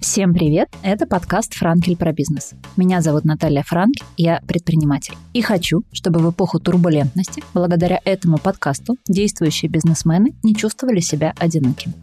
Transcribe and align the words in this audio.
Всем 0.00 0.34
привет! 0.34 0.68
Это 0.82 1.06
подкаст 1.06 1.54
«Франкель 1.54 1.96
про 1.96 2.12
бизнес». 2.12 2.54
Меня 2.76 3.02
зовут 3.02 3.24
Наталья 3.24 3.62
Франкель, 3.62 4.04
я 4.16 4.40
предприниматель. 4.48 5.14
И 5.32 5.40
хочу, 5.40 5.84
чтобы 5.92 6.18
в 6.18 6.30
эпоху 6.30 6.58
турбулентности, 6.58 7.44
благодаря 7.54 8.00
этому 8.04 8.38
подкасту, 8.38 8.96
действующие 9.06 9.70
бизнесмены 9.70 10.34
не 10.42 10.56
чувствовали 10.56 10.98
себя 10.98 11.34
одинокими. 11.38 11.94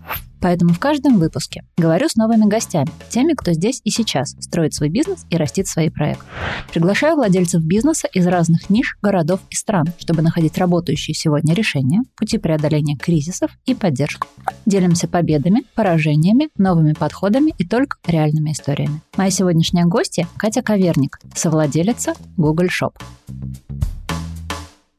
Поэтому 0.42 0.74
в 0.74 0.80
каждом 0.80 1.18
выпуске 1.18 1.64
говорю 1.78 2.08
с 2.08 2.16
новыми 2.16 2.48
гостями, 2.48 2.90
теми, 3.10 3.34
кто 3.34 3.54
здесь 3.54 3.82
и 3.84 3.90
сейчас 3.90 4.36
строит 4.40 4.74
свой 4.74 4.90
бизнес 4.90 5.26
и 5.30 5.38
растит 5.38 5.68
свои 5.68 5.90
проекты. 5.90 6.26
Приглашаю 6.72 7.16
владельцев 7.16 7.64
бизнеса 7.64 8.08
из 8.14 8.28
разных 8.28 8.70
ниш, 8.70 8.98
городов 9.02 9.40
и 9.50 9.56
стран, 9.56 9.88
чтобы 9.98 10.22
находить 10.22 10.58
работающие 10.58 11.14
сегодня 11.14 11.54
решения, 11.54 12.02
пути 12.16 12.38
преодоления 12.38 12.98
кризисов 12.98 13.52
и 13.66 13.74
поддержку. 13.74 14.28
Делимся 14.66 15.08
победами, 15.08 15.64
поражениями, 15.76 16.50
новыми 16.58 16.94
подходами 16.94 17.54
и 17.58 17.66
только 17.66 17.98
реальными 18.06 18.52
историями. 18.52 19.02
Моя 19.18 19.32
сегодняшняя 19.32 19.86
гостья– 19.86 20.28
Катя 20.38 20.62
Коверник, 20.62 21.20
совладелица 21.34 22.14
Google 22.38 22.68
Shop. 22.68 22.94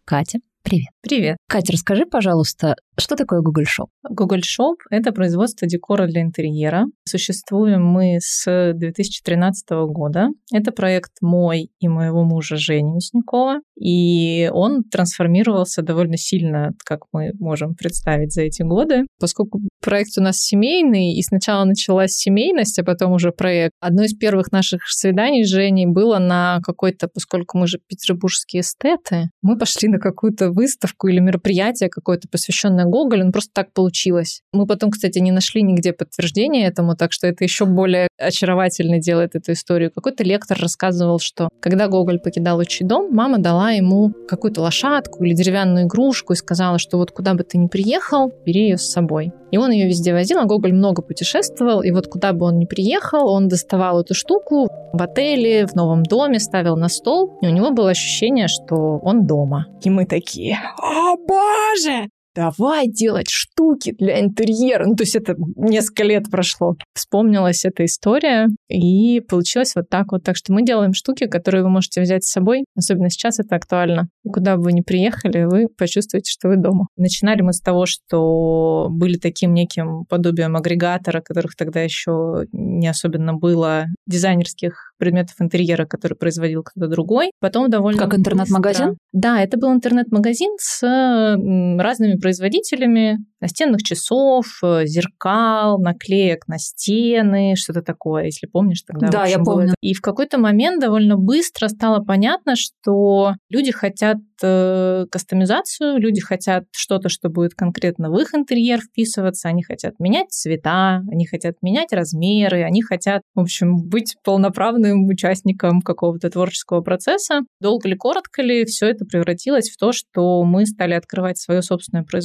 Катя, 0.05 0.39
привет. 0.63 0.96
Привет. 1.09 1.37
Катя, 1.49 1.73
расскажи, 1.73 2.05
пожалуйста, 2.05 2.75
что 2.99 3.15
такое 3.15 3.41
Google 3.41 3.63
Shop? 3.63 3.87
Google 4.09 4.39
Shop— 4.39 4.75
это 4.91 5.13
производство 5.13 5.69
декора 5.69 6.09
для 6.09 6.23
интерьера. 6.23 6.87
Существуем 7.07 7.85
мы 7.85 8.19
с 8.21 8.73
2013 8.75 9.87
года. 9.87 10.31
Это 10.53 10.73
проект 10.73 11.13
мой 11.21 11.69
и 11.79 11.87
моего 11.87 12.25
мужа 12.25 12.57
Жени 12.57 12.95
Мясникова. 12.95 13.61
И 13.79 14.51
он 14.53 14.83
трансформировался 14.83 15.83
довольно 15.83 16.17
сильно, 16.17 16.73
как 16.85 17.03
мы 17.13 17.33
можем 17.39 17.75
представить 17.77 18.33
за 18.33 18.43
эти 18.43 18.63
годы. 18.63 19.03
Поскольку 19.21 19.61
проект 19.81 20.19
у 20.19 20.23
нас 20.23 20.39
семейный, 20.39 21.13
и 21.13 21.23
сначала 21.23 21.65
началась 21.65 22.17
семейность, 22.17 22.79
а 22.81 22.85
потом 22.85 23.13
уже 23.13 23.31
проект. 23.31 23.75
Одно 23.81 24.03
из 24.05 24.15
первых 24.15 24.51
наших 24.51 24.81
свиданий 24.89 25.45
с 25.45 25.49
Женей 25.49 25.87
было 25.87 26.19
на 26.19 26.61
какой-то, 26.65 27.09
поскольку 27.09 27.59
мы 27.59 27.69
же 27.69 27.79
петербургские 27.87 28.63
эстеты, 28.63 29.31
мы 29.43 29.59
пошли 29.59 29.89
на 29.89 29.99
какую-то 29.99 30.51
выставку 30.51 30.96
или 31.05 31.19
мероприятие 31.19 31.89
какое-то, 31.89 32.29
посвященное 32.29 32.85
Гоголь, 32.85 33.25
ну 33.25 33.33
просто 33.33 33.51
так 33.53 33.73
получилось. 33.73 34.43
Мы 34.53 34.67
потом, 34.67 34.91
кстати, 34.91 35.19
не 35.19 35.33
нашли 35.33 35.63
нигде 35.63 35.93
подтверждения 35.93 36.67
этому, 36.67 36.97
так 36.97 37.13
что 37.13 37.27
это 37.27 37.45
еще 37.45 37.65
более 37.65 38.09
очаровательно 38.19 38.99
делает 38.99 39.35
эту 39.35 39.53
историю. 39.53 39.91
Какой-то 39.95 40.25
лектор 40.25 40.59
рассказывал, 40.59 41.19
что 41.19 41.49
когда 41.61 41.89
Гоголь 41.89 42.19
покидал 42.19 42.59
отчий 42.59 42.87
дом, 42.87 43.13
мама 43.13 43.39
дала 43.39 43.73
ему 43.73 44.13
какую-то 44.29 44.63
лошадку 44.63 45.25
или 45.25 45.35
деревянную 45.35 45.87
игрушку 45.87 46.33
и 46.33 46.37
сказала, 46.37 46.79
что 46.79 46.99
вот 46.99 47.11
куда 47.11 47.35
бы 47.35 47.45
ты 47.45 47.59
ни 47.59 47.67
приехал, 47.67 48.33
бери 48.45 48.63
ее 48.63 48.79
с 48.79 48.91
собой. 48.91 49.33
И 49.57 49.59
он 49.59 49.71
ее 49.71 49.87
везде 49.87 50.13
возил, 50.13 50.39
а 50.39 50.45
Гоголь 50.45 50.75
много 50.75 51.01
путешествовал, 51.01 51.81
и 51.81 51.91
вот 51.91 52.09
куда 52.09 52.35
бы 52.35 52.45
он 52.45 52.59
ни 52.59 52.67
приехал, 52.67 53.27
он 53.27 53.49
доставал 53.49 54.03
эту 54.03 54.13
штуку 54.13 54.69
в 54.93 55.03
отеле, 55.03 55.67
в 55.67 55.75
новом 55.75 56.03
доме, 56.03 56.39
ставил 56.41 56.77
на 56.77 56.91
стол, 56.91 57.39
и 57.41 57.47
у 57.47 57.51
него 57.51 57.71
было 57.71 57.89
ощущение, 57.89 58.49
что 58.49 58.99
он 59.03 59.27
дома. 59.27 59.65
И 59.83 59.89
мы 59.89 60.05
такие, 60.05 60.59
о 60.77 61.17
боже, 61.17 62.11
давай 62.37 62.87
делать 62.87 63.29
штуки 63.31 63.95
для 63.99 64.21
интерьера. 64.21 64.85
Ну, 64.87 64.95
то 64.95 65.03
есть 65.03 65.17
это 65.17 65.35
несколько 65.57 66.05
лет 66.05 66.31
прошло. 66.31 66.77
Вспомнилась 66.95 67.65
эта 67.65 67.85
история, 67.85 68.49
и 68.69 69.21
получилось 69.21 69.73
вот 69.75 69.89
так 69.89 70.13
вот. 70.13 70.23
Так 70.23 70.37
что 70.37 70.53
мы 70.53 70.63
делаем 70.63 70.93
штуки, 70.93 71.27
которые 71.27 71.63
вы 71.63 71.71
можете 71.71 72.03
взять 72.03 72.25
с 72.25 72.31
собой. 72.31 72.65
Особенно 72.77 73.11
сейчас 73.11 73.41
это 73.41 73.57
актуально. 73.57 74.09
И 74.25 74.29
куда 74.29 74.57
бы 74.57 74.65
вы 74.65 74.73
ни 74.73 74.83
приехали, 74.83 75.45
вы 75.45 75.69
почувствуете, 75.69 76.31
что 76.31 76.49
вы 76.49 76.57
дома. 76.57 76.89
Начинали 76.97 77.41
мы 77.41 77.53
с 77.53 77.61
того, 77.61 77.87
что 77.87 78.89
были 78.91 79.17
таким 79.17 79.55
неким 79.55 80.05
подобием 80.09 80.57
агрегатора, 80.57 81.23
которых 81.23 81.57
тогда 81.57 81.81
еще 81.81 82.45
не 82.53 82.89
особенно 82.89 83.35
было, 83.35 83.87
дизайнерских 84.07 84.93
предметов 84.99 85.37
интерьера, 85.41 85.87
который 85.87 86.15
производил 86.15 86.63
кто-то 86.63 86.89
другой. 86.89 87.31
Потом 87.41 87.71
довольно 87.71 87.99
Как 87.99 88.15
интернет-магазин? 88.15 88.97
Да, 89.13 89.41
это 89.43 89.57
был 89.57 89.73
интернет-магазин 89.73 90.53
с 90.59 90.83
разными 90.83 92.17
производителями 92.27 93.19
настенных 93.41 93.83
часов, 93.83 94.47
э, 94.65 94.87
зеркал, 94.87 95.79
наклеек 95.79 96.49
на 96.49 96.59
стены, 96.59 97.55
что-то 97.57 97.83
такое, 97.83 98.25
если 98.25 98.47
помнишь 98.47 98.83
тогда. 98.83 99.09
Да, 99.09 99.27
я 99.27 99.39
помню. 99.39 99.75
И 99.81 99.95
в 99.95 100.01
какой-то 100.01 100.39
момент 100.39 100.81
довольно 100.81 101.17
быстро 101.17 101.69
стало 101.69 102.03
понятно, 102.03 102.57
что 102.57 103.35
люди 103.49 103.71
хотят 103.71 104.17
э, 104.43 105.07
кастомизацию, 105.11 105.99
люди 105.99 106.21
хотят 106.21 106.65
что-то, 106.73 107.09
что 107.09 107.29
будет 107.29 107.55
конкретно 107.55 108.11
в 108.11 108.19
их 108.19 108.35
интерьер 108.35 108.81
вписываться, 108.81 109.49
они 109.49 109.63
хотят 109.63 110.01
менять 110.01 110.31
цвета, 110.31 111.03
они 111.11 111.27
хотят 111.27 111.55
менять 111.63 111.93
размеры, 111.93 112.65
они 112.65 112.83
хотят, 112.83 113.23
в 113.35 113.41
общем, 113.41 113.77
быть 113.77 114.17
полноправным 114.25 115.07
участником 115.07 115.83
какого-то 115.83 116.31
творческого 116.31 116.81
процесса. 116.81 117.43
Долго 117.61 117.89
ли, 117.89 117.97
коротко 117.97 118.43
ли, 118.43 118.65
все 118.65 118.87
это 118.87 119.05
превратилось 119.05 119.71
в 119.71 119.77
то, 119.77 119.93
что 119.93 120.43
мы 120.43 120.67
стали 120.67 120.95
открывать 120.95 121.39
свое 121.39 121.63
собственное 121.63 122.03
производство, 122.03 122.16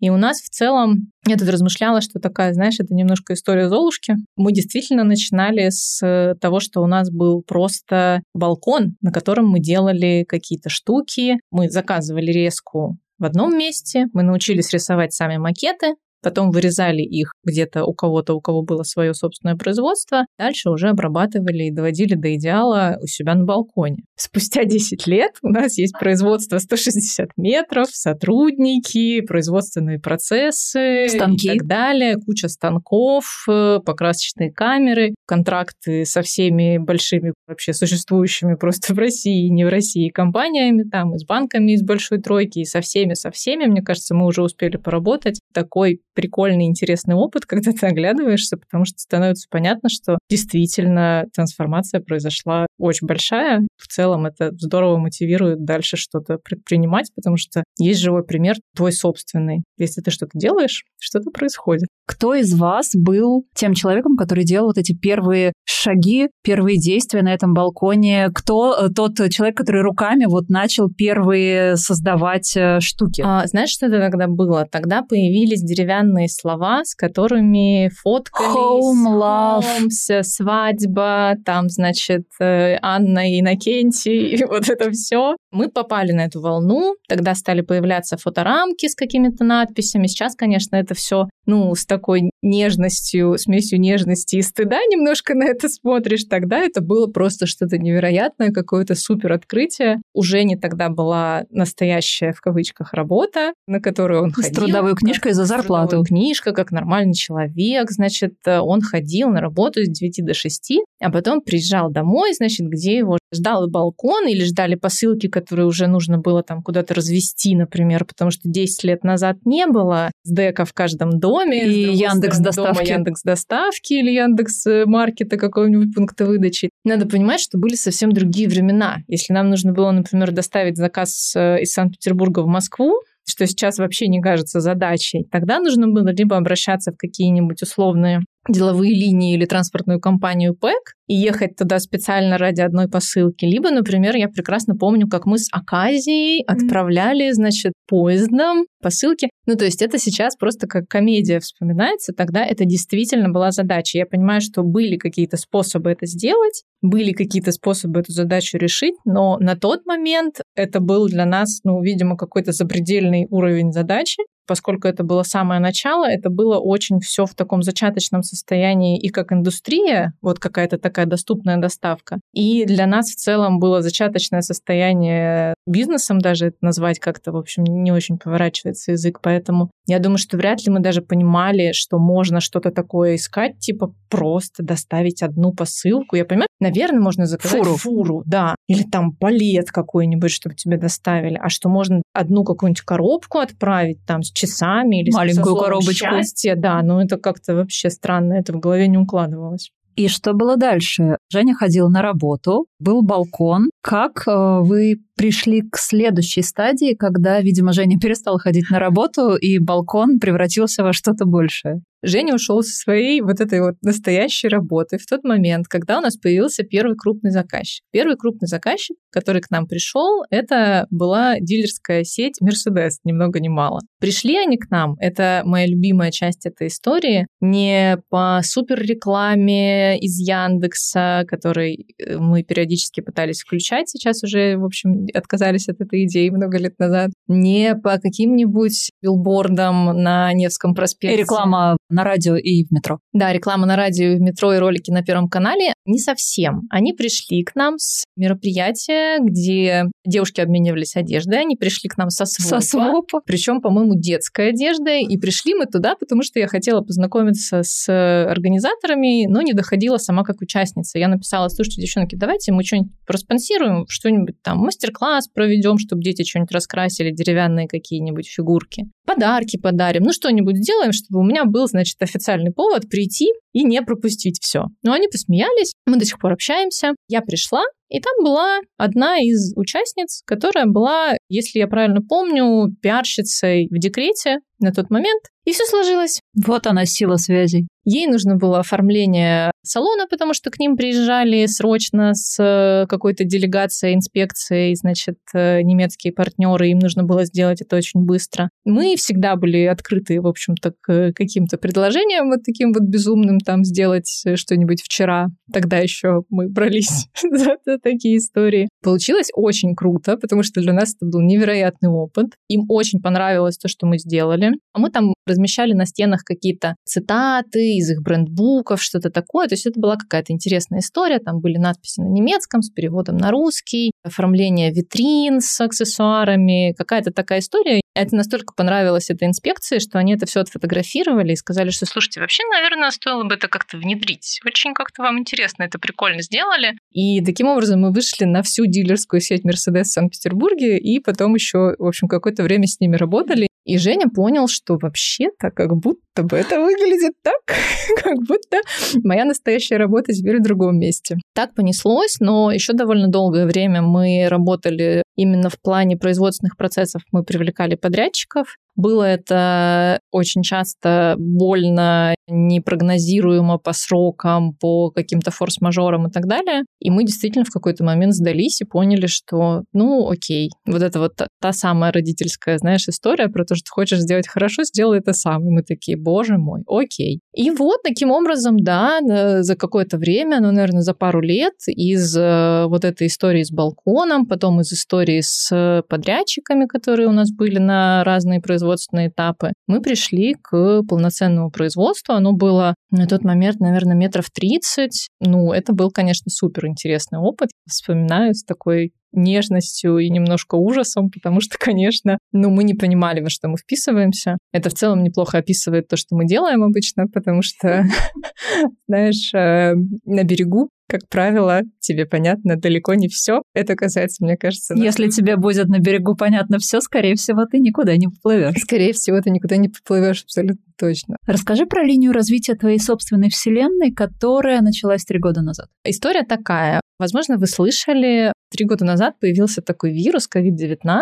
и 0.00 0.10
у 0.10 0.16
нас 0.16 0.40
в 0.40 0.48
целом 0.48 1.12
я 1.26 1.36
тут 1.36 1.48
размышляла, 1.48 2.00
что 2.00 2.18
такая, 2.18 2.52
знаешь, 2.52 2.80
это 2.80 2.94
немножко 2.94 3.34
история 3.34 3.68
Золушки. 3.68 4.16
Мы 4.36 4.52
действительно 4.52 5.04
начинали 5.04 5.68
с 5.70 6.36
того, 6.40 6.60
что 6.60 6.82
у 6.82 6.86
нас 6.86 7.10
был 7.10 7.42
просто 7.42 8.22
балкон, 8.34 8.96
на 9.00 9.12
котором 9.12 9.48
мы 9.48 9.60
делали 9.60 10.24
какие-то 10.26 10.68
штуки. 10.68 11.38
Мы 11.50 11.70
заказывали 11.70 12.30
резку 12.32 12.98
в 13.18 13.24
одном 13.24 13.56
месте, 13.56 14.06
мы 14.12 14.24
научились 14.24 14.72
рисовать 14.72 15.12
сами 15.12 15.36
макеты, 15.36 15.94
потом 16.22 16.50
вырезали 16.50 17.02
их 17.02 17.32
где-то 17.44 17.84
у 17.84 17.94
кого-то, 17.94 18.34
у 18.34 18.40
кого 18.40 18.62
было 18.62 18.82
свое 18.82 19.14
собственное 19.14 19.56
производство, 19.56 20.24
дальше 20.38 20.70
уже 20.70 20.88
обрабатывали 20.88 21.64
и 21.64 21.70
доводили 21.70 22.14
до 22.14 22.34
идеала 22.34 22.98
у 23.02 23.06
себя 23.06 23.34
на 23.34 23.44
балконе. 23.44 24.04
Спустя 24.16 24.64
10 24.64 25.06
лет 25.06 25.32
у 25.42 25.48
нас 25.48 25.78
есть 25.78 25.94
производство 25.98 26.58
160 26.58 27.30
метров, 27.36 27.88
сотрудники, 27.90 29.20
производственные 29.20 29.98
процессы 29.98 31.08
станки. 31.08 31.46
и 31.46 31.58
так 31.58 31.66
далее, 31.66 32.16
куча 32.16 32.48
станков, 32.48 33.44
э, 33.48 33.80
покрасочные 33.84 34.52
камеры, 34.52 35.14
контракты 35.26 36.04
со 36.04 36.22
всеми 36.22 36.78
большими 36.78 37.32
вообще 37.46 37.72
существующими 37.72 38.54
просто 38.54 38.94
в 38.94 38.98
России 38.98 39.46
и 39.46 39.50
не 39.50 39.64
в 39.64 39.68
России 39.68 40.08
компаниями, 40.08 40.84
там 40.84 41.14
и 41.14 41.18
с 41.18 41.24
банками 41.24 41.72
из 41.72 41.82
большой 41.82 42.20
тройки, 42.20 42.60
и 42.60 42.64
со 42.64 42.80
всеми, 42.80 43.14
со 43.14 43.30
всеми, 43.30 43.66
мне 43.66 43.82
кажется, 43.82 44.14
мы 44.14 44.26
уже 44.26 44.42
успели 44.42 44.76
поработать. 44.76 45.40
Такой 45.52 46.00
прикольный, 46.14 46.66
интересный 46.66 47.14
опыт, 47.14 47.46
когда 47.46 47.72
ты 47.72 47.86
оглядываешься, 47.86 48.56
потому 48.56 48.84
что 48.84 48.98
становится 48.98 49.46
понятно, 49.50 49.88
что 49.88 50.18
действительно 50.28 51.24
трансформация 51.34 52.00
произошла 52.00 52.66
очень 52.78 53.06
большая. 53.06 53.66
В 53.76 53.86
целом 53.86 54.26
это 54.26 54.50
здорово 54.52 54.98
мотивирует 54.98 55.64
дальше 55.64 55.96
что-то 55.96 56.38
предпринимать, 56.38 57.10
потому 57.14 57.36
что 57.36 57.64
есть 57.78 58.00
живой 58.00 58.24
пример 58.24 58.56
твой 58.76 58.92
собственный. 58.92 59.62
Если 59.78 60.00
ты 60.00 60.10
что-то 60.10 60.38
делаешь, 60.38 60.84
что-то 60.98 61.30
происходит. 61.30 61.88
Кто 62.06 62.34
из 62.34 62.54
вас 62.54 62.90
был 62.94 63.44
тем 63.54 63.74
человеком, 63.74 64.16
который 64.16 64.44
делал 64.44 64.66
вот 64.66 64.78
эти 64.78 64.94
первые 64.94 65.52
шаги, 65.64 66.28
первые 66.42 66.78
действия 66.78 67.22
на 67.22 67.32
этом 67.32 67.54
балконе? 67.54 68.28
Кто 68.34 68.76
э, 68.76 68.88
тот 68.90 69.16
человек, 69.30 69.56
который 69.56 69.82
руками 69.82 70.26
вот 70.26 70.48
начал 70.48 70.88
первые 70.88 71.76
создавать 71.76 72.56
э, 72.56 72.80
штуки? 72.80 73.22
А, 73.24 73.46
знаешь, 73.46 73.70
что 73.70 73.86
это 73.86 73.98
тогда 73.98 74.26
было? 74.26 74.66
Тогда 74.70 75.02
появились 75.02 75.62
деревянные 75.62 76.01
слова, 76.28 76.84
с 76.84 76.94
которыми 76.94 77.90
фоткались. 78.02 78.54
Home, 78.54 79.20
love. 79.20 79.64
Homes, 79.64 80.22
свадьба, 80.22 81.34
там, 81.44 81.68
значит, 81.68 82.26
э, 82.40 82.78
Анна 82.82 83.30
и 83.30 83.40
Иннокентий, 83.40 84.28
и 84.36 84.44
вот 84.44 84.68
это 84.68 84.90
все. 84.90 85.36
Мы 85.50 85.68
попали 85.68 86.12
на 86.12 86.24
эту 86.26 86.40
волну, 86.40 86.94
тогда 87.08 87.34
стали 87.34 87.60
появляться 87.60 88.16
фоторамки 88.16 88.86
с 88.88 88.94
какими-то 88.94 89.44
надписями. 89.44 90.06
Сейчас, 90.06 90.34
конечно, 90.34 90.76
это 90.76 90.94
все, 90.94 91.28
ну, 91.46 91.74
с 91.74 91.84
такой 91.86 92.30
нежностью, 92.42 93.36
смесью 93.38 93.80
нежности 93.80 94.36
и 94.36 94.42
стыда 94.42 94.78
немножко 94.90 95.34
на 95.34 95.44
это 95.44 95.68
смотришь. 95.68 96.24
Тогда 96.24 96.58
это 96.58 96.80
было 96.82 97.06
просто 97.06 97.46
что-то 97.46 97.78
невероятное, 97.78 98.50
какое-то 98.50 98.94
супер 98.94 99.32
открытие. 99.32 100.00
У 100.14 100.22
Жени 100.22 100.56
тогда 100.56 100.88
была 100.88 101.44
настоящая, 101.50 102.32
в 102.32 102.40
кавычках, 102.40 102.92
работа, 102.94 103.52
на 103.66 103.80
которую 103.80 104.22
он 104.24 104.30
С 104.30 104.34
ходил. 104.36 104.54
трудовой 104.54 104.94
книжкой 104.96 105.32
за 105.32 105.44
С 105.44 105.48
зарплату. 105.48 106.02
книжка, 106.04 106.52
как 106.52 106.70
нормальный 106.70 107.14
человек, 107.14 107.90
значит, 107.90 108.34
э, 108.46 108.58
он 108.58 108.80
ходил 108.80 109.28
на 109.30 109.40
работу 109.40 109.80
с 109.84 109.88
9 109.88 110.24
до 110.24 110.34
6, 110.34 110.80
а 111.00 111.10
потом 111.10 111.40
приезжал 111.40 111.90
домой, 111.90 112.32
значит, 112.34 112.68
где 112.68 112.96
его 112.98 113.18
ждал 113.34 113.68
балкон, 113.68 114.28
или 114.28 114.44
ждали 114.44 114.74
посылки, 114.74 115.28
которые 115.28 115.66
уже 115.66 115.86
нужно 115.86 116.18
было 116.18 116.42
там 116.42 116.62
куда-то 116.62 116.94
развести, 116.94 117.54
например, 117.56 118.04
потому 118.04 118.30
что 118.30 118.42
10 118.44 118.84
лет 118.84 119.04
назад 119.04 119.38
не 119.44 119.66
было 119.66 120.10
СДЭКа 120.24 120.64
в 120.64 120.72
каждом 120.72 121.18
доме. 121.18 121.31
И 121.66 121.84
с 121.84 121.86
другой 121.86 122.00
Яндекс 122.00 122.36
стороны 122.36 122.56
дома 122.56 122.68
доставки. 122.68 122.90
Яндекс 122.90 123.22
доставки 123.22 123.92
или 123.94 124.10
Яндекс 124.10 124.66
э, 124.66 124.86
маркета 124.86 125.36
какого-нибудь 125.36 125.94
пункта 125.94 126.26
выдачи. 126.26 126.70
Надо 126.84 127.06
понимать, 127.06 127.40
что 127.40 127.58
были 127.58 127.74
совсем 127.74 128.12
другие 128.12 128.48
времена. 128.48 128.98
Если 129.08 129.32
нам 129.32 129.50
нужно 129.50 129.72
было, 129.72 129.90
например, 129.90 130.32
доставить 130.32 130.76
заказ 130.76 131.34
э, 131.36 131.62
из 131.62 131.72
Санкт-Петербурга 131.72 132.40
в 132.40 132.46
Москву, 132.46 133.00
что 133.28 133.46
сейчас 133.46 133.78
вообще 133.78 134.08
не 134.08 134.20
кажется 134.20 134.60
задачей. 134.60 135.26
Тогда 135.30 135.60
нужно 135.60 135.88
было 135.88 136.08
либо 136.08 136.36
обращаться 136.36 136.92
в 136.92 136.96
какие-нибудь 136.96 137.62
условные 137.62 138.20
деловые 138.48 138.92
линии 138.92 139.34
или 139.34 139.44
транспортную 139.44 140.00
компанию 140.00 140.54
ПЭК 140.54 140.94
и 141.06 141.14
ехать 141.14 141.56
туда 141.56 141.78
специально 141.78 142.38
ради 142.38 142.60
одной 142.60 142.88
посылки. 142.88 143.44
Либо, 143.44 143.70
например, 143.70 144.16
я 144.16 144.28
прекрасно 144.28 144.74
помню, 144.74 145.08
как 145.08 145.26
мы 145.26 145.38
с 145.38 145.48
Аказией 145.52 146.42
отправляли, 146.44 147.30
значит, 147.32 147.72
поездом 147.86 148.64
посылки. 148.80 149.28
Ну, 149.46 149.54
то 149.54 149.64
есть 149.64 149.82
это 149.82 149.98
сейчас 149.98 150.36
просто 150.36 150.66
как 150.66 150.88
комедия 150.88 151.38
вспоминается. 151.38 152.12
Тогда 152.12 152.44
это 152.44 152.64
действительно 152.64 153.28
была 153.28 153.50
задача. 153.52 153.98
Я 153.98 154.06
понимаю, 154.06 154.40
что 154.40 154.62
были 154.62 154.96
какие-то 154.96 155.36
способы 155.36 155.90
это 155.90 156.06
сделать, 156.06 156.64
были 156.80 157.12
какие-то 157.12 157.52
способы 157.52 158.00
эту 158.00 158.12
задачу 158.12 158.58
решить, 158.58 158.94
но 159.04 159.38
на 159.38 159.54
тот 159.54 159.86
момент 159.86 160.40
это 160.56 160.80
был 160.80 161.06
для 161.06 161.26
нас, 161.26 161.60
ну, 161.62 161.80
видимо, 161.80 162.16
какой-то 162.16 162.52
запредельный 162.52 163.26
уровень 163.30 163.72
задачи 163.72 164.22
поскольку 164.46 164.88
это 164.88 165.04
было 165.04 165.22
самое 165.22 165.60
начало, 165.60 166.08
это 166.08 166.30
было 166.30 166.58
очень 166.58 167.00
все 167.00 167.26
в 167.26 167.34
таком 167.34 167.62
зачаточном 167.62 168.22
состоянии 168.22 168.98
и 168.98 169.08
как 169.08 169.32
индустрия, 169.32 170.14
вот 170.20 170.38
какая-то 170.38 170.78
такая 170.78 171.06
доступная 171.06 171.56
доставка, 171.56 172.20
и 172.32 172.64
для 172.64 172.86
нас 172.86 173.10
в 173.10 173.16
целом 173.16 173.58
было 173.58 173.82
зачаточное 173.82 174.42
состояние 174.42 175.54
бизнесом 175.66 176.18
даже 176.18 176.46
это 176.46 176.56
назвать 176.60 176.98
как-то, 176.98 177.32
в 177.32 177.36
общем, 177.36 177.64
не 177.64 177.92
очень 177.92 178.18
поворачивается 178.18 178.92
язык, 178.92 179.20
поэтому 179.22 179.70
я 179.86 179.98
думаю, 179.98 180.18
что 180.18 180.36
вряд 180.36 180.64
ли 180.64 180.72
мы 180.72 180.80
даже 180.80 181.02
понимали, 181.02 181.72
что 181.72 181.98
можно 181.98 182.40
что-то 182.40 182.70
такое 182.70 183.16
искать, 183.16 183.58
типа 183.58 183.94
просто 184.08 184.62
доставить 184.62 185.22
одну 185.22 185.52
посылку. 185.52 186.16
Я 186.16 186.24
понимаю, 186.24 186.48
наверное, 186.60 187.00
можно 187.00 187.26
заказать 187.26 187.58
фуру, 187.58 187.76
фуру 187.76 188.22
да, 188.26 188.54
или 188.68 188.82
там 188.82 189.12
палет 189.12 189.70
какой-нибудь, 189.70 190.30
чтобы 190.30 190.54
тебе 190.54 190.76
доставили, 190.76 191.38
а 191.40 191.48
что 191.48 191.68
можно 191.68 192.02
одну 192.12 192.44
какую-нибудь 192.44 192.82
коробку 192.82 193.38
отправить 193.38 194.04
там 194.06 194.22
с 194.22 194.31
часами 194.32 195.02
или 195.02 195.10
маленькую 195.10 195.56
коробочку. 195.56 196.06
Счастья, 196.06 196.54
да, 196.56 196.82
ну 196.82 197.00
это 197.00 197.16
как-то 197.16 197.54
вообще 197.54 197.90
странно, 197.90 198.34
это 198.34 198.52
в 198.52 198.60
голове 198.60 198.88
не 198.88 198.98
укладывалось. 198.98 199.70
И 199.94 200.08
что 200.08 200.32
было 200.32 200.56
дальше? 200.56 201.18
Женя 201.30 201.54
ходил 201.54 201.88
на 201.88 202.00
работу, 202.00 202.66
был 202.78 203.02
балкон. 203.02 203.68
Как 203.82 204.26
э, 204.26 204.60
вы 204.60 205.02
пришли 205.16 205.62
к 205.62 205.76
следующей 205.78 206.42
стадии, 206.42 206.94
когда, 206.94 207.40
видимо, 207.40 207.72
Женя 207.72 207.98
перестал 208.00 208.38
ходить 208.38 208.70
на 208.70 208.78
работу, 208.78 209.36
и 209.36 209.58
балкон 209.58 210.18
превратился 210.18 210.82
во 210.82 210.92
что-то 210.92 211.24
большее? 211.24 211.82
Женя 212.02 212.34
ушел 212.34 212.62
со 212.62 212.74
своей 212.74 213.20
вот 213.20 213.40
этой 213.40 213.60
вот 213.60 213.76
настоящей 213.80 214.48
работы 214.48 214.98
в 214.98 215.06
тот 215.06 215.22
момент, 215.22 215.68
когда 215.68 215.98
у 215.98 216.00
нас 216.00 216.16
появился 216.16 216.64
первый 216.64 216.96
крупный 216.96 217.30
заказчик. 217.30 217.84
Первый 217.92 218.16
крупный 218.16 218.48
заказчик, 218.48 218.96
который 219.10 219.40
к 219.40 219.50
нам 219.50 219.66
пришел, 219.66 220.24
это 220.30 220.86
была 220.90 221.36
дилерская 221.38 222.02
сеть 222.02 222.40
Mercedes, 222.42 222.94
ни 223.04 223.12
много 223.12 223.38
ни 223.38 223.48
мало. 223.48 223.80
Пришли 224.00 224.36
они 224.36 224.56
к 224.58 224.68
нам, 224.70 224.96
это 224.98 225.42
моя 225.44 225.66
любимая 225.66 226.10
часть 226.10 226.44
этой 226.44 226.66
истории, 226.66 227.28
не 227.40 227.98
по 228.10 228.40
супер 228.42 228.80
рекламе 228.80 229.96
из 230.00 230.18
Яндекса, 230.18 231.24
который 231.28 231.86
э, 231.98 232.18
мы 232.18 232.42
периодически 232.42 233.00
пытались 233.00 233.42
включать, 233.42 233.88
сейчас 233.88 234.24
уже, 234.24 234.56
в 234.56 234.64
общем, 234.64 235.01
отказались 235.12 235.68
от 235.68 235.80
этой 235.80 236.04
идеи 236.04 236.28
много 236.30 236.58
лет 236.58 236.78
назад, 236.78 237.10
не 237.28 237.74
по 237.74 237.98
каким-нибудь 237.98 238.90
билбордам 239.02 239.96
на 240.02 240.32
Невском 240.32 240.74
проспекте. 240.74 241.16
И 241.16 241.20
реклама 241.20 241.76
на 241.88 242.04
радио 242.04 242.36
и 242.36 242.64
в 242.64 242.72
метро. 242.72 242.98
Да, 243.12 243.32
реклама 243.32 243.66
на 243.66 243.76
радио 243.76 244.12
и 244.12 244.16
в 244.16 244.20
метро 244.20 244.54
и 244.54 244.58
ролики 244.58 244.90
на 244.90 245.02
Первом 245.02 245.28
канале. 245.28 245.74
Не 245.84 245.98
совсем. 245.98 246.62
Они 246.70 246.92
пришли 246.92 247.42
к 247.44 247.54
нам 247.54 247.78
с 247.78 248.04
мероприятия, 248.16 249.18
где 249.20 249.84
девушки 250.04 250.40
обменивались 250.40 250.96
одеждой. 250.96 251.40
Они 251.40 251.56
пришли 251.56 251.88
к 251.88 251.96
нам 251.96 252.10
со 252.10 252.24
свопа. 252.24 252.60
Со 252.60 252.68
свопа. 252.68 253.20
Причем, 253.24 253.60
по-моему, 253.60 253.94
детской 253.94 254.50
одеждой. 254.50 255.02
И 255.02 255.18
пришли 255.18 255.54
мы 255.54 255.66
туда, 255.66 255.94
потому 255.96 256.22
что 256.22 256.38
я 256.38 256.46
хотела 256.46 256.82
познакомиться 256.82 257.62
с 257.62 257.88
организаторами, 258.26 259.26
но 259.26 259.42
не 259.42 259.52
доходила 259.52 259.96
сама 259.98 260.22
как 260.24 260.40
участница. 260.40 260.98
Я 260.98 261.08
написала, 261.08 261.48
слушайте, 261.48 261.82
девчонки, 261.82 262.14
давайте 262.14 262.52
мы 262.52 262.64
что-нибудь 262.64 262.92
проспонсируем, 263.06 263.86
что-нибудь 263.88 264.40
там, 264.42 264.58
мастер-класс 264.92 265.28
проведем, 265.28 265.78
чтобы 265.78 266.02
дети 266.02 266.24
что-нибудь 266.24 266.52
раскрасили, 266.52 267.10
деревянные 267.10 267.68
какие-нибудь 267.68 268.28
фигурки. 268.28 268.84
Подарки 269.06 269.58
подарим, 269.58 270.02
ну 270.02 270.12
что-нибудь 270.12 270.56
сделаем, 270.56 270.92
чтобы 270.92 271.20
у 271.20 271.24
меня 271.24 271.44
был, 271.44 271.66
значит, 271.66 271.96
официальный 272.00 272.52
повод 272.52 272.88
прийти 272.88 273.28
и 273.52 273.64
не 273.64 273.82
пропустить 273.82 274.38
все. 274.40 274.64
Но 274.82 274.92
они 274.92 275.08
посмеялись, 275.08 275.72
мы 275.86 275.96
до 275.96 276.04
сих 276.04 276.18
пор 276.18 276.32
общаемся. 276.32 276.94
Я 277.08 277.20
пришла, 277.20 277.62
и 277.88 278.00
там 278.00 278.24
была 278.24 278.60
одна 278.78 279.18
из 279.18 279.54
участниц, 279.56 280.22
которая 280.24 280.66
была, 280.66 281.14
если 281.28 281.58
я 281.58 281.66
правильно 281.66 282.00
помню, 282.00 282.74
пиарщицей 282.80 283.68
в 283.70 283.78
декрете 283.78 284.38
на 284.60 284.72
тот 284.72 284.90
момент. 284.90 285.22
И 285.44 285.52
все 285.52 285.64
сложилось. 285.64 286.20
Вот 286.34 286.66
она 286.66 286.86
сила 286.86 287.16
связей. 287.16 287.66
Ей 287.84 288.06
нужно 288.06 288.36
было 288.36 288.60
оформление 288.60 289.52
салона, 289.62 290.06
потому 290.08 290.34
что 290.34 290.50
к 290.50 290.58
ним 290.58 290.76
приезжали 290.76 291.46
срочно 291.46 292.14
с 292.14 292.36
э, 292.42 292.86
какой-то 292.88 293.24
делегацией, 293.24 293.94
инспекцией, 293.94 294.74
значит, 294.74 295.18
э, 295.34 295.62
немецкие 295.62 296.12
партнеры, 296.12 296.68
им 296.68 296.78
нужно 296.78 297.04
было 297.04 297.24
сделать 297.24 297.60
это 297.60 297.76
очень 297.76 298.00
быстро. 298.04 298.50
Мы 298.64 298.96
всегда 298.96 299.36
были 299.36 299.64
открыты, 299.64 300.20
в 300.20 300.26
общем-то, 300.26 300.74
к 300.80 301.12
каким-то 301.12 301.58
предложениям 301.58 302.28
вот 302.30 302.42
таким 302.44 302.72
вот 302.72 302.82
безумным, 302.82 303.38
там, 303.38 303.64
сделать 303.64 304.24
что-нибудь 304.34 304.82
вчера. 304.82 305.28
Тогда 305.52 305.78
еще 305.78 306.22
мы 306.28 306.48
брались 306.48 307.08
за, 307.22 307.56
за 307.64 307.78
такие 307.78 308.18
истории. 308.18 308.68
Получилось 308.82 309.30
очень 309.34 309.74
круто, 309.74 310.16
потому 310.16 310.42
что 310.42 310.60
для 310.60 310.72
нас 310.72 310.94
это 310.94 311.06
был 311.06 311.20
невероятный 311.20 311.90
опыт. 311.90 312.26
Им 312.48 312.66
очень 312.68 313.00
понравилось 313.00 313.58
то, 313.58 313.68
что 313.68 313.86
мы 313.86 313.98
сделали. 313.98 314.52
А 314.72 314.78
мы 314.78 314.90
там 314.90 315.14
размещали 315.26 315.72
на 315.72 315.86
стенах 315.86 316.24
какие-то 316.24 316.76
цитаты 316.84 317.76
из 317.76 317.90
их 317.90 318.02
брендбуков, 318.02 318.82
что-то 318.82 319.10
такое. 319.10 319.48
То 319.48 319.54
есть 319.54 319.66
это 319.66 319.78
была 319.80 319.96
какая-то 319.96 320.32
интересная 320.32 320.80
история. 320.80 321.18
Там 321.18 321.40
были 321.40 321.58
надписи 321.58 322.00
на 322.00 322.08
немецком 322.08 322.62
с 322.62 322.70
переводом 322.70 323.16
на 323.16 323.30
русский, 323.30 323.92
оформление 324.02 324.70
витрин 324.72 325.40
с 325.40 325.60
аксессуарами, 325.60 326.74
какая-то 326.76 327.10
такая 327.12 327.40
история. 327.40 327.80
Это 327.94 328.16
настолько 328.16 328.54
понравилось 328.54 329.10
этой 329.10 329.28
инспекции, 329.28 329.78
что 329.78 329.98
они 329.98 330.14
это 330.14 330.26
все 330.26 330.40
отфотографировали 330.40 331.32
и 331.32 331.36
сказали, 331.36 331.70
что, 331.70 331.84
слушайте, 331.84 332.20
вообще, 332.20 332.42
наверное, 332.50 332.90
стоило 332.90 333.24
бы 333.24 333.34
это 333.34 333.48
как-то 333.48 333.76
внедрить. 333.76 334.40
Очень 334.46 334.72
как-то 334.72 335.02
вам 335.02 335.18
интересно, 335.18 335.64
это 335.64 335.78
прикольно 335.78 336.22
сделали. 336.22 336.72
И 336.90 337.22
таким 337.22 337.48
образом 337.48 337.80
мы 337.80 337.92
вышли 337.92 338.24
на 338.24 338.42
всю 338.42 338.66
дилерскую 338.66 339.20
сеть 339.20 339.44
Mercedes 339.44 339.84
в 339.84 339.92
Санкт-Петербурге 339.92 340.78
и 340.78 341.00
потом 341.00 341.34
еще, 341.34 341.74
в 341.78 341.86
общем, 341.86 342.08
какое-то 342.08 342.42
время 342.42 342.66
с 342.66 342.80
ними 342.80 342.96
работали. 342.96 343.48
И 343.64 343.78
Женя 343.78 344.08
понял, 344.08 344.48
что 344.48 344.76
вообще-то 344.80 345.50
как 345.50 345.76
будто 345.76 346.22
бы 346.22 346.36
это 346.36 346.60
выглядит 346.60 347.14
так, 347.22 347.40
как 348.02 348.16
будто 348.26 348.58
моя 349.04 349.24
настоящая 349.24 349.76
работа 349.76 350.12
теперь 350.12 350.38
в 350.38 350.42
другом 350.42 350.78
месте. 350.78 351.16
Так 351.34 351.54
понеслось, 351.54 352.16
но 352.20 352.50
еще 352.50 352.72
довольно 352.72 353.08
долгое 353.08 353.46
время 353.46 353.82
мы 353.82 354.26
работали 354.28 355.02
именно 355.16 355.48
в 355.48 355.60
плане 355.60 355.96
производственных 355.96 356.56
процессов. 356.56 357.02
Мы 357.12 357.22
привлекали 357.22 357.76
подрядчиков, 357.76 358.56
было 358.76 359.04
это 359.04 360.00
очень 360.10 360.42
часто 360.42 361.16
больно, 361.18 362.14
непрогнозируемо 362.28 363.58
по 363.58 363.72
срокам, 363.72 364.54
по 364.54 364.90
каким-то 364.90 365.30
форс-мажорам 365.30 366.08
и 366.08 366.10
так 366.10 366.26
далее. 366.26 366.62
И 366.80 366.90
мы 366.90 367.04
действительно 367.04 367.44
в 367.44 367.50
какой-то 367.50 367.84
момент 367.84 368.14
сдались 368.14 368.60
и 368.60 368.64
поняли, 368.64 369.06
что, 369.06 369.64
ну, 369.72 370.08
окей, 370.08 370.50
вот 370.66 370.82
это 370.82 370.98
вот 370.98 371.16
та, 371.16 371.28
та 371.40 371.52
самая 371.52 371.92
родительская, 371.92 372.58
знаешь, 372.58 372.88
история 372.88 373.28
про 373.28 373.44
то, 373.44 373.54
что 373.54 373.70
хочешь 373.70 374.00
сделать 374.00 374.28
хорошо, 374.28 374.62
сделай 374.64 374.98
это 374.98 375.12
сам. 375.12 375.46
И 375.46 375.50
мы 375.50 375.62
такие, 375.62 375.96
боже 375.96 376.38
мой, 376.38 376.62
окей. 376.66 377.20
И 377.34 377.50
вот 377.50 377.82
таким 377.82 378.10
образом, 378.10 378.56
да, 378.58 379.00
за 379.42 379.56
какое-то 379.56 379.98
время, 379.98 380.40
ну, 380.40 380.52
наверное, 380.52 380.82
за 380.82 380.94
пару 380.94 381.20
лет 381.20 381.54
из 381.66 382.16
э, 382.16 382.66
вот 382.66 382.84
этой 382.84 383.08
истории 383.08 383.42
с 383.42 383.50
балконом, 383.50 384.26
потом 384.26 384.60
из 384.60 384.72
истории 384.72 385.20
с 385.22 385.82
подрядчиками, 385.88 386.66
которые 386.66 387.08
у 387.08 387.12
нас 387.12 387.30
были 387.30 387.58
на 387.58 388.04
разные 388.04 388.40
производства, 388.40 388.61
производственные 388.62 389.08
этапы, 389.08 389.52
мы 389.66 389.80
пришли 389.80 390.34
к 390.34 390.82
полноценному 390.88 391.50
производству. 391.50 392.14
Оно 392.14 392.32
было 392.32 392.74
на 392.90 393.06
тот 393.06 393.24
момент, 393.24 393.58
наверное, 393.60 393.96
метров 393.96 394.30
30. 394.32 395.08
Ну, 395.20 395.52
это 395.52 395.72
был, 395.72 395.90
конечно, 395.90 396.30
супер 396.30 396.66
интересный 396.66 397.18
опыт. 397.18 397.50
Вспоминаю 397.68 398.34
с 398.34 398.44
такой 398.44 398.92
нежностью 399.12 399.98
и 399.98 400.08
немножко 400.08 400.54
ужасом, 400.54 401.10
потому 401.10 401.40
что, 401.40 401.56
конечно, 401.58 402.18
ну, 402.32 402.50
мы 402.50 402.64
не 402.64 402.74
понимали, 402.74 403.20
во 403.20 403.28
что 403.28 403.48
мы 403.48 403.56
вписываемся. 403.58 404.38
Это 404.52 404.70
в 404.70 404.74
целом 404.74 405.02
неплохо 405.02 405.38
описывает 405.38 405.88
то, 405.88 405.96
что 405.96 406.16
мы 406.16 406.24
делаем 406.26 406.62
обычно, 406.62 407.06
потому 407.12 407.42
что, 407.42 407.84
знаешь, 408.88 409.34
э, 409.34 409.74
на 410.06 410.24
берегу 410.24 410.70
как 410.92 411.08
правило, 411.08 411.62
тебе 411.80 412.04
понятно 412.04 412.56
далеко 412.56 412.92
не 412.92 413.08
все. 413.08 413.40
Это 413.54 413.74
касается, 413.76 414.22
мне 414.22 414.36
кажется... 414.36 414.74
Если 414.74 415.06
нас... 415.06 415.16
тебе 415.16 415.36
будет 415.36 415.68
на 415.68 415.78
берегу 415.78 416.14
понятно 416.14 416.58
все, 416.58 416.82
скорее 416.82 417.14
всего, 417.14 417.46
ты 417.46 417.60
никуда 417.60 417.96
не 417.96 418.08
поплывешь. 418.08 418.60
Скорее 418.60 418.92
всего, 418.92 419.18
ты 419.22 419.30
никуда 419.30 419.56
не 419.56 419.70
поплывешь 419.70 420.22
абсолютно 420.24 420.62
точно. 420.76 421.16
Расскажи 421.26 421.64
про 421.64 421.82
линию 421.82 422.12
развития 422.12 422.56
твоей 422.56 422.78
собственной 422.78 423.30
вселенной, 423.30 423.90
которая 423.90 424.60
началась 424.60 425.04
три 425.04 425.18
года 425.18 425.40
назад. 425.40 425.68
История 425.84 426.24
такая. 426.24 426.82
Возможно, 426.98 427.38
вы 427.38 427.46
слышали, 427.46 428.32
три 428.50 428.66
года 428.66 428.84
назад 428.84 429.18
появился 429.18 429.62
такой 429.62 429.92
вирус 429.92 430.28
COVID-19. 430.28 430.98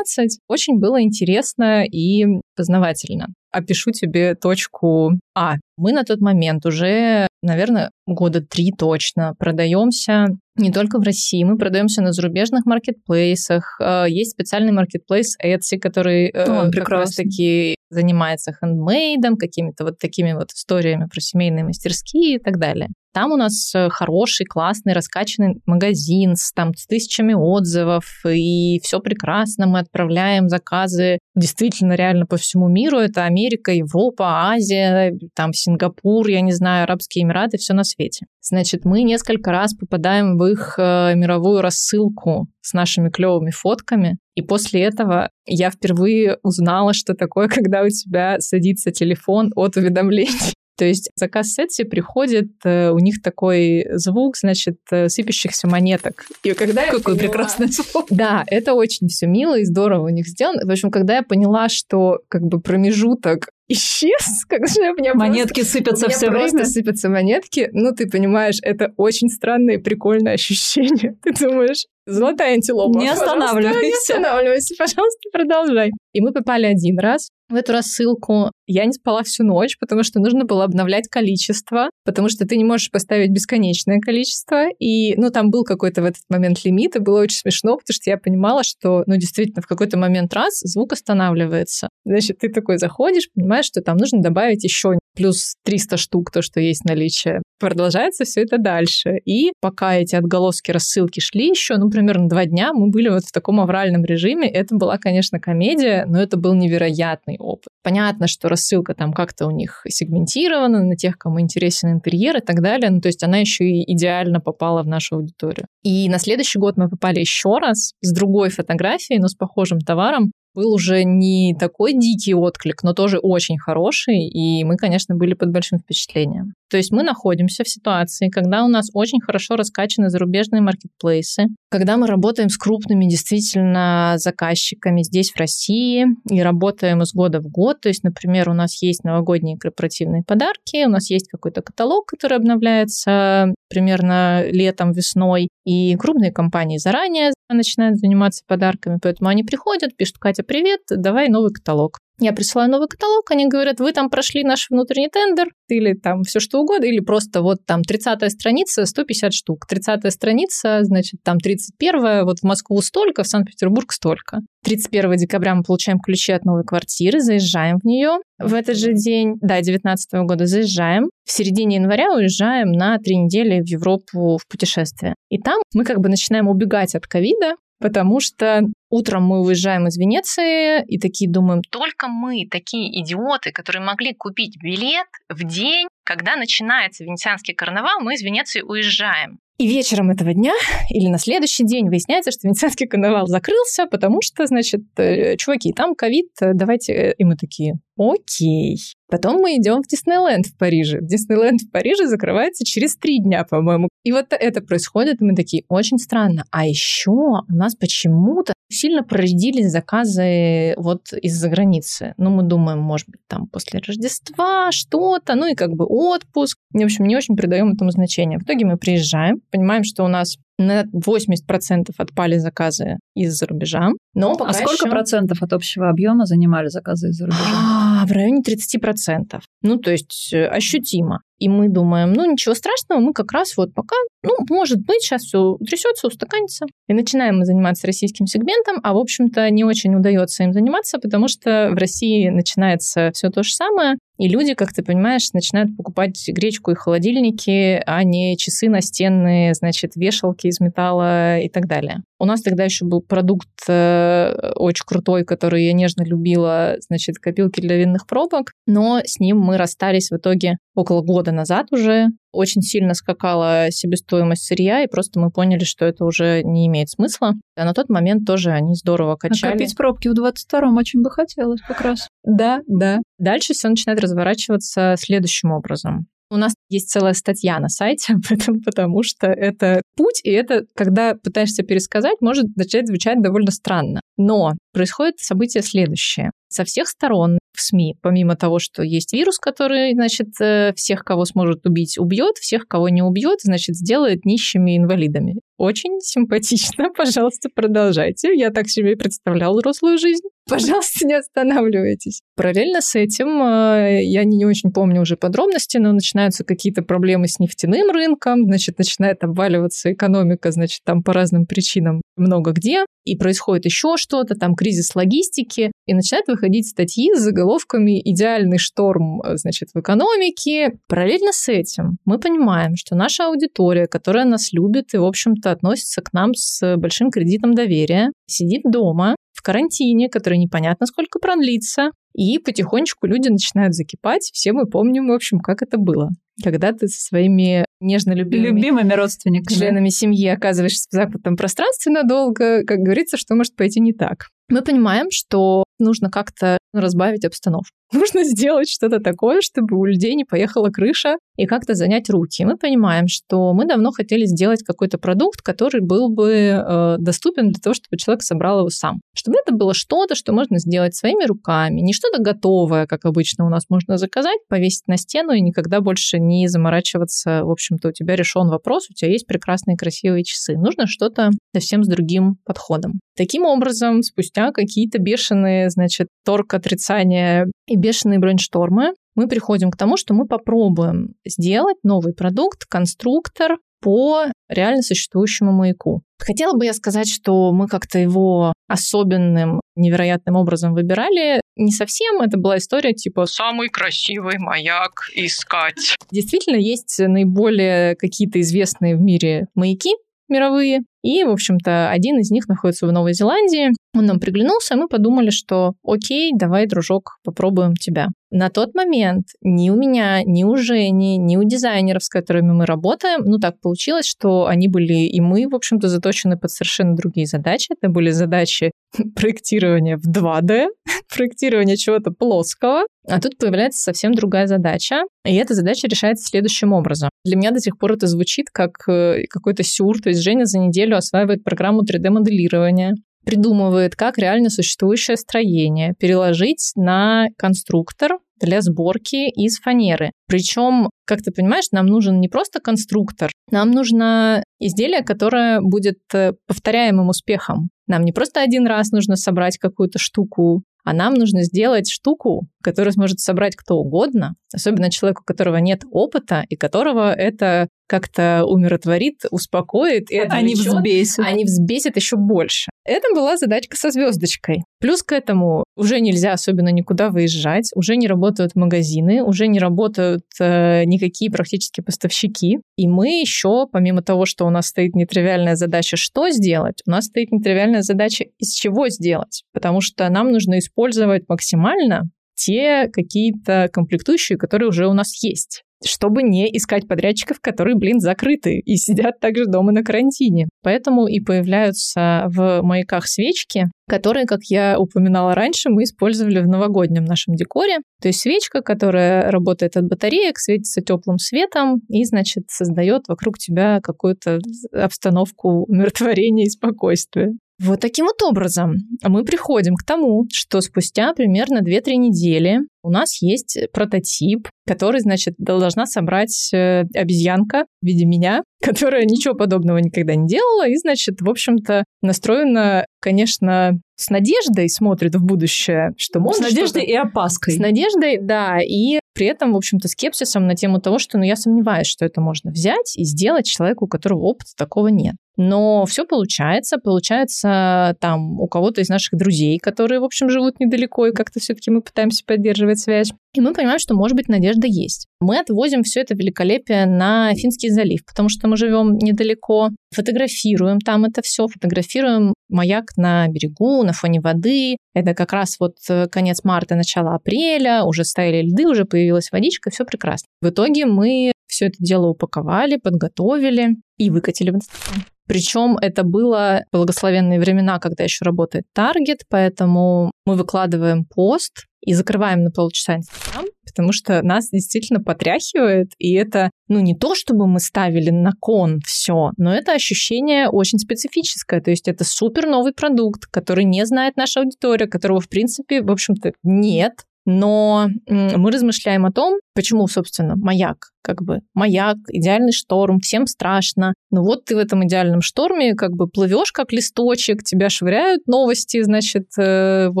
Очень 0.48 0.78
было 0.78 1.02
интересно 1.02 1.84
и 1.86 2.26
познавательно. 2.56 3.28
Опишу 3.50 3.92
тебе 3.92 4.34
точку 4.34 5.12
А. 5.34 5.54
Мы 5.78 5.92
на 5.92 6.04
тот 6.04 6.20
момент 6.20 6.66
уже, 6.66 7.27
наверное, 7.42 7.90
года 8.06 8.40
три 8.40 8.72
точно 8.76 9.34
продаемся 9.38 10.26
не 10.56 10.72
только 10.72 10.98
в 10.98 11.02
России, 11.02 11.44
мы 11.44 11.56
продаемся 11.56 12.02
на 12.02 12.12
зарубежных 12.12 12.66
маркетплейсах. 12.66 13.78
Э, 13.80 14.06
есть 14.08 14.32
специальный 14.32 14.72
маркетплейс 14.72 15.36
Etsy, 15.42 15.78
который 15.78 16.30
э, 16.30 16.42
О, 16.42 16.70
как 16.70 16.88
раз-таки 16.88 17.76
занимается 17.90 18.52
хендмейдом, 18.52 19.36
какими-то 19.36 19.84
вот 19.84 19.98
такими 19.98 20.32
вот 20.32 20.50
историями 20.52 21.06
про 21.06 21.20
семейные 21.20 21.64
мастерские 21.64 22.36
и 22.36 22.38
так 22.38 22.58
далее. 22.58 22.88
Там 23.12 23.32
у 23.32 23.36
нас 23.36 23.74
э, 23.74 23.88
хороший, 23.88 24.44
классный, 24.44 24.92
раскачанный 24.92 25.60
магазин 25.66 26.36
с, 26.36 26.52
там, 26.52 26.74
с 26.74 26.86
тысячами 26.86 27.34
отзывов, 27.34 28.04
и 28.28 28.80
все 28.82 29.00
прекрасно. 29.00 29.66
Мы 29.66 29.80
отправляем 29.80 30.48
заказы 30.48 31.18
действительно 31.34 31.94
реально 31.94 32.26
по 32.26 32.36
всему 32.36 32.68
миру. 32.68 32.98
Это 32.98 33.24
Америка, 33.24 33.72
Европа, 33.72 34.50
Азия, 34.50 35.12
там 35.34 35.52
Сингапур, 35.52 36.28
я 36.28 36.40
не 36.40 36.52
знаю, 36.52 36.84
Арабские 36.84 37.24
Эмираты, 37.24 37.58
все 37.58 37.74
на 37.74 37.84
свете. 37.84 38.26
Значит, 38.40 38.84
мы 38.84 39.02
несколько 39.02 39.50
раз 39.50 39.74
попадаем 39.74 40.36
в 40.36 40.44
их 40.46 40.74
э, 40.78 41.14
мировую 41.14 41.60
рассылку 41.60 42.48
с 42.60 42.72
нашими 42.72 43.10
клевыми 43.10 43.50
фотками. 43.50 44.18
И 44.34 44.42
после 44.42 44.82
этого 44.82 45.30
я 45.46 45.70
впервые 45.70 46.38
узнала, 46.42 46.92
что 46.92 47.14
такое, 47.14 47.48
когда 47.48 47.82
у 47.82 47.88
тебя 47.88 48.38
садится 48.40 48.90
телефон 48.90 49.50
от 49.56 49.76
уведомлений. 49.76 50.54
То 50.78 50.84
есть 50.84 51.10
заказ 51.16 51.54
Сетси 51.54 51.82
приходит, 51.82 52.50
э, 52.64 52.90
у 52.90 52.98
них 53.00 53.20
такой 53.20 53.84
звук, 53.94 54.36
значит, 54.36 54.78
э, 54.92 55.08
сыпящихся 55.08 55.66
монеток. 55.66 56.24
И 56.44 56.52
когда 56.52 56.82
я 56.82 56.92
Какой 56.92 57.16
поняла... 57.16 57.20
прекрасный 57.20 57.66
звук. 57.66 58.06
Да, 58.10 58.44
это 58.46 58.74
очень 58.74 59.08
все 59.08 59.26
мило 59.26 59.58
и 59.58 59.64
здорово 59.64 60.06
у 60.06 60.08
них 60.08 60.28
сделано. 60.28 60.64
В 60.64 60.70
общем, 60.70 60.92
когда 60.92 61.16
я 61.16 61.22
поняла, 61.22 61.68
что 61.68 62.20
как 62.28 62.42
бы 62.42 62.60
промежуток 62.60 63.48
исчез, 63.68 64.44
как 64.48 64.66
же 64.66 64.80
меня 64.96 65.14
Монетки 65.14 65.60
просто, 65.60 65.78
сыпятся 65.78 66.08
все 66.08 66.26
просто 66.26 66.56
время. 66.56 66.64
сыпятся 66.64 67.08
монетки. 67.08 67.68
Ну, 67.72 67.94
ты 67.94 68.08
понимаешь, 68.08 68.58
это 68.62 68.92
очень 68.96 69.28
странное 69.28 69.74
и 69.74 69.78
прикольное 69.78 70.32
ощущение. 70.34 71.16
Ты 71.22 71.32
думаешь, 71.32 71.84
золотая 72.06 72.54
антилопа. 72.54 72.98
Не 72.98 73.08
останавливайся. 73.08 73.80
Не 73.80 73.92
останавливайся, 73.92 74.74
пожалуйста, 74.78 75.28
продолжай. 75.32 75.90
И 76.12 76.20
мы 76.20 76.32
попали 76.32 76.66
один 76.66 76.98
раз 76.98 77.28
в 77.48 77.54
эту 77.54 77.72
рассылку. 77.72 78.50
Я 78.66 78.84
не 78.84 78.92
спала 78.92 79.22
всю 79.22 79.44
ночь, 79.44 79.76
потому 79.78 80.02
что 80.02 80.20
нужно 80.20 80.44
было 80.44 80.64
обновлять 80.64 81.08
количество, 81.08 81.90
потому 82.04 82.28
что 82.28 82.46
ты 82.46 82.56
не 82.56 82.64
можешь 82.64 82.90
поставить 82.90 83.30
бесконечное 83.30 84.00
количество. 84.00 84.68
И, 84.78 85.14
ну, 85.16 85.30
там 85.30 85.50
был 85.50 85.64
какой-то 85.64 86.02
в 86.02 86.04
этот 86.04 86.22
момент 86.28 86.64
лимит, 86.64 86.96
и 86.96 87.00
было 87.00 87.20
очень 87.20 87.38
смешно, 87.38 87.76
потому 87.76 87.94
что 87.94 88.10
я 88.10 88.18
понимала, 88.18 88.62
что, 88.64 89.04
ну, 89.06 89.16
действительно, 89.16 89.62
в 89.62 89.66
какой-то 89.66 89.96
момент 89.96 90.34
раз 90.34 90.60
звук 90.60 90.92
останавливается. 90.92 91.88
Значит, 92.04 92.38
ты 92.38 92.48
такой 92.48 92.78
заходишь, 92.78 93.28
понимаешь, 93.34 93.57
что 93.62 93.80
там 93.80 93.96
нужно 93.96 94.20
добавить 94.20 94.64
еще 94.64 94.98
плюс 95.18 95.56
300 95.64 95.96
штук, 95.96 96.30
то, 96.30 96.42
что 96.42 96.60
есть 96.60 96.84
наличие. 96.84 97.42
Продолжается 97.58 98.24
все 98.24 98.42
это 98.42 98.56
дальше. 98.56 99.18
И 99.24 99.50
пока 99.60 99.96
эти 99.96 100.14
отголоски 100.14 100.70
рассылки 100.70 101.18
шли 101.18 101.48
еще, 101.48 101.76
ну, 101.76 101.90
примерно 101.90 102.28
два 102.28 102.44
дня, 102.44 102.72
мы 102.72 102.88
были 102.88 103.08
вот 103.08 103.24
в 103.24 103.32
таком 103.32 103.60
авральном 103.60 104.04
режиме. 104.04 104.48
Это 104.48 104.76
была, 104.76 104.96
конечно, 104.96 105.40
комедия, 105.40 106.04
но 106.06 106.22
это 106.22 106.36
был 106.36 106.54
невероятный 106.54 107.36
опыт. 107.40 107.66
Понятно, 107.82 108.28
что 108.28 108.48
рассылка 108.48 108.94
там 108.94 109.12
как-то 109.12 109.46
у 109.46 109.50
них 109.50 109.82
сегментирована 109.88 110.84
на 110.84 110.94
тех, 110.94 111.18
кому 111.18 111.40
интересен 111.40 111.90
интерьер 111.90 112.36
и 112.36 112.40
так 112.40 112.62
далее. 112.62 112.90
Ну, 112.90 113.00
то 113.00 113.08
есть 113.08 113.24
она 113.24 113.38
еще 113.38 113.64
и 113.64 113.92
идеально 113.92 114.38
попала 114.40 114.84
в 114.84 114.86
нашу 114.86 115.16
аудиторию. 115.16 115.66
И 115.82 116.08
на 116.08 116.20
следующий 116.20 116.60
год 116.60 116.76
мы 116.76 116.88
попали 116.88 117.18
еще 117.18 117.58
раз 117.58 117.92
с 118.00 118.12
другой 118.12 118.50
фотографией, 118.50 119.18
но 119.18 119.26
с 119.26 119.34
похожим 119.34 119.80
товаром 119.80 120.30
был 120.54 120.72
уже 120.72 121.04
не 121.04 121.54
такой 121.58 121.92
дикий 121.92 122.34
отклик, 122.34 122.82
но 122.82 122.92
тоже 122.92 123.18
очень 123.18 123.58
хороший, 123.58 124.28
и 124.28 124.64
мы, 124.64 124.76
конечно, 124.76 125.14
были 125.14 125.34
под 125.34 125.50
большим 125.50 125.78
впечатлением. 125.78 126.54
То 126.70 126.76
есть 126.76 126.90
мы 126.90 127.02
находимся 127.02 127.64
в 127.64 127.68
ситуации, 127.68 128.28
когда 128.28 128.64
у 128.64 128.68
нас 128.68 128.90
очень 128.92 129.20
хорошо 129.20 129.56
раскачаны 129.56 130.10
зарубежные 130.10 130.60
маркетплейсы, 130.60 131.46
когда 131.70 131.96
мы 131.96 132.06
работаем 132.06 132.48
с 132.48 132.58
крупными 132.58 133.06
действительно 133.06 134.14
заказчиками 134.16 135.02
здесь, 135.02 135.30
в 135.30 135.38
России, 135.38 136.06
и 136.30 136.42
работаем 136.42 137.02
из 137.02 137.12
года 137.12 137.40
в 137.40 137.48
год. 137.48 137.80
То 137.80 137.88
есть, 137.88 138.04
например, 138.04 138.50
у 138.50 138.54
нас 138.54 138.82
есть 138.82 139.04
новогодние 139.04 139.56
корпоративные 139.56 140.22
подарки, 140.26 140.84
у 140.84 140.90
нас 140.90 141.10
есть 141.10 141.28
какой-то 141.28 141.62
каталог, 141.62 142.06
который 142.06 142.36
обновляется 142.36 143.54
примерно 143.68 144.44
летом, 144.50 144.92
весной, 144.92 145.48
и 145.64 145.96
крупные 145.96 146.32
компании 146.32 146.78
заранее 146.78 147.32
начинают 147.50 147.98
заниматься 147.98 148.42
подарками, 148.46 148.98
поэтому 149.00 149.30
они 149.30 149.44
приходят, 149.44 149.96
пишут, 149.96 150.18
Катя, 150.18 150.42
привет, 150.42 150.80
давай 150.90 151.28
новый 151.28 151.52
каталог. 151.52 151.98
Я 152.20 152.32
присылаю 152.32 152.70
новый 152.70 152.88
каталог, 152.88 153.30
они 153.30 153.46
говорят, 153.46 153.78
вы 153.78 153.92
там 153.92 154.10
прошли 154.10 154.42
наш 154.42 154.66
внутренний 154.70 155.08
тендер, 155.08 155.48
или 155.68 155.94
там 155.94 156.22
все 156.22 156.40
что 156.40 156.60
угодно, 156.60 156.86
или 156.86 156.98
просто 156.98 157.42
вот 157.42 157.58
там 157.64 157.82
30 157.82 158.30
страница, 158.32 158.86
150 158.86 159.32
штук. 159.32 159.66
30 159.68 160.12
страница, 160.12 160.80
значит, 160.82 161.20
там 161.22 161.38
31 161.38 162.24
вот 162.24 162.40
в 162.40 162.42
Москву 162.42 162.80
столько, 162.82 163.22
в 163.22 163.28
Санкт-Петербург 163.28 163.92
столько. 163.92 164.40
31 164.64 165.16
декабря 165.16 165.54
мы 165.54 165.62
получаем 165.62 166.00
ключи 166.00 166.32
от 166.32 166.44
новой 166.44 166.64
квартиры, 166.64 167.20
заезжаем 167.20 167.78
в 167.78 167.84
нее. 167.84 168.18
В 168.38 168.52
этот 168.54 168.76
же 168.76 168.92
день, 168.94 169.36
да, 169.40 169.60
19 169.60 170.24
года 170.24 170.46
заезжаем. 170.46 171.10
В 171.24 171.32
середине 171.32 171.76
января 171.76 172.12
уезжаем 172.12 172.72
на 172.72 172.98
три 172.98 173.16
недели 173.16 173.60
в 173.60 173.68
Европу 173.68 174.38
в 174.38 174.48
путешествие. 174.48 175.14
И 175.28 175.38
там 175.38 175.60
мы 175.72 175.84
как 175.84 176.00
бы 176.00 176.08
начинаем 176.08 176.48
убегать 176.48 176.94
от 176.94 177.06
ковида, 177.06 177.54
потому 177.78 178.20
что 178.20 178.62
утром 178.90 179.24
мы 179.24 179.40
уезжаем 179.40 179.86
из 179.86 179.96
Венеции 179.96 180.84
и 180.86 180.98
такие 180.98 181.30
думаем, 181.30 181.62
только 181.62 182.08
мы 182.08 182.46
такие 182.50 183.00
идиоты, 183.02 183.52
которые 183.52 183.82
могли 183.82 184.14
купить 184.14 184.56
билет 184.62 185.08
в 185.28 185.44
день, 185.44 185.88
когда 186.04 186.36
начинается 186.36 187.04
венецианский 187.04 187.54
карнавал, 187.54 188.00
мы 188.00 188.14
из 188.14 188.22
Венеции 188.22 188.62
уезжаем. 188.62 189.38
И 189.58 189.66
вечером 189.66 190.10
этого 190.10 190.32
дня 190.34 190.52
или 190.88 191.08
на 191.08 191.18
следующий 191.18 191.64
день 191.64 191.88
выясняется, 191.88 192.30
что 192.30 192.46
венецианский 192.46 192.86
карнавал 192.86 193.26
закрылся, 193.26 193.86
потому 193.86 194.22
что, 194.22 194.46
значит, 194.46 194.82
э, 194.96 195.36
чуваки, 195.36 195.72
там 195.72 195.96
ковид, 195.96 196.28
э, 196.40 196.52
давайте... 196.54 196.92
Э, 196.92 197.14
и 197.18 197.24
мы 197.24 197.34
такие, 197.34 197.74
окей. 197.98 198.78
Потом 199.10 199.40
мы 199.40 199.56
идем 199.56 199.82
в 199.82 199.88
Диснейленд 199.88 200.46
в 200.46 200.56
Париже. 200.56 201.00
Диснейленд 201.02 201.62
в 201.62 201.70
Париже 201.72 202.06
закрывается 202.06 202.64
через 202.64 202.96
три 202.96 203.18
дня, 203.18 203.44
по-моему. 203.44 203.88
И 204.04 204.12
вот 204.12 204.26
это 204.30 204.60
происходит, 204.60 205.20
и 205.20 205.24
мы 205.24 205.34
такие, 205.34 205.64
очень 205.68 205.98
странно. 205.98 206.44
А 206.52 206.64
еще 206.64 207.10
у 207.10 207.52
нас 207.52 207.74
почему-то 207.74 208.52
сильно 208.68 209.02
проредились 209.02 209.70
заказы 209.70 210.74
вот 210.76 211.12
из-за 211.12 211.48
границы. 211.48 212.14
Ну, 212.16 212.30
мы 212.30 212.42
думаем, 212.42 212.80
может 212.80 213.08
быть, 213.08 213.20
там 213.26 213.46
после 213.46 213.80
Рождества 213.80 214.70
что-то, 214.72 215.34
ну 215.34 215.46
и 215.46 215.54
как 215.54 215.74
бы 215.74 215.84
отпуск. 215.84 216.58
В 216.72 216.82
общем, 216.82 217.06
не 217.06 217.16
очень 217.16 217.36
придаем 217.36 217.72
этому 217.72 217.90
значения. 217.90 218.38
В 218.38 218.42
итоге 218.42 218.64
мы 218.64 218.76
приезжаем, 218.76 219.40
понимаем, 219.50 219.84
что 219.84 220.04
у 220.04 220.08
нас 220.08 220.36
на 220.58 220.84
80% 220.84 221.90
отпали 221.96 222.38
заказы 222.38 222.98
из-за 223.14 223.46
рубежа. 223.46 223.90
Но 224.14 224.36
а 224.40 224.52
сколько 224.52 224.86
еще... 224.86 224.90
процентов 224.90 225.42
от 225.42 225.52
общего 225.52 225.88
объема 225.88 226.26
занимали 226.26 226.68
заказы 226.68 227.08
из-за 227.10 227.26
рубежа? 227.26 227.42
А, 227.54 228.06
в 228.06 228.12
районе 228.12 228.42
30%. 228.42 229.40
Ну, 229.62 229.78
то 229.78 229.90
есть 229.92 230.30
э, 230.32 230.46
ощутимо. 230.46 231.20
И 231.38 231.48
мы 231.48 231.68
думаем, 231.68 232.12
ну 232.12 232.30
ничего 232.30 232.54
страшного, 232.54 232.98
мы 232.98 233.12
как 233.12 233.30
раз 233.30 233.56
вот 233.56 233.72
пока, 233.72 233.94
ну, 234.24 234.36
может 234.50 234.80
быть, 234.84 235.02
сейчас 235.02 235.22
все 235.22 235.38
утрясется, 235.38 236.08
устаканится. 236.08 236.66
И 236.88 236.92
начинаем 236.92 237.38
мы 237.38 237.44
заниматься 237.44 237.86
российским 237.86 238.26
сегментом, 238.26 238.80
а, 238.82 238.92
в 238.92 238.96
общем-то, 238.96 239.48
не 239.50 239.62
очень 239.62 239.94
удается 239.94 240.42
им 240.42 240.52
заниматься, 240.52 240.98
потому 240.98 241.28
что 241.28 241.70
в 241.70 241.74
России 241.74 242.28
начинается 242.28 243.12
все 243.14 243.30
то 243.30 243.44
же 243.44 243.52
самое, 243.52 243.96
и 244.18 244.28
люди, 244.28 244.54
как 244.54 244.72
ты 244.72 244.82
понимаешь, 244.82 245.32
начинают 245.32 245.76
покупать 245.76 246.28
гречку 246.28 246.72
и 246.72 246.74
холодильники, 246.74 247.80
а 247.86 248.02
не 248.02 248.36
часы 248.36 248.68
настенные, 248.68 249.54
значит, 249.54 249.94
вешалки 249.94 250.48
из 250.48 250.60
металла 250.60 251.38
и 251.38 251.48
так 251.48 251.66
далее. 251.66 252.02
У 252.18 252.24
нас 252.24 252.42
тогда 252.42 252.64
еще 252.64 252.84
был 252.84 253.00
продукт 253.00 253.48
э, 253.68 254.52
очень 254.56 254.84
крутой, 254.84 255.24
который 255.24 255.66
я 255.66 255.72
нежно 255.72 256.02
любила, 256.02 256.76
значит, 256.80 257.18
копилки 257.18 257.60
для 257.60 257.76
винных 257.76 258.08
пробок, 258.08 258.52
но 258.66 259.00
с 259.04 259.20
ним 259.20 259.38
мы 259.38 259.56
расстались 259.56 260.10
в 260.10 260.16
итоге 260.16 260.58
около 260.78 261.02
года 261.02 261.32
назад 261.32 261.72
уже. 261.72 262.06
Очень 262.32 262.62
сильно 262.62 262.94
скакала 262.94 263.66
себестоимость 263.70 264.44
сырья, 264.44 264.82
и 264.82 264.86
просто 264.86 265.18
мы 265.18 265.30
поняли, 265.30 265.64
что 265.64 265.84
это 265.84 266.04
уже 266.04 266.42
не 266.44 266.66
имеет 266.68 266.88
смысла. 266.88 267.34
А 267.56 267.64
на 267.64 267.74
тот 267.74 267.88
момент 267.88 268.26
тоже 268.26 268.50
они 268.50 268.74
здорово 268.74 269.16
качали. 269.16 269.52
Накопить 269.52 269.76
пробки 269.76 270.08
в 270.08 270.12
22-м 270.12 270.76
очень 270.76 271.02
бы 271.02 271.10
хотелось 271.10 271.60
как 271.62 271.80
раз. 271.80 272.08
Да, 272.24 272.60
да. 272.66 272.98
Дальше 273.18 273.54
все 273.54 273.68
начинает 273.68 274.00
разворачиваться 274.00 274.94
следующим 274.98 275.50
образом. 275.50 276.06
У 276.30 276.36
нас 276.36 276.52
есть 276.68 276.90
целая 276.90 277.14
статья 277.14 277.58
на 277.58 277.68
сайте 277.68 278.12
об 278.14 278.22
этом, 278.30 278.60
потому 278.60 279.02
что 279.02 279.26
это 279.26 279.82
путь, 279.96 280.20
и 280.22 280.30
это, 280.30 280.64
когда 280.74 281.14
пытаешься 281.14 281.62
пересказать, 281.62 282.20
может 282.20 282.54
начать 282.56 282.86
звучать 282.86 283.22
довольно 283.22 283.50
странно. 283.50 284.00
Но 284.16 284.52
происходит 284.72 285.18
событие 285.18 285.62
следующее. 285.62 286.30
Со 286.48 286.64
всех 286.64 286.88
сторон 286.88 287.38
в 287.58 287.60
СМИ. 287.60 287.96
Помимо 288.00 288.36
того, 288.36 288.58
что 288.58 288.82
есть 288.82 289.12
вирус, 289.12 289.38
который, 289.38 289.92
значит, 289.92 290.28
э, 290.40 290.72
всех, 290.74 291.04
кого 291.04 291.24
сможет 291.24 291.66
убить, 291.66 291.98
убьет, 291.98 292.36
всех, 292.38 292.66
кого 292.66 292.88
не 292.88 293.02
убьет, 293.02 293.40
значит, 293.42 293.76
сделает 293.76 294.24
нищими 294.24 294.76
инвалидами. 294.76 295.40
Очень 295.58 296.00
симпатично, 296.00 296.88
пожалуйста, 296.96 297.48
продолжайте. 297.52 298.34
Я 298.34 298.50
так 298.50 298.68
себе 298.68 298.96
представлял 298.96 299.56
взрослую 299.56 299.98
жизнь. 299.98 300.24
Пожалуйста, 300.48 301.06
не 301.06 301.14
останавливайтесь. 301.14 302.22
Параллельно 302.36 302.80
с 302.80 302.94
этим, 302.94 303.42
э, 303.42 304.04
я 304.04 304.24
не 304.24 304.46
очень 304.46 304.70
помню 304.70 305.02
уже 305.02 305.16
подробности, 305.16 305.76
но 305.76 305.92
начинаются 305.92 306.44
какие-то 306.44 306.82
проблемы 306.82 307.28
с 307.28 307.38
нефтяным 307.38 307.90
рынком, 307.90 308.44
значит, 308.44 308.78
начинает 308.78 309.22
обваливаться 309.24 309.92
экономика, 309.92 310.52
значит, 310.52 310.80
там 310.84 311.02
по 311.02 311.12
разным 311.12 311.44
причинам 311.44 312.00
много 312.16 312.52
где, 312.52 312.84
и 313.04 313.16
происходит 313.16 313.64
еще 313.64 313.96
что-то, 313.96 314.36
там 314.36 314.54
кризис 314.54 314.94
логистики, 314.94 315.72
и 315.86 315.94
начинают 315.94 316.28
выходить 316.28 316.68
статьи 316.68 317.12
с 317.14 317.20
заголовками 317.48 318.00
«Идеальный 318.04 318.58
шторм, 318.58 319.22
э, 319.22 319.36
значит, 319.36 319.70
в 319.74 319.80
экономике». 319.80 320.78
Параллельно 320.88 321.32
с 321.32 321.48
этим 321.48 321.96
мы 322.04 322.18
понимаем, 322.18 322.76
что 322.76 322.94
наша 322.94 323.26
аудитория, 323.26 323.86
которая 323.86 324.24
нас 324.24 324.52
любит 324.52 324.94
и, 324.94 324.98
в 324.98 325.04
общем-то, 325.04 325.50
относится 325.50 326.02
к 326.02 326.12
нам 326.12 326.34
с 326.34 326.76
большим 326.76 327.10
кредитом 327.10 327.54
доверия, 327.54 328.10
сидит 328.26 328.62
дома 328.64 329.16
в 329.32 329.42
карантине, 329.42 330.08
который 330.08 330.38
непонятно 330.38 330.86
сколько 330.86 331.18
продлится, 331.18 331.90
и 332.14 332.38
потихонечку 332.38 333.06
люди 333.06 333.28
начинают 333.28 333.74
закипать. 333.74 334.30
Все 334.32 334.52
мы 334.52 334.66
помним, 334.66 335.08
в 335.08 335.12
общем, 335.12 335.38
как 335.38 335.62
это 335.62 335.78
было. 335.78 336.10
Когда 336.42 336.72
ты 336.72 336.88
со 336.88 337.00
своими 337.00 337.64
нежно 337.80 338.12
любимыми, 338.12 338.48
любимыми 338.48 338.92
родственниками, 338.92 339.56
членами 339.56 339.88
семьи 339.88 340.28
оказываешься 340.28 340.88
в 340.90 340.94
западном 340.94 341.36
пространстве 341.36 341.92
надолго, 341.92 342.64
как 342.64 342.78
говорится, 342.78 343.16
что 343.16 343.34
может 343.34 343.56
пойти 343.56 343.80
не 343.80 343.92
так. 343.92 344.28
Мы 344.50 344.62
понимаем, 344.62 345.08
что 345.10 345.64
нужно 345.78 346.10
как-то 346.10 346.58
разбавить 346.72 347.24
обстановку. 347.24 347.68
Нужно 347.92 348.24
сделать 348.24 348.68
что-то 348.68 348.98
такое, 348.98 349.40
чтобы 349.40 349.78
у 349.78 349.84
людей 349.84 350.14
не 350.14 350.24
поехала 350.24 350.68
крыша 350.68 351.16
и 351.36 351.46
как-то 351.46 351.74
занять 351.74 352.10
руки. 352.10 352.44
Мы 352.44 352.56
понимаем, 352.58 353.08
что 353.08 353.54
мы 353.54 353.66
давно 353.66 353.92
хотели 353.92 354.26
сделать 354.26 354.62
какой-то 354.62 354.98
продукт, 354.98 355.40
который 355.40 355.80
был 355.80 356.10
бы 356.10 356.30
э, 356.30 356.96
доступен 356.98 357.48
для 357.48 357.60
того, 357.62 357.72
чтобы 357.72 357.96
человек 357.96 358.22
собрал 358.22 358.58
его 358.58 358.68
сам. 358.68 359.00
Чтобы 359.14 359.38
это 359.42 359.54
было 359.54 359.72
что-то, 359.72 360.14
что 360.14 360.32
можно 360.32 360.58
сделать 360.58 360.94
своими 360.94 361.24
руками, 361.24 361.80
не 361.80 361.94
что-то 361.94 362.22
готовое, 362.22 362.86
как 362.86 363.06
обычно 363.06 363.46
у 363.46 363.48
нас 363.48 363.64
можно 363.70 363.96
заказать, 363.96 364.38
повесить 364.48 364.86
на 364.86 364.98
стену 364.98 365.32
и 365.32 365.40
никогда 365.40 365.80
больше 365.80 366.18
не 366.18 366.46
заморачиваться. 366.48 367.42
В 367.44 367.50
общем-то, 367.68 367.88
у 367.88 367.92
тебя 367.92 368.16
решен 368.16 368.48
вопрос, 368.48 368.88
у 368.90 368.94
тебя 368.94 369.10
есть 369.10 369.26
прекрасные 369.26 369.76
красивые 369.76 370.24
часы. 370.24 370.56
Нужно 370.56 370.86
что-то 370.86 371.30
совсем 371.54 371.84
с 371.84 371.88
другим 371.88 372.36
подходом. 372.44 373.00
Таким 373.16 373.44
образом, 373.44 374.02
спустя 374.02 374.50
какие-то 374.52 374.98
бешеные, 374.98 375.70
значит, 375.70 376.08
торг 376.24 376.54
отрицания 376.54 377.46
и 377.66 377.76
бешеные 377.76 378.18
брейнштормы, 378.18 378.92
мы 379.14 379.28
приходим 379.28 379.70
к 379.70 379.76
тому, 379.76 379.96
что 379.96 380.14
мы 380.14 380.26
попробуем 380.26 381.14
сделать 381.26 381.76
новый 381.82 382.14
продукт, 382.14 382.64
конструктор 382.68 383.56
по 383.80 384.24
реально 384.48 384.82
существующему 384.82 385.52
маяку. 385.52 386.02
Хотела 386.18 386.56
бы 386.56 386.64
я 386.64 386.72
сказать, 386.72 387.08
что 387.08 387.52
мы 387.52 387.68
как-то 387.68 387.98
его 387.98 388.52
особенным, 388.68 389.60
невероятным 389.74 390.36
образом 390.36 390.74
выбирали. 390.74 391.40
Не 391.56 391.72
совсем. 391.72 392.20
Это 392.20 392.38
была 392.38 392.58
история 392.58 392.92
типа 392.92 393.26
«самый 393.26 393.68
красивый 393.68 394.38
маяк 394.38 395.10
искать». 395.14 395.96
Действительно, 396.10 396.56
есть 396.56 396.96
наиболее 396.98 397.96
какие-то 397.96 398.40
известные 398.40 398.96
в 398.96 399.00
мире 399.00 399.46
маяки, 399.54 399.90
мировые. 400.28 400.82
И, 401.02 401.22
в 401.24 401.30
общем-то, 401.30 401.90
один 401.90 402.18
из 402.18 402.30
них 402.30 402.48
находится 402.48 402.86
в 402.86 402.92
Новой 402.92 403.14
Зеландии. 403.14 403.70
Он 403.96 404.06
нам 404.06 404.20
приглянулся, 404.20 404.74
и 404.74 404.76
мы 404.76 404.88
подумали, 404.88 405.30
что 405.30 405.74
окей, 405.84 406.32
давай, 406.34 406.66
дружок, 406.66 407.18
попробуем 407.24 407.74
тебя. 407.74 408.08
На 408.30 408.50
тот 408.50 408.74
момент 408.74 409.28
ни 409.40 409.70
у 409.70 409.76
меня, 409.76 410.22
ни 410.22 410.44
у 410.44 410.54
Жени, 410.56 411.16
ни 411.16 411.36
у 411.36 411.44
дизайнеров, 411.44 412.04
с 412.04 412.10
которыми 412.10 412.52
мы 412.52 412.66
работаем, 412.66 413.22
ну 413.24 413.38
так 413.38 413.58
получилось, 413.60 414.06
что 414.06 414.46
они 414.46 414.68
были 414.68 415.06
и 415.06 415.20
мы, 415.20 415.48
в 415.48 415.54
общем-то, 415.54 415.88
заточены 415.88 416.36
под 416.36 416.50
совершенно 416.50 416.94
другие 416.94 417.26
задачи. 417.26 417.68
Это 417.70 417.90
были 417.90 418.10
задачи 418.10 418.70
проектирования 419.14 419.96
в 419.96 420.06
2D, 420.06 420.66
проектирования 421.16 421.76
чего-то 421.76 422.10
плоского, 422.10 422.84
а 423.06 423.20
тут 423.20 423.38
появляется 423.38 423.80
совсем 423.80 424.12
другая 424.12 424.46
задача, 424.46 425.02
и 425.24 425.34
эта 425.34 425.54
задача 425.54 425.88
решается 425.88 426.28
следующим 426.28 426.74
образом. 426.74 427.08
Для 427.24 427.36
меня 427.36 427.50
до 427.50 427.60
сих 427.60 427.78
пор 427.78 427.92
это 427.92 428.06
звучит 428.06 428.46
как 428.52 428.86
э, 428.88 429.22
какой-то 429.30 429.62
сюр, 429.62 430.00
то 430.00 430.10
есть 430.10 430.20
Женя 430.22 430.44
за 430.44 430.58
неделю 430.58 430.87
осваивает 430.96 431.44
программу 431.44 431.82
3D-моделирования, 431.82 432.94
придумывает, 433.24 433.94
как 433.94 434.18
реально 434.18 434.50
существующее 434.50 435.16
строение 435.16 435.94
переложить 435.98 436.72
на 436.76 437.26
конструктор 437.36 438.18
для 438.40 438.62
сборки 438.62 439.28
из 439.28 439.58
фанеры. 439.58 440.12
Причем, 440.26 440.90
как 441.04 441.22
ты 441.22 441.32
понимаешь, 441.32 441.66
нам 441.72 441.86
нужен 441.86 442.20
не 442.20 442.28
просто 442.28 442.60
конструктор, 442.60 443.30
нам 443.50 443.70
нужно 443.70 444.42
изделие, 444.58 445.02
которое 445.02 445.60
будет 445.60 445.98
э, 446.14 446.32
повторяемым 446.46 447.08
успехом. 447.08 447.70
Нам 447.86 448.04
не 448.04 448.12
просто 448.12 448.40
один 448.40 448.66
раз 448.66 448.92
нужно 448.92 449.16
собрать 449.16 449.58
какую-то 449.58 449.98
штуку, 449.98 450.62
а 450.84 450.94
нам 450.94 451.14
нужно 451.14 451.42
сделать 451.42 451.90
штуку, 451.90 452.46
которую 452.62 452.92
сможет 452.92 453.20
собрать 453.20 453.56
кто 453.56 453.76
угодно, 453.76 454.34
особенно 454.52 454.90
человеку, 454.90 455.22
у 455.22 455.26
которого 455.26 455.56
нет 455.56 455.82
опыта 455.90 456.44
и 456.48 456.56
которого 456.56 457.12
это 457.12 457.68
как-то 457.88 458.44
умиротворит, 458.44 459.22
успокоит 459.30 460.10
и 460.10 460.18
Они 460.18 460.54
взбесят. 460.54 461.24
Они 461.26 461.44
взбесят 461.44 461.96
еще 461.96 462.16
больше. 462.16 462.70
Это 462.84 463.14
была 463.14 463.36
задачка 463.36 463.76
со 463.76 463.90
звездочкой. 463.90 464.62
Плюс 464.78 465.02
к 465.02 465.12
этому 465.12 465.64
уже 465.76 466.00
нельзя 466.00 466.32
особенно 466.32 466.68
никуда 466.68 467.10
выезжать, 467.10 467.70
уже 467.74 467.96
не 467.96 468.06
работают 468.06 468.54
магазины, 468.54 469.22
уже 469.22 469.46
не 469.46 469.58
работают 469.58 470.22
э, 470.38 470.84
никакие 470.84 471.30
практически 471.30 471.80
поставщики. 471.80 472.58
И 472.76 472.86
мы 472.86 473.20
еще, 473.20 473.66
помимо 473.70 474.02
того, 474.02 474.26
что 474.26 474.46
у 474.46 474.50
нас 474.50 474.68
стоит 474.68 474.94
нетривиальная 474.94 475.56
задача, 475.56 475.96
что 475.96 476.30
сделать, 476.30 476.82
у 476.86 476.90
нас 476.90 477.06
стоит 477.06 477.32
нетривиальная 477.32 477.82
задача, 477.82 478.26
из 478.38 478.52
чего 478.52 478.88
сделать. 478.88 479.44
Потому 479.52 479.80
что 479.80 480.08
нам 480.08 480.30
нужно 480.30 480.58
использовать 480.58 481.28
максимально 481.28 482.10
те 482.38 482.88
какие-то 482.92 483.68
комплектующие, 483.72 484.38
которые 484.38 484.68
уже 484.68 484.86
у 484.86 484.94
нас 484.94 485.22
есть 485.22 485.64
чтобы 485.84 486.22
не 486.22 486.48
искать 486.56 486.88
подрядчиков, 486.88 487.38
которые, 487.40 487.76
блин, 487.76 488.00
закрыты 488.00 488.58
и 488.58 488.76
сидят 488.76 489.20
также 489.20 489.46
дома 489.46 489.72
на 489.72 489.82
карантине. 489.82 490.48
Поэтому 490.62 491.06
и 491.06 491.20
появляются 491.20 492.24
в 492.26 492.62
маяках 492.62 493.06
свечки, 493.06 493.66
которые, 493.88 494.26
как 494.26 494.40
я 494.44 494.78
упоминала 494.78 495.34
раньше, 495.34 495.70
мы 495.70 495.84
использовали 495.84 496.40
в 496.40 496.48
новогоднем 496.48 497.04
нашем 497.04 497.34
декоре. 497.34 497.78
То 498.02 498.08
есть 498.08 498.20
свечка, 498.20 498.60
которая 498.60 499.30
работает 499.30 499.76
от 499.76 499.84
батареек, 499.84 500.38
светится 500.38 500.82
теплым 500.82 501.18
светом 501.18 501.80
и, 501.88 502.04
значит, 502.04 502.44
создает 502.48 503.02
вокруг 503.08 503.38
тебя 503.38 503.80
какую-то 503.80 504.40
обстановку 504.72 505.64
умиротворения 505.68 506.46
и 506.46 506.50
спокойствия. 506.50 507.32
Вот 507.60 507.80
таким 507.80 508.06
вот 508.06 508.22
образом 508.22 508.76
мы 509.02 509.24
приходим 509.24 509.74
к 509.74 509.84
тому, 509.84 510.26
что 510.32 510.60
спустя 510.60 511.12
примерно 511.12 511.58
2-3 511.58 511.96
недели 511.96 512.60
у 512.82 512.90
нас 512.90 513.20
есть 513.22 513.58
прототип, 513.72 514.48
который, 514.66 515.00
значит, 515.00 515.34
должна 515.38 515.86
собрать 515.86 516.50
э, 516.52 516.84
обезьянка 516.94 517.64
в 517.82 517.86
виде 517.86 518.04
меня, 518.04 518.42
которая 518.62 519.04
ничего 519.04 519.34
подобного 519.34 519.78
никогда 519.78 520.14
не 520.14 520.26
делала, 520.26 520.68
и, 520.68 520.76
значит, 520.76 521.20
в 521.20 521.28
общем-то, 521.28 521.84
настроена, 522.02 522.86
конечно, 523.00 523.80
с 523.96 524.10
надеждой 524.10 524.68
смотрит 524.68 525.16
в 525.16 525.24
будущее, 525.24 525.92
что 525.96 526.20
может... 526.20 526.42
С 526.42 526.50
надеждой 526.50 526.84
и 526.84 526.94
опаской. 526.94 527.54
С 527.54 527.58
надеждой, 527.58 528.18
да, 528.20 528.58
и 528.60 529.00
при 529.12 529.26
этом, 529.26 529.52
в 529.52 529.56
общем-то, 529.56 529.88
скепсисом 529.88 530.46
на 530.46 530.54
тему 530.54 530.80
того, 530.80 531.00
что, 531.00 531.18
ну, 531.18 531.24
я 531.24 531.34
сомневаюсь, 531.34 531.88
что 531.88 532.04
это 532.04 532.20
можно 532.20 532.52
взять 532.52 532.96
и 532.96 533.02
сделать 533.02 533.46
человеку, 533.46 533.86
у 533.86 533.88
которого 533.88 534.20
опыта 534.20 534.52
такого 534.56 534.86
нет. 534.88 535.16
Но 535.36 535.84
все 535.86 536.04
получается. 536.04 536.78
Получается 536.78 537.96
там 538.00 538.40
у 538.40 538.46
кого-то 538.46 538.80
из 538.80 538.88
наших 538.88 539.18
друзей, 539.18 539.58
которые, 539.58 540.00
в 540.00 540.04
общем, 540.04 540.30
живут 540.30 540.60
недалеко, 540.60 541.06
и 541.06 541.12
как-то 541.12 541.40
все-таки 541.40 541.70
мы 541.70 541.80
пытаемся 541.80 542.24
поддерживать 542.24 542.67
связь. 542.76 543.12
И 543.34 543.40
мы 543.40 543.52
понимаем, 543.52 543.78
что, 543.78 543.94
может 543.94 544.16
быть, 544.16 544.28
надежда 544.28 544.66
есть. 544.66 545.06
Мы 545.20 545.38
отвозим 545.38 545.82
все 545.82 546.00
это 546.00 546.14
великолепие 546.14 546.86
на 546.86 547.34
Финский 547.34 547.70
залив, 547.70 548.04
потому 548.04 548.28
что 548.28 548.48
мы 548.48 548.56
живем 548.56 548.96
недалеко, 548.96 549.70
фотографируем 549.94 550.80
там 550.80 551.04
это 551.04 551.22
все, 551.22 551.46
фотографируем 551.46 552.34
маяк 552.48 552.96
на 552.96 553.28
берегу, 553.28 553.82
на 553.82 553.92
фоне 553.92 554.20
воды. 554.20 554.76
Это 554.94 555.14
как 555.14 555.32
раз 555.32 555.56
вот 555.60 555.76
э, 555.88 556.06
конец 556.08 556.44
марта, 556.44 556.74
начало 556.74 557.14
апреля, 557.14 557.84
уже 557.84 558.04
стояли 558.04 558.42
льды, 558.42 558.66
уже 558.66 558.84
появилась 558.84 559.30
водичка, 559.30 559.70
все 559.70 559.84
прекрасно. 559.84 560.26
В 560.42 560.48
итоге 560.48 560.86
мы 560.86 561.32
все 561.46 561.66
это 561.66 561.76
дело 561.78 562.08
упаковали, 562.08 562.76
подготовили 562.76 563.76
и 563.96 564.10
выкатили 564.10 564.50
в 564.50 564.56
Инстаграм. 564.56 565.04
Причем 565.28 565.76
это 565.76 566.04
было 566.04 566.64
благословенные 566.72 567.38
времена, 567.38 567.78
когда 567.78 568.02
еще 568.02 568.24
работает 568.24 568.64
таргет, 568.72 569.24
поэтому 569.28 570.10
мы 570.24 570.34
выкладываем 570.34 571.04
пост 571.04 571.66
и 571.80 571.94
закрываем 571.94 572.42
на 572.42 572.50
полчаса 572.50 572.96
Инстаграм, 572.96 573.46
потому 573.64 573.92
что 573.92 574.22
нас 574.22 574.50
действительно 574.50 575.00
потряхивает, 575.00 575.92
и 575.98 576.14
это, 576.14 576.50
ну, 576.68 576.80
не 576.80 576.94
то, 576.94 577.14
чтобы 577.14 577.46
мы 577.46 577.60
ставили 577.60 578.10
на 578.10 578.32
кон 578.38 578.80
все, 578.84 579.30
но 579.36 579.54
это 579.54 579.72
ощущение 579.72 580.48
очень 580.48 580.78
специфическое, 580.78 581.60
то 581.60 581.70
есть 581.70 581.88
это 581.88 582.04
супер 582.04 582.46
новый 582.46 582.72
продукт, 582.72 583.26
который 583.26 583.64
не 583.64 583.84
знает 583.86 584.16
наша 584.16 584.40
аудитория, 584.40 584.86
которого, 584.86 585.20
в 585.20 585.28
принципе, 585.28 585.82
в 585.82 585.90
общем-то, 585.90 586.32
нет, 586.42 587.04
Но 587.30 587.88
мы 588.08 588.50
размышляем 588.50 589.04
о 589.04 589.12
том, 589.12 589.38
почему, 589.54 589.86
собственно, 589.86 590.34
маяк, 590.34 590.92
как 591.02 591.22
бы 591.22 591.40
маяк, 591.52 591.98
идеальный 592.08 592.52
шторм, 592.52 593.00
всем 593.00 593.26
страшно. 593.26 593.92
Ну 594.10 594.22
вот 594.22 594.46
ты 594.46 594.56
в 594.56 594.58
этом 594.58 594.86
идеальном 594.86 595.20
шторме 595.20 595.74
как 595.74 595.90
бы 595.90 596.08
плывешь 596.08 596.52
как 596.52 596.72
листочек, 596.72 597.44
тебя 597.44 597.68
швыряют 597.68 598.26
новости, 598.26 598.82
значит, 598.82 599.26
э, 599.38 599.90
в 599.90 600.00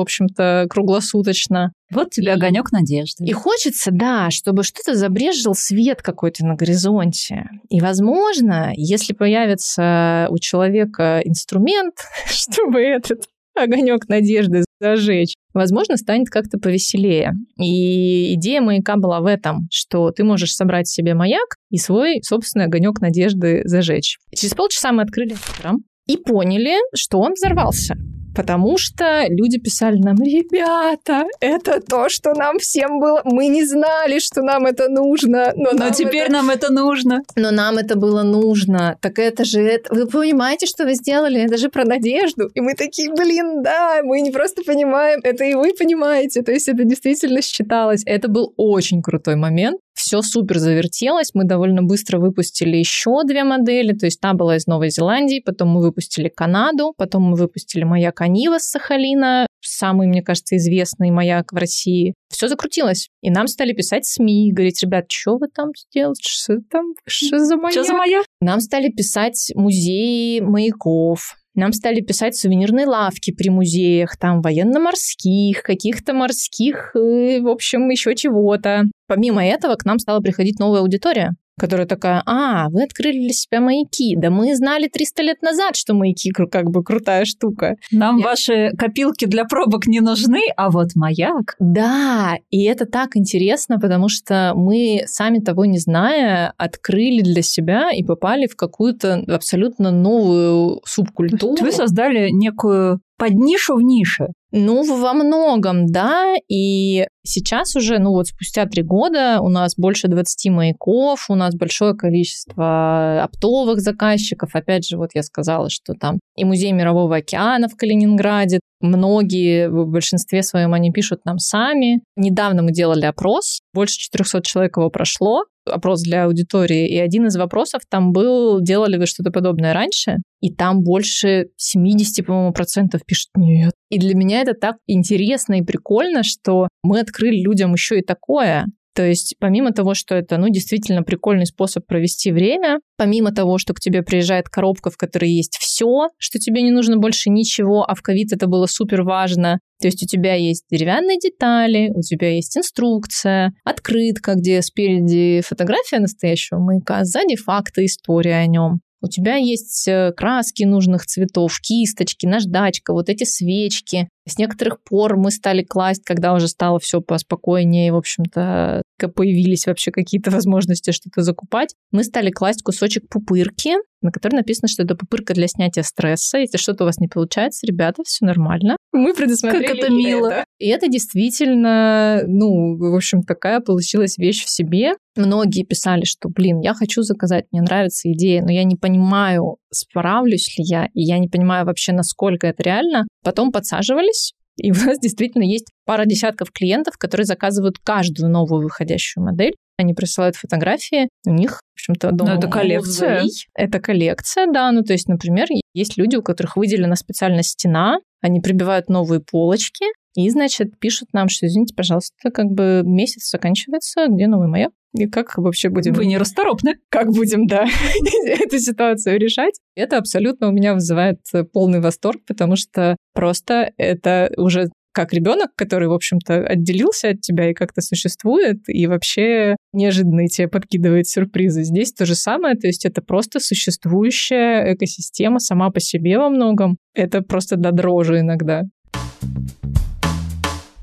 общем-то, 0.00 0.68
круглосуточно. 0.70 1.72
Вот 1.92 2.12
тебе 2.12 2.32
огонек 2.32 2.72
надежды. 2.72 3.26
И 3.26 3.32
хочется, 3.32 3.90
да, 3.92 4.30
чтобы 4.30 4.62
что-то 4.64 4.94
забрежил 4.94 5.54
свет 5.54 6.00
какой-то 6.00 6.46
на 6.46 6.54
горизонте. 6.54 7.44
И, 7.68 7.82
возможно, 7.82 8.72
если 8.74 9.12
появится 9.12 10.28
у 10.30 10.38
человека 10.38 11.20
инструмент, 11.22 11.96
чтобы 12.26 12.80
этот 12.80 13.24
огонек 13.54 14.08
надежды 14.08 14.64
зажечь, 14.80 15.34
возможно, 15.58 15.96
станет 15.96 16.30
как-то 16.30 16.58
повеселее. 16.58 17.32
И 17.60 18.34
идея 18.34 18.60
маяка 18.60 18.96
была 18.96 19.20
в 19.20 19.26
этом, 19.26 19.68
что 19.70 20.10
ты 20.10 20.24
можешь 20.24 20.54
собрать 20.54 20.88
себе 20.88 21.14
маяк 21.14 21.56
и 21.70 21.76
свой 21.76 22.20
собственный 22.22 22.66
огонек 22.66 23.00
надежды 23.00 23.62
зажечь. 23.64 24.16
Через 24.34 24.54
полчаса 24.54 24.92
мы 24.92 25.02
открыли 25.02 25.32
Инстаграм 25.32 25.78
и 26.06 26.16
поняли, 26.16 26.76
что 26.94 27.18
он 27.18 27.32
взорвался 27.34 27.94
потому 28.38 28.78
что 28.78 29.24
люди 29.28 29.58
писали 29.58 29.98
нам, 29.98 30.16
ребята, 30.22 31.24
это 31.40 31.80
то, 31.80 32.08
что 32.08 32.34
нам 32.34 32.60
всем 32.60 33.00
было, 33.00 33.20
мы 33.24 33.48
не 33.48 33.64
знали, 33.64 34.20
что 34.20 34.42
нам 34.42 34.64
это 34.66 34.88
нужно, 34.88 35.52
но, 35.56 35.72
но 35.72 35.90
теперь 35.90 36.26
это... 36.26 36.32
нам 36.34 36.50
это 36.50 36.72
нужно. 36.72 37.22
Но 37.34 37.50
нам 37.50 37.78
это 37.78 37.96
было 37.96 38.22
нужно. 38.22 38.96
Так 39.00 39.18
это 39.18 39.44
же, 39.44 39.60
это... 39.60 39.92
вы 39.92 40.06
понимаете, 40.06 40.66
что 40.66 40.84
вы 40.84 40.94
сделали? 40.94 41.40
Это 41.40 41.56
же 41.56 41.68
про 41.68 41.84
надежду. 41.84 42.48
И 42.54 42.60
мы 42.60 42.74
такие, 42.74 43.12
блин, 43.12 43.62
да, 43.64 44.02
мы 44.04 44.20
не 44.20 44.30
просто 44.30 44.62
понимаем, 44.62 45.18
это 45.24 45.44
и 45.44 45.54
вы 45.54 45.74
понимаете. 45.76 46.42
То 46.42 46.52
есть 46.52 46.68
это 46.68 46.84
действительно 46.84 47.42
считалось. 47.42 48.02
Это 48.06 48.28
был 48.28 48.54
очень 48.56 49.02
крутой 49.02 49.34
момент 49.34 49.80
все 49.98 50.22
супер 50.22 50.58
завертелось. 50.58 51.30
Мы 51.34 51.44
довольно 51.44 51.82
быстро 51.82 52.18
выпустили 52.20 52.76
еще 52.76 53.24
две 53.26 53.42
модели. 53.42 53.92
То 53.92 54.06
есть 54.06 54.20
та 54.20 54.32
была 54.32 54.56
из 54.56 54.66
Новой 54.66 54.90
Зеландии, 54.90 55.42
потом 55.44 55.70
мы 55.70 55.82
выпустили 55.82 56.28
Канаду, 56.28 56.94
потом 56.96 57.24
мы 57.24 57.36
выпустили 57.36 57.82
маяк 57.82 58.20
Анива 58.20 58.58
с 58.58 58.70
Сахалина, 58.70 59.46
самый, 59.60 60.06
мне 60.06 60.22
кажется, 60.22 60.56
известный 60.56 61.10
маяк 61.10 61.52
в 61.52 61.56
России. 61.56 62.14
Все 62.30 62.46
закрутилось. 62.46 63.08
И 63.22 63.30
нам 63.30 63.48
стали 63.48 63.72
писать 63.72 64.06
СМИ, 64.06 64.52
говорить, 64.52 64.80
ребят, 64.82 65.06
что 65.10 65.36
вы 65.36 65.48
там 65.48 65.70
сделали? 65.74 66.14
Что 66.20 66.58
там? 66.70 66.94
Что 67.06 67.38
за 67.40 67.56
маяк? 67.56 67.72
Что 67.72 67.84
за 67.84 67.94
маяк? 67.94 68.24
Нам 68.40 68.60
стали 68.60 68.90
писать 68.90 69.50
музеи 69.56 70.38
маяков, 70.40 71.34
нам 71.58 71.72
стали 71.72 72.00
писать 72.00 72.36
сувенирные 72.36 72.86
лавки 72.86 73.32
при 73.32 73.48
музеях, 73.48 74.16
там 74.16 74.42
военно-морских, 74.42 75.62
каких-то 75.62 76.14
морских, 76.14 76.92
э, 76.94 77.40
в 77.40 77.48
общем, 77.48 77.88
еще 77.88 78.14
чего-то. 78.14 78.84
Помимо 79.08 79.44
этого, 79.44 79.74
к 79.74 79.84
нам 79.84 79.98
стала 79.98 80.20
приходить 80.20 80.60
новая 80.60 80.80
аудитория 80.80 81.32
которая 81.58 81.86
такая, 81.86 82.22
а, 82.24 82.68
вы 82.70 82.84
открыли 82.84 83.18
для 83.18 83.32
себя 83.32 83.60
маяки. 83.60 84.16
Да 84.16 84.30
мы 84.30 84.54
знали 84.54 84.88
300 84.88 85.22
лет 85.22 85.42
назад, 85.42 85.76
что 85.76 85.92
маяки 85.92 86.30
как 86.30 86.70
бы 86.70 86.82
крутая 86.82 87.24
штука. 87.24 87.74
Нам 87.90 88.18
Я... 88.18 88.24
ваши 88.24 88.70
копилки 88.78 89.26
для 89.26 89.44
пробок 89.44 89.86
не 89.86 90.00
нужны, 90.00 90.40
а 90.56 90.70
вот 90.70 90.94
маяк. 90.94 91.56
Да, 91.58 92.36
и 92.50 92.64
это 92.64 92.86
так 92.86 93.16
интересно, 93.16 93.78
потому 93.78 94.08
что 94.08 94.52
мы, 94.54 95.02
сами 95.06 95.40
того 95.40 95.64
не 95.64 95.78
зная, 95.78 96.54
открыли 96.56 97.22
для 97.22 97.42
себя 97.42 97.90
и 97.90 98.02
попали 98.02 98.46
в 98.46 98.56
какую-то 98.56 99.24
абсолютно 99.28 99.90
новую 99.90 100.80
субкультуру. 100.86 101.60
Вы 101.60 101.72
создали 101.72 102.30
некую 102.30 103.00
под 103.18 103.32
нишу 103.32 103.74
в 103.74 103.82
нише. 103.82 104.28
Ну, 104.50 104.82
во 104.82 105.12
многом, 105.12 105.86
да. 105.86 106.34
И 106.48 107.06
сейчас 107.22 107.76
уже, 107.76 107.98
ну 107.98 108.12
вот 108.12 108.28
спустя 108.28 108.64
три 108.64 108.82
года 108.82 109.40
у 109.42 109.48
нас 109.48 109.74
больше 109.76 110.08
20 110.08 110.50
маяков, 110.50 111.26
у 111.28 111.34
нас 111.34 111.54
большое 111.54 111.94
количество 111.94 113.22
оптовых 113.22 113.80
заказчиков. 113.80 114.54
Опять 114.54 114.88
же, 114.88 114.96
вот 114.96 115.10
я 115.14 115.22
сказала, 115.22 115.68
что 115.68 115.92
там 115.92 116.18
и 116.34 116.44
Музей 116.44 116.72
Мирового 116.72 117.16
океана 117.16 117.68
в 117.68 117.76
Калининграде. 117.76 118.60
Многие, 118.80 119.68
в 119.68 119.86
большинстве 119.86 120.42
своем, 120.42 120.72
они 120.72 120.92
пишут 120.92 121.24
нам 121.24 121.38
сами. 121.38 122.00
Недавно 122.16 122.62
мы 122.62 122.72
делали 122.72 123.04
опрос, 123.04 123.60
больше 123.74 123.98
400 123.98 124.42
человек 124.42 124.76
его 124.76 124.88
прошло 124.88 125.42
опрос 125.70 126.02
для 126.02 126.24
аудитории, 126.24 126.88
и 126.88 126.98
один 126.98 127.26
из 127.26 127.36
вопросов 127.36 127.82
там 127.88 128.12
был, 128.12 128.60
делали 128.60 128.96
вы 128.96 129.06
что-то 129.06 129.30
подобное 129.30 129.72
раньше? 129.72 130.16
И 130.40 130.52
там 130.52 130.82
больше 130.82 131.48
70, 131.56 132.24
по-моему, 132.24 132.52
процентов 132.52 133.02
пишут 133.04 133.30
«нет». 133.36 133.72
И 133.90 133.98
для 133.98 134.14
меня 134.14 134.42
это 134.42 134.54
так 134.54 134.76
интересно 134.86 135.54
и 135.54 135.62
прикольно, 135.62 136.22
что 136.22 136.68
мы 136.82 137.00
открыли 137.00 137.40
людям 137.42 137.72
еще 137.72 137.98
и 137.98 138.04
такое. 138.04 138.66
То 138.98 139.06
есть 139.06 139.36
помимо 139.38 139.70
того, 139.70 139.94
что 139.94 140.16
это, 140.16 140.38
ну, 140.38 140.48
действительно 140.48 141.04
прикольный 141.04 141.46
способ 141.46 141.86
провести 141.86 142.32
время, 142.32 142.80
помимо 142.96 143.30
того, 143.30 143.56
что 143.58 143.72
к 143.72 143.78
тебе 143.78 144.02
приезжает 144.02 144.48
коробка, 144.48 144.90
в 144.90 144.96
которой 144.96 145.30
есть 145.30 145.56
все, 145.60 146.08
что 146.18 146.40
тебе 146.40 146.62
не 146.62 146.72
нужно 146.72 146.96
больше 146.96 147.30
ничего, 147.30 147.84
а 147.88 147.94
в 147.94 148.02
ковид 148.02 148.32
это 148.32 148.48
было 148.48 148.66
супер 148.66 149.04
важно, 149.04 149.60
то 149.80 149.86
есть 149.86 150.02
у 150.02 150.06
тебя 150.06 150.34
есть 150.34 150.64
деревянные 150.68 151.16
детали, 151.18 151.92
у 151.94 152.00
тебя 152.00 152.34
есть 152.34 152.56
инструкция, 152.56 153.52
открытка, 153.62 154.34
где 154.34 154.60
спереди 154.62 155.42
фотография 155.46 156.00
настоящего 156.00 156.58
маяка, 156.58 157.04
сзади 157.04 157.36
факты, 157.36 157.84
история 157.84 158.38
о 158.38 158.46
нем. 158.46 158.80
У 159.00 159.08
тебя 159.08 159.36
есть 159.36 159.86
э, 159.86 160.12
краски 160.16 160.64
нужных 160.64 161.06
цветов, 161.06 161.60
кисточки, 161.60 162.26
наждачка, 162.26 162.92
вот 162.92 163.08
эти 163.08 163.24
свечки. 163.24 164.08
С 164.28 164.38
некоторых 164.38 164.82
пор 164.82 165.16
мы 165.16 165.30
стали 165.30 165.62
класть, 165.62 166.04
когда 166.04 166.34
уже 166.34 166.48
стало 166.48 166.78
все 166.78 167.00
поспокойнее, 167.00 167.92
в 167.92 167.96
общем-то, 167.96 168.82
появились 169.14 169.66
вообще 169.66 169.90
какие-то 169.90 170.30
возможности 170.30 170.90
что-то 170.90 171.22
закупать, 171.22 171.74
мы 171.90 172.04
стали 172.04 172.30
класть 172.30 172.62
кусочек 172.62 173.08
пупырки, 173.08 173.76
на 174.00 174.12
которой 174.12 174.36
написано, 174.36 174.68
что 174.68 174.84
это 174.84 174.94
пупырка 174.94 175.34
для 175.34 175.48
снятия 175.48 175.82
стресса. 175.82 176.38
Если 176.38 176.56
что-то 176.56 176.84
у 176.84 176.86
вас 176.86 176.98
не 176.98 177.08
получается, 177.08 177.66
ребята, 177.66 178.02
все 178.04 178.26
нормально. 178.26 178.76
Мы 178.92 179.12
предусмотрели 179.12 179.66
Как 179.66 179.76
это 179.78 179.92
мило. 179.92 180.28
Это. 180.28 180.44
И 180.58 180.68
это 180.68 180.88
действительно, 180.88 182.22
ну, 182.26 182.76
в 182.76 182.94
общем, 182.94 183.22
такая 183.22 183.60
получилась 183.60 184.16
вещь 184.18 184.44
в 184.44 184.50
себе. 184.50 184.92
Многие 185.16 185.64
писали, 185.64 186.04
что, 186.04 186.28
блин, 186.28 186.60
я 186.60 186.74
хочу 186.74 187.02
заказать, 187.02 187.46
мне 187.50 187.60
нравится 187.60 188.10
идея, 188.12 188.42
но 188.42 188.52
я 188.52 188.62
не 188.62 188.76
понимаю, 188.76 189.56
справлюсь 189.72 190.56
ли 190.58 190.64
я, 190.64 190.86
и 190.94 191.02
я 191.02 191.18
не 191.18 191.28
понимаю 191.28 191.66
вообще, 191.66 191.92
насколько 191.92 192.46
это 192.46 192.62
реально. 192.62 193.06
Потом 193.22 193.52
подсаживались, 193.52 194.32
и 194.58 194.70
у 194.72 194.74
нас 194.74 194.98
действительно 194.98 195.44
есть 195.44 195.66
пара 195.84 196.04
десятков 196.04 196.50
клиентов, 196.52 196.96
которые 196.98 197.24
заказывают 197.24 197.78
каждую 197.78 198.30
новую 198.30 198.62
выходящую 198.62 199.24
модель. 199.24 199.54
Они 199.78 199.94
присылают 199.94 200.34
фотографии, 200.34 201.08
у 201.24 201.30
них, 201.30 201.52
в 201.52 201.76
общем-то, 201.76 202.10
дома... 202.10 202.32
Но 202.32 202.38
это 202.38 202.48
коллекция. 202.48 203.22
Музей. 203.22 203.46
Это 203.54 203.78
коллекция, 203.78 204.46
да. 204.52 204.72
Ну, 204.72 204.82
то 204.82 204.92
есть, 204.92 205.08
например, 205.08 205.46
есть 205.72 205.96
люди, 205.96 206.16
у 206.16 206.22
которых 206.22 206.56
выделена 206.56 206.96
специальная 206.96 207.44
стена, 207.44 207.98
они 208.20 208.40
прибивают 208.40 208.88
новые 208.88 209.20
полочки, 209.20 209.86
и, 210.14 210.28
значит, 210.30 210.78
пишут 210.78 211.08
нам, 211.12 211.28
что, 211.28 211.46
извините, 211.46 211.74
пожалуйста, 211.74 212.30
как 212.32 212.46
бы 212.46 212.82
месяц 212.84 213.30
заканчивается, 213.30 214.06
где 214.08 214.26
новый 214.26 214.48
маяк? 214.48 214.72
И 214.96 215.06
как 215.06 215.36
вообще 215.36 215.68
будем... 215.68 215.92
Вы 215.92 216.06
нерасторопны. 216.06 216.76
Как 216.88 217.10
будем, 217.10 217.46
да, 217.46 217.66
эту 218.26 218.58
ситуацию 218.58 219.20
решать? 219.20 219.54
Это 219.76 219.98
абсолютно 219.98 220.48
у 220.48 220.52
меня 220.52 220.72
вызывает 220.72 221.20
полный 221.52 221.80
восторг, 221.80 222.22
потому 222.26 222.56
что 222.56 222.96
просто 223.12 223.70
это 223.76 224.32
уже 224.38 224.70
как 224.92 225.12
ребенок, 225.12 225.50
который, 225.54 225.86
в 225.86 225.92
общем-то, 225.92 226.44
отделился 226.44 227.10
от 227.10 227.20
тебя 227.20 227.50
и 227.50 227.54
как-то 227.54 227.82
существует, 227.82 228.56
и 228.66 228.86
вообще 228.88 229.54
неожиданно 229.72 230.26
тебе 230.26 230.48
подкидывает 230.48 231.06
сюрпризы. 231.06 231.62
Здесь 231.62 231.92
то 231.92 232.04
же 232.04 232.16
самое, 232.16 232.56
то 232.56 232.66
есть 232.66 232.84
это 232.84 233.00
просто 233.00 233.38
существующая 233.38 234.74
экосистема 234.74 235.38
сама 235.38 235.70
по 235.70 235.78
себе 235.78 236.18
во 236.18 236.30
многом. 236.30 236.78
Это 236.94 237.22
просто 237.22 237.56
до 237.56 237.70
дрожи 237.70 238.20
иногда. 238.20 238.64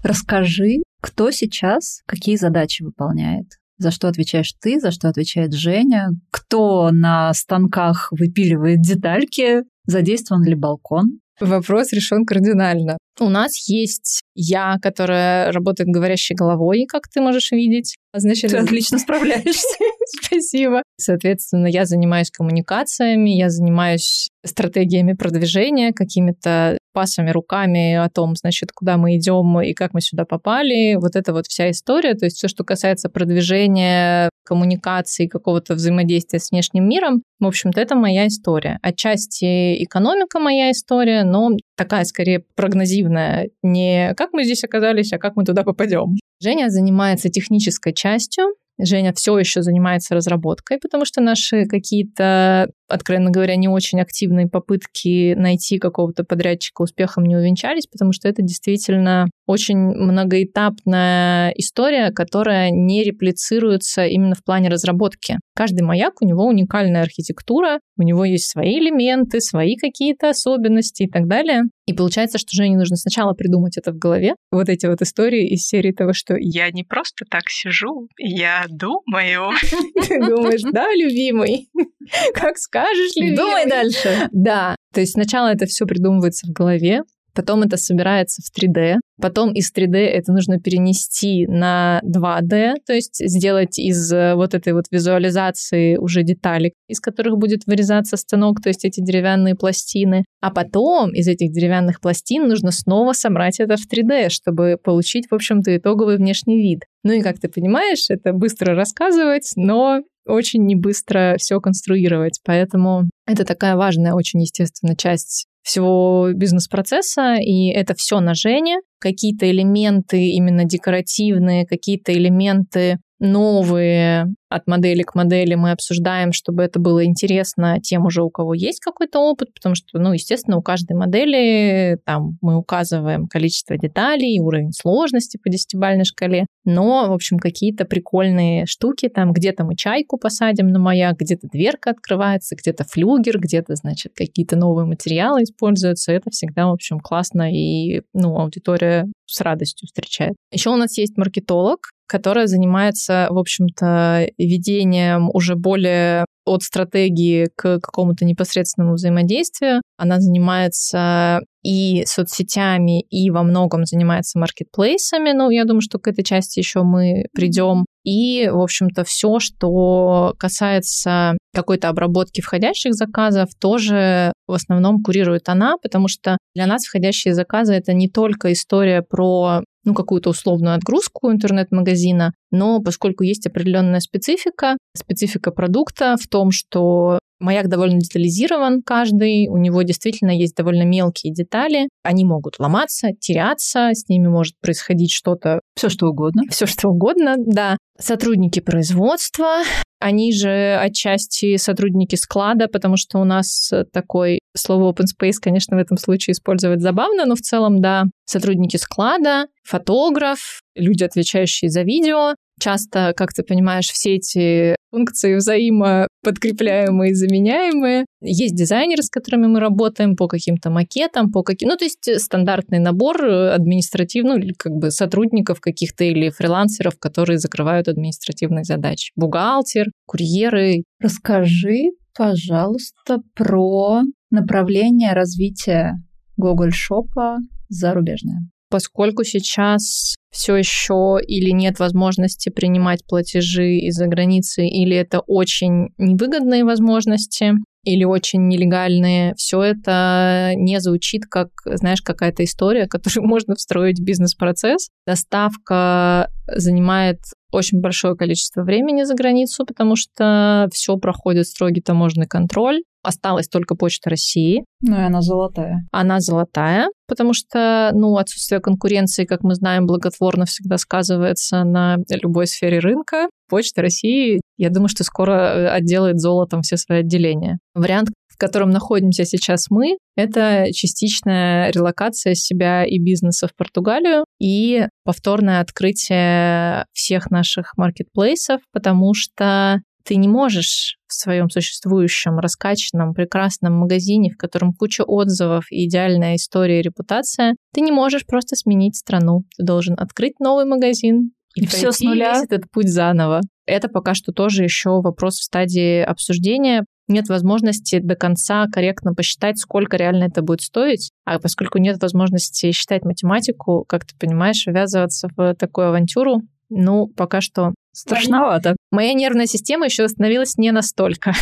Расскажи, 0.05 0.83
кто 1.01 1.31
сейчас 1.31 2.01
какие 2.05 2.35
задачи 2.35 2.83
выполняет? 2.83 3.47
За 3.79 3.89
что 3.89 4.07
отвечаешь 4.07 4.53
ты, 4.61 4.79
за 4.79 4.91
что 4.91 5.09
отвечает 5.09 5.53
Женя? 5.53 6.09
Кто 6.29 6.91
на 6.91 7.33
станках 7.33 8.09
выпиливает 8.11 8.81
детальки? 8.81 9.63
Задействован 9.87 10.43
ли 10.43 10.53
балкон? 10.53 11.21
Вопрос 11.39 11.91
решен 11.91 12.23
кардинально. 12.23 12.99
У 13.19 13.29
нас 13.29 13.67
есть 13.69 14.21
я, 14.35 14.77
которая 14.81 15.51
работает 15.51 15.89
говорящей 15.89 16.35
головой, 16.35 16.85
как 16.87 17.07
ты 17.07 17.21
можешь 17.21 17.51
видеть. 17.51 17.95
Значит, 18.13 18.51
ты 18.51 18.57
отлично 18.57 18.99
справляешься. 18.99 19.77
Спасибо. 20.23 20.83
Соответственно, 20.97 21.67
я 21.67 21.85
занимаюсь 21.85 22.31
коммуникациями, 22.31 23.31
я 23.31 23.49
занимаюсь 23.49 24.29
стратегиями 24.45 25.13
продвижения, 25.13 25.91
какими-то 25.91 26.77
пасами 26.93 27.31
руками 27.31 27.95
о 27.95 28.09
том, 28.09 28.35
значит, 28.35 28.71
куда 28.73 28.97
мы 28.97 29.17
идем 29.17 29.59
и 29.61 29.73
как 29.73 29.93
мы 29.93 30.01
сюда 30.01 30.25
попали. 30.25 30.95
Вот 30.95 31.15
это 31.15 31.33
вот 31.33 31.47
вся 31.47 31.71
история. 31.71 32.13
То 32.13 32.25
есть 32.25 32.37
все, 32.37 32.47
что 32.47 32.63
касается 32.63 33.09
продвижения 33.09 34.29
коммуникации, 34.45 35.27
какого-то 35.27 35.73
взаимодействия 35.73 36.39
с 36.39 36.51
внешним 36.51 36.87
миром. 36.87 37.23
В 37.39 37.47
общем-то, 37.47 37.81
это 37.81 37.95
моя 37.95 38.27
история. 38.27 38.79
Отчасти 38.81 39.83
экономика 39.83 40.39
моя 40.39 40.71
история, 40.71 41.23
но 41.23 41.49
такая 41.75 42.03
скорее 42.05 42.43
прогнозивная. 42.55 43.49
Не 43.63 44.13
как 44.15 44.33
мы 44.33 44.43
здесь 44.43 44.63
оказались, 44.63 45.13
а 45.13 45.17
как 45.17 45.35
мы 45.35 45.43
туда 45.43 45.63
попадем. 45.63 46.15
Женя 46.41 46.69
занимается 46.69 47.29
технической 47.29 47.93
частью, 47.93 48.45
Женя 48.77 49.13
все 49.15 49.37
еще 49.39 49.61
занимается 49.61 50.15
разработкой, 50.15 50.79
потому 50.79 51.05
что 51.05 51.21
наши 51.21 51.65
какие-то, 51.65 52.69
откровенно 52.87 53.31
говоря, 53.31 53.55
не 53.55 53.67
очень 53.67 53.99
активные 53.99 54.47
попытки 54.47 55.33
найти 55.33 55.77
какого-то 55.77 56.23
подрядчика 56.23 56.81
успехом 56.81 57.25
не 57.25 57.35
увенчались, 57.35 57.87
потому 57.87 58.11
что 58.11 58.27
это 58.27 58.41
действительно 58.41 59.27
очень 59.47 59.77
многоэтапная 59.77 61.51
история, 61.51 62.11
которая 62.11 62.71
не 62.71 63.03
реплицируется 63.03 64.05
именно 64.05 64.35
в 64.35 64.43
плане 64.43 64.69
разработки. 64.69 65.37
Каждый 65.55 65.81
маяк, 65.81 66.21
у 66.21 66.25
него 66.25 66.45
уникальная 66.45 67.03
архитектура, 67.03 67.79
у 67.97 68.03
него 68.03 68.25
есть 68.25 68.49
свои 68.49 68.79
элементы, 68.79 69.39
свои 69.39 69.75
какие-то 69.77 70.29
особенности 70.29 71.03
и 71.03 71.09
так 71.09 71.27
далее. 71.27 71.63
И 71.85 71.93
получается, 71.93 72.39
что 72.39 72.49
Жене 72.51 72.77
нужно 72.77 72.95
сначала 72.95 73.33
придумать 73.33 73.77
это 73.77 73.91
в 73.91 73.97
голове, 73.97 74.35
вот 74.51 74.69
эти 74.69 74.87
вот 74.87 75.01
истории 75.01 75.47
из 75.47 75.67
серии 75.67 75.91
того, 75.91 76.13
что 76.13 76.35
я 76.37 76.71
не 76.71 76.83
просто 76.83 77.25
так 77.29 77.43
сижу, 77.49 78.07
я 78.17 78.65
думаю. 78.69 79.51
Ты 80.07 80.19
думаешь, 80.19 80.63
да, 80.71 80.91
любимый? 80.93 81.69
Как 82.33 82.57
скажешь, 82.57 83.15
любимый. 83.15 83.37
Думай 83.37 83.69
дальше. 83.69 84.29
Да, 84.31 84.75
то 84.93 85.01
есть 85.01 85.13
сначала 85.13 85.47
это 85.47 85.65
все 85.65 85.85
придумывается 85.85 86.47
в 86.47 86.51
голове, 86.51 87.01
потом 87.35 87.63
это 87.63 87.77
собирается 87.77 88.41
в 88.41 88.57
3D, 88.57 88.95
потом 89.21 89.53
из 89.53 89.71
3D 89.73 89.97
это 89.97 90.31
нужно 90.31 90.59
перенести 90.59 91.45
на 91.47 92.01
2D, 92.05 92.75
то 92.87 92.93
есть 92.93 93.17
сделать 93.19 93.77
из 93.77 94.11
э, 94.11 94.35
вот 94.35 94.53
этой 94.53 94.73
вот 94.73 94.85
визуализации 94.89 95.97
уже 95.97 96.23
деталей, 96.23 96.73
из 96.87 96.99
которых 96.99 97.37
будет 97.37 97.65
вырезаться 97.67 98.17
станок, 98.17 98.61
то 98.61 98.69
есть 98.69 98.85
эти 98.85 99.01
деревянные 99.01 99.55
пластины. 99.55 100.23
А 100.41 100.51
потом 100.51 101.13
из 101.13 101.27
этих 101.27 101.51
деревянных 101.51 101.99
пластин 101.99 102.47
нужно 102.47 102.71
снова 102.71 103.13
собрать 103.13 103.59
это 103.59 103.75
в 103.77 103.85
3D, 103.91 104.29
чтобы 104.29 104.77
получить, 104.81 105.27
в 105.29 105.35
общем-то, 105.35 105.75
итоговый 105.75 106.17
внешний 106.17 106.61
вид. 106.61 106.83
Ну 107.03 107.13
и 107.13 107.21
как 107.21 107.39
ты 107.39 107.49
понимаешь, 107.49 108.09
это 108.09 108.31
быстро 108.33 108.75
рассказывать, 108.75 109.51
но 109.55 110.01
очень 110.25 110.65
не 110.65 110.75
быстро 110.75 111.35
все 111.37 111.59
конструировать. 111.59 112.39
Поэтому 112.43 113.09
это 113.25 113.45
такая 113.45 113.75
важная, 113.75 114.13
очень 114.13 114.41
естественная 114.41 114.95
часть 114.95 115.47
всего 115.61 116.31
бизнес-процесса, 116.33 117.35
и 117.41 117.69
это 117.69 117.95
все 117.95 118.19
на 118.19 118.35
Жене. 118.35 118.77
Какие-то 118.99 119.49
элементы 119.49 120.29
именно 120.29 120.63
декоративные, 120.63 121.65
какие-то 121.65 122.13
элементы 122.13 122.97
новые 123.19 124.27
от 124.49 124.67
модели 124.67 125.03
к 125.03 125.15
модели 125.15 125.55
мы 125.55 125.71
обсуждаем, 125.71 126.31
чтобы 126.31 126.63
это 126.63 126.79
было 126.79 127.03
интересно 127.03 127.79
тем 127.81 128.05
уже, 128.05 128.23
у 128.23 128.29
кого 128.29 128.53
есть 128.53 128.79
какой-то 128.79 129.19
опыт, 129.19 129.53
потому 129.53 129.75
что, 129.75 129.99
ну, 129.99 130.13
естественно, 130.13 130.57
у 130.57 130.61
каждой 130.61 130.95
модели 130.95 131.97
там 132.05 132.37
мы 132.41 132.57
указываем 132.57 133.27
количество 133.27 133.77
деталей, 133.77 134.39
уровень 134.39 134.71
сложности 134.71 135.37
по 135.37 135.49
десятибальной 135.49 136.05
шкале, 136.05 136.45
но, 136.63 137.07
в 137.09 137.13
общем, 137.13 137.37
какие-то 137.37 137.85
прикольные 137.85 138.65
штуки, 138.65 139.09
там 139.09 139.33
где-то 139.33 139.65
мы 139.65 139.75
чайку 139.75 140.17
посадим 140.17 140.67
на 140.67 140.79
маяк, 140.79 141.17
где-то 141.17 141.47
дверка 141.51 141.91
открывается, 141.91 142.55
где-то 142.55 142.85
флюгер, 142.85 143.39
где-то, 143.39 143.75
значит, 143.75 144.13
какие-то 144.15 144.55
новые 144.55 144.85
материалы 144.85 145.43
используются, 145.43 146.11
это 146.11 146.29
всегда, 146.29 146.67
в 146.67 146.73
общем, 146.73 146.99
классно, 146.99 147.51
и, 147.51 148.01
ну, 148.13 148.37
аудитория 148.39 149.05
с 149.25 149.41
радостью 149.41 149.87
встречает. 149.87 150.35
Еще 150.51 150.69
у 150.69 150.75
нас 150.75 150.97
есть 150.97 151.17
маркетолог, 151.17 151.89
которая 152.07 152.47
занимается, 152.47 153.27
в 153.29 153.37
общем-то, 153.37 154.27
ведением 154.37 155.29
уже 155.33 155.55
более 155.55 156.25
от 156.45 156.61
стратегии 156.61 157.49
к 157.55 157.79
какому-то 157.79 158.23
непосредственному 158.23 158.95
взаимодействию. 158.95 159.81
Она 159.97 160.19
занимается 160.19 161.41
и 161.63 162.03
соцсетями, 162.05 163.01
и 163.01 163.31
во 163.31 163.41
многом 163.41 163.85
занимается 163.85 164.37
маркетплейсами. 164.37 165.31
Ну, 165.31 165.49
я 165.49 165.65
думаю, 165.65 165.81
что 165.81 165.97
к 165.97 166.07
этой 166.07 166.23
части 166.23 166.59
еще 166.59 166.83
мы 166.83 167.25
придем. 167.33 167.85
И, 168.03 168.47
в 168.47 168.61
общем-то, 168.61 169.03
все, 169.03 169.39
что 169.39 170.35
касается 170.37 171.35
какой-то 171.55 171.89
обработки 171.89 172.41
входящих 172.41 172.93
заказов, 172.93 173.49
тоже 173.59 174.31
в 174.45 174.53
основном 174.53 175.01
курирует 175.01 175.49
она, 175.49 175.77
потому 175.81 176.07
что 176.07 176.37
для 176.53 176.67
нас 176.67 176.85
входящие 176.85 177.33
заказы 177.33 177.73
это 177.73 177.93
не 177.93 178.07
только 178.07 178.53
история 178.53 179.01
про 179.01 179.63
ну, 179.85 179.93
какую-то 179.93 180.31
условную 180.31 180.75
отгрузку 180.75 181.31
интернет-магазина, 181.31 182.33
но 182.51 182.81
поскольку 182.81 183.23
есть 183.23 183.47
определенная 183.47 183.99
специфика, 183.99 184.77
специфика 184.95 185.51
продукта 185.51 186.15
в 186.19 186.27
том, 186.27 186.51
что 186.51 187.19
Маяк 187.39 187.67
довольно 187.67 187.99
детализирован 187.99 188.81
каждый, 188.81 189.47
у 189.49 189.57
него 189.57 189.81
действительно 189.81 190.31
есть 190.31 190.55
довольно 190.55 190.83
мелкие 190.83 191.33
детали, 191.33 191.89
они 192.01 192.23
могут 192.23 192.59
ломаться, 192.59 193.09
теряться, 193.19 193.89
с 193.93 194.07
ними 194.07 194.27
может 194.27 194.55
происходить 194.61 195.11
что-то... 195.11 195.59
Все 195.75 195.89
что 195.89 196.07
угодно. 196.07 196.43
Все 196.49 196.65
что 196.65 196.89
угодно, 196.89 197.35
да. 197.37 197.77
Сотрудники 197.99 198.61
производства, 198.61 199.63
они 199.99 200.31
же 200.33 200.77
отчасти 200.81 201.57
сотрудники 201.57 202.15
склада, 202.15 202.67
потому 202.67 202.95
что 202.95 203.19
у 203.19 203.25
нас 203.25 203.71
такой 203.91 204.39
слово 204.55 204.91
open 204.91 205.05
space, 205.05 205.35
конечно, 205.41 205.77
в 205.77 205.79
этом 205.79 205.97
случае 205.97 206.33
использовать 206.33 206.81
забавно, 206.81 207.25
но 207.25 207.35
в 207.35 207.41
целом, 207.41 207.81
да, 207.81 208.05
сотрудники 208.25 208.77
склада, 208.77 209.47
фотограф, 209.63 210.61
люди, 210.75 211.03
отвечающие 211.03 211.69
за 211.69 211.81
видео, 211.83 212.35
Часто, 212.59 213.13
как 213.15 213.33
ты 213.33 213.43
понимаешь, 213.43 213.89
все 213.89 214.15
эти 214.15 214.75
функции 214.89 215.35
взаимоподкрепляемые 215.35 217.13
заменяемые. 217.13 218.05
Есть 218.21 218.55
дизайнеры, 218.55 219.03
с 219.03 219.09
которыми 219.09 219.47
мы 219.47 219.59
работаем 219.59 220.15
по 220.15 220.27
каким-то 220.27 220.69
макетам, 220.69 221.31
по 221.31 221.43
каким... 221.43 221.69
Ну, 221.69 221.75
то 221.75 221.83
есть 221.83 222.09
стандартный 222.21 222.79
набор 222.79 223.23
административных, 223.25 224.37
ну, 224.37 224.53
как 224.57 224.71
бы 224.71 224.91
сотрудников 224.91 225.59
каких-то 225.59 226.05
или 226.05 226.29
фрилансеров, 226.29 226.97
которые 226.97 227.39
закрывают 227.39 227.89
административные 227.89 228.63
задачи. 228.63 229.11
Бухгалтер, 229.17 229.87
курьеры. 230.05 230.83
Расскажи, 231.01 231.89
пожалуйста, 232.15 233.19
про 233.35 234.01
направление 234.31 235.13
развития 235.13 235.95
Google 236.37 236.71
Шопа 236.71 237.37
зарубежное. 237.69 238.49
Поскольку 238.69 239.23
сейчас 239.23 240.15
все 240.31 240.55
еще 240.55 241.17
или 241.25 241.51
нет 241.51 241.79
возможности 241.79 242.49
принимать 242.49 243.05
платежи 243.05 243.77
из-за 243.77 244.07
границы, 244.07 244.67
или 244.67 244.95
это 244.95 245.19
очень 245.19 245.89
невыгодные 245.97 246.65
возможности, 246.65 247.53
или 247.85 248.03
очень 248.03 248.47
нелегальные, 248.47 249.33
все 249.37 249.61
это 249.61 250.53
не 250.55 250.79
звучит 250.81 251.25
как, 251.29 251.49
знаешь, 251.65 252.01
какая-то 252.01 252.43
история, 252.43 252.87
которую 252.89 253.27
можно 253.27 253.55
встроить 253.55 253.99
в 253.99 254.03
бизнес-процесс. 254.03 254.89
Доставка 255.07 256.29
занимает 256.47 257.19
очень 257.51 257.79
большое 257.79 258.15
количество 258.15 258.63
времени 258.63 259.03
за 259.03 259.15
границу, 259.15 259.65
потому 259.65 259.95
что 259.95 260.67
все 260.73 260.97
проходит 260.97 261.47
строгий 261.47 261.81
таможенный 261.81 262.27
контроль. 262.27 262.81
Осталась 263.01 263.47
только 263.47 263.75
Почта 263.75 264.09
России. 264.09 264.65
Ну 264.81 264.95
и 264.95 265.03
она 265.03 265.21
золотая. 265.21 265.87
Она 265.91 266.19
золотая, 266.19 266.89
потому 267.07 267.33
что, 267.33 267.91
ну, 267.93 268.17
отсутствие 268.17 268.59
конкуренции, 268.59 269.25
как 269.25 269.43
мы 269.43 269.55
знаем, 269.55 269.85
благотворно 269.85 270.45
всегда 270.45 270.77
сказывается 270.77 271.63
на 271.63 271.97
любой 272.09 272.47
сфере 272.47 272.79
рынка. 272.79 273.29
Почта 273.47 273.83
России, 273.83 274.41
я 274.57 274.69
думаю, 274.69 274.89
что 274.89 275.03
скоро 275.03 275.31
э, 275.31 275.67
отделает 275.69 276.19
золотом 276.19 276.61
все 276.61 276.77
свои 276.77 276.99
отделения. 276.99 277.59
Вариант, 277.73 278.09
в 278.27 278.37
котором 278.37 278.69
находимся 278.69 279.25
сейчас 279.25 279.69
мы, 279.69 279.97
это 280.15 280.67
частичная 280.73 281.71
релокация 281.71 282.33
себя 282.35 282.85
и 282.85 282.99
бизнеса 282.99 283.47
в 283.47 283.55
Португалию 283.55 284.25
и 284.39 284.87
повторное 285.03 285.61
открытие 285.61 286.85
всех 286.93 287.31
наших 287.31 287.77
маркетплейсов, 287.77 288.61
потому 288.71 289.13
что 289.13 289.79
ты 290.05 290.17
не 290.17 290.27
можешь 290.27 290.97
в 291.07 291.13
своем 291.13 291.49
существующем, 291.49 292.37
раскачанном, 292.37 293.13
прекрасном 293.13 293.73
магазине, 293.73 294.31
в 294.31 294.37
котором 294.37 294.73
куча 294.73 295.03
отзывов 295.03 295.65
и 295.71 295.87
идеальная 295.87 296.35
история 296.35 296.79
и 296.79 296.83
репутация, 296.83 297.55
ты 297.73 297.81
не 297.81 297.91
можешь 297.91 298.25
просто 298.25 298.55
сменить 298.55 298.95
страну. 298.95 299.45
Ты 299.57 299.65
должен 299.65 299.95
открыть 299.97 300.39
новый 300.39 300.65
магазин 300.65 301.31
и, 301.55 301.63
и 301.63 301.65
все 301.65 301.91
с 301.91 302.01
нуля. 302.01 302.33
Весь 302.33 302.43
этот 302.43 302.69
путь 302.69 302.89
заново. 302.89 303.41
Это 303.65 303.87
пока 303.89 304.13
что 304.13 304.31
тоже 304.31 304.63
еще 304.63 305.01
вопрос 305.01 305.39
в 305.39 305.43
стадии 305.43 306.01
обсуждения. 306.01 306.85
Нет 307.07 307.29
возможности 307.29 307.99
до 307.99 308.15
конца 308.15 308.65
корректно 308.71 309.13
посчитать, 309.13 309.59
сколько 309.59 309.97
реально 309.97 310.25
это 310.25 310.41
будет 310.41 310.61
стоить. 310.61 311.11
А 311.23 311.39
поскольку 311.39 311.77
нет 311.77 312.01
возможности 312.01 312.71
считать 312.71 313.03
математику, 313.03 313.85
как 313.87 314.05
ты 314.05 314.15
понимаешь, 314.17 314.65
ввязываться 314.65 315.27
в 315.35 315.55
такую 315.55 315.89
авантюру, 315.89 316.41
ну, 316.69 317.07
пока 317.07 317.41
что 317.41 317.73
Страшновато. 317.95 318.75
Моя 318.91 319.13
нервная 319.13 319.45
система 319.45 319.85
еще 319.85 320.03
остановилась 320.03 320.57
не 320.57 320.71
настолько. 320.71 321.33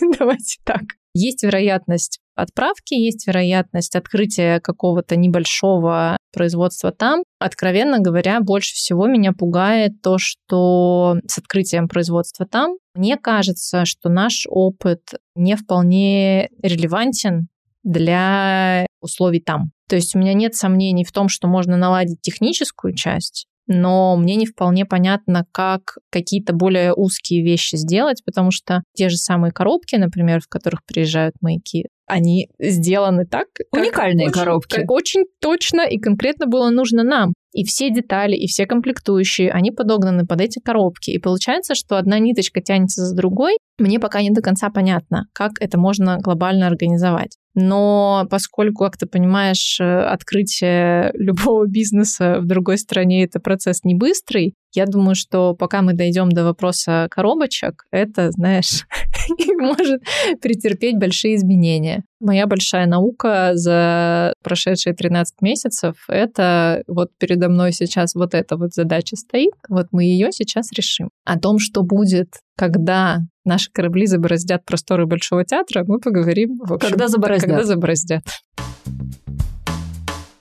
Давайте 0.18 0.58
так. 0.64 0.80
Есть 1.12 1.42
вероятность 1.42 2.20
отправки, 2.40 2.94
есть 2.94 3.26
вероятность 3.26 3.96
открытия 3.96 4.60
какого-то 4.60 5.16
небольшого 5.16 6.16
производства 6.32 6.92
там. 6.92 7.22
Откровенно 7.38 7.98
говоря, 7.98 8.40
больше 8.40 8.74
всего 8.74 9.06
меня 9.06 9.32
пугает 9.32 10.00
то, 10.02 10.16
что 10.18 11.16
с 11.26 11.38
открытием 11.38 11.88
производства 11.88 12.46
там, 12.46 12.76
мне 12.94 13.16
кажется, 13.16 13.84
что 13.84 14.08
наш 14.08 14.46
опыт 14.48 15.00
не 15.34 15.56
вполне 15.56 16.48
релевантен 16.62 17.48
для 17.82 18.86
условий 19.00 19.40
там. 19.40 19.70
То 19.88 19.96
есть 19.96 20.14
у 20.14 20.18
меня 20.18 20.34
нет 20.34 20.54
сомнений 20.54 21.04
в 21.04 21.12
том, 21.12 21.28
что 21.28 21.48
можно 21.48 21.76
наладить 21.76 22.20
техническую 22.20 22.94
часть, 22.94 23.46
но 23.66 24.16
мне 24.16 24.34
не 24.36 24.46
вполне 24.46 24.84
понятно, 24.84 25.46
как 25.52 25.98
какие-то 26.10 26.52
более 26.52 26.92
узкие 26.92 27.44
вещи 27.44 27.76
сделать, 27.76 28.22
потому 28.24 28.50
что 28.50 28.82
те 28.94 29.08
же 29.08 29.16
самые 29.16 29.52
коробки, 29.52 29.96
например, 29.96 30.40
в 30.40 30.48
которых 30.48 30.84
приезжают 30.84 31.34
маяки, 31.40 31.86
они 32.10 32.48
сделаны 32.58 33.24
так, 33.26 33.46
уникальные 33.72 34.26
как 34.26 34.34
коробки, 34.34 34.74
очень, 34.74 34.80
как 34.82 34.90
очень 34.90 35.24
точно 35.40 35.82
и 35.82 35.98
конкретно 35.98 36.46
было 36.46 36.70
нужно 36.70 37.02
нам. 37.02 37.32
И 37.52 37.64
все 37.64 37.90
детали, 37.90 38.36
и 38.36 38.46
все 38.46 38.66
комплектующие, 38.66 39.50
они 39.50 39.72
подогнаны 39.72 40.24
под 40.24 40.40
эти 40.40 40.60
коробки. 40.60 41.10
И 41.10 41.18
получается, 41.18 41.74
что 41.74 41.96
одна 41.96 42.18
ниточка 42.20 42.60
тянется 42.60 43.04
за 43.04 43.16
другой. 43.16 43.56
Мне 43.78 43.98
пока 43.98 44.22
не 44.22 44.30
до 44.30 44.40
конца 44.40 44.70
понятно, 44.70 45.26
как 45.32 45.52
это 45.58 45.78
можно 45.78 46.18
глобально 46.18 46.68
организовать. 46.68 47.36
Но 47.54 48.26
поскольку, 48.30 48.84
как 48.84 48.96
ты 48.96 49.06
понимаешь, 49.06 49.78
э, 49.80 49.84
открытие 49.84 51.10
любого 51.14 51.66
бизнеса 51.66 52.38
в 52.40 52.46
другой 52.46 52.78
стране 52.78 53.24
это 53.24 53.40
процесс 53.40 53.82
не 53.82 53.96
быстрый, 53.96 54.54
я 54.74 54.86
думаю, 54.86 55.14
что 55.14 55.54
пока 55.54 55.82
мы 55.82 55.94
дойдем 55.94 56.30
до 56.30 56.44
вопроса 56.44 57.08
коробочек, 57.10 57.84
это, 57.90 58.30
знаешь, 58.30 58.86
может 59.58 60.02
претерпеть 60.40 60.98
большие 60.98 61.36
изменения. 61.36 62.04
Моя 62.20 62.46
большая 62.46 62.86
наука 62.86 63.52
за 63.54 64.34
прошедшие 64.42 64.94
13 64.94 65.40
месяцев— 65.40 65.94
это 66.08 66.82
вот 66.86 67.10
передо 67.18 67.48
мной 67.48 67.72
сейчас 67.72 68.14
вот 68.14 68.34
эта 68.34 68.56
вот 68.56 68.74
задача 68.74 69.16
стоит, 69.16 69.54
вот 69.68 69.86
мы 69.92 70.04
ее 70.04 70.30
сейчас 70.32 70.70
решим. 70.72 71.10
О 71.24 71.38
том, 71.38 71.58
что 71.58 71.82
будет, 71.82 72.28
когда 72.56 73.20
наши 73.44 73.70
корабли 73.72 74.06
забороздят 74.06 74.64
просторы 74.64 75.06
Большого 75.06 75.44
театра, 75.44 75.84
мы 75.86 75.98
поговорим, 75.98 76.58
в 76.58 76.72
общем, 76.72 76.90
когда 76.90 77.08
забороздят. 77.08 77.48
Когда 77.48 77.64
забороздят. 77.64 78.22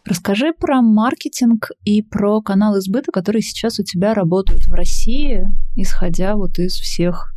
Расскажи 0.10 0.54
про 0.54 0.82
маркетинг 0.82 1.69
и 1.86 2.02
про 2.02 2.41
каналы 2.41 2.82
сбыта, 2.82 3.12
которые 3.12 3.43
сейчас 3.43 3.80
у 3.80 3.84
тебя 3.84 4.15
работают 4.15 4.65
в 4.65 4.74
России, 4.74 5.43
исходя 5.76 6.36
вот 6.36 6.58
из 6.58 6.74
всех 6.74 7.36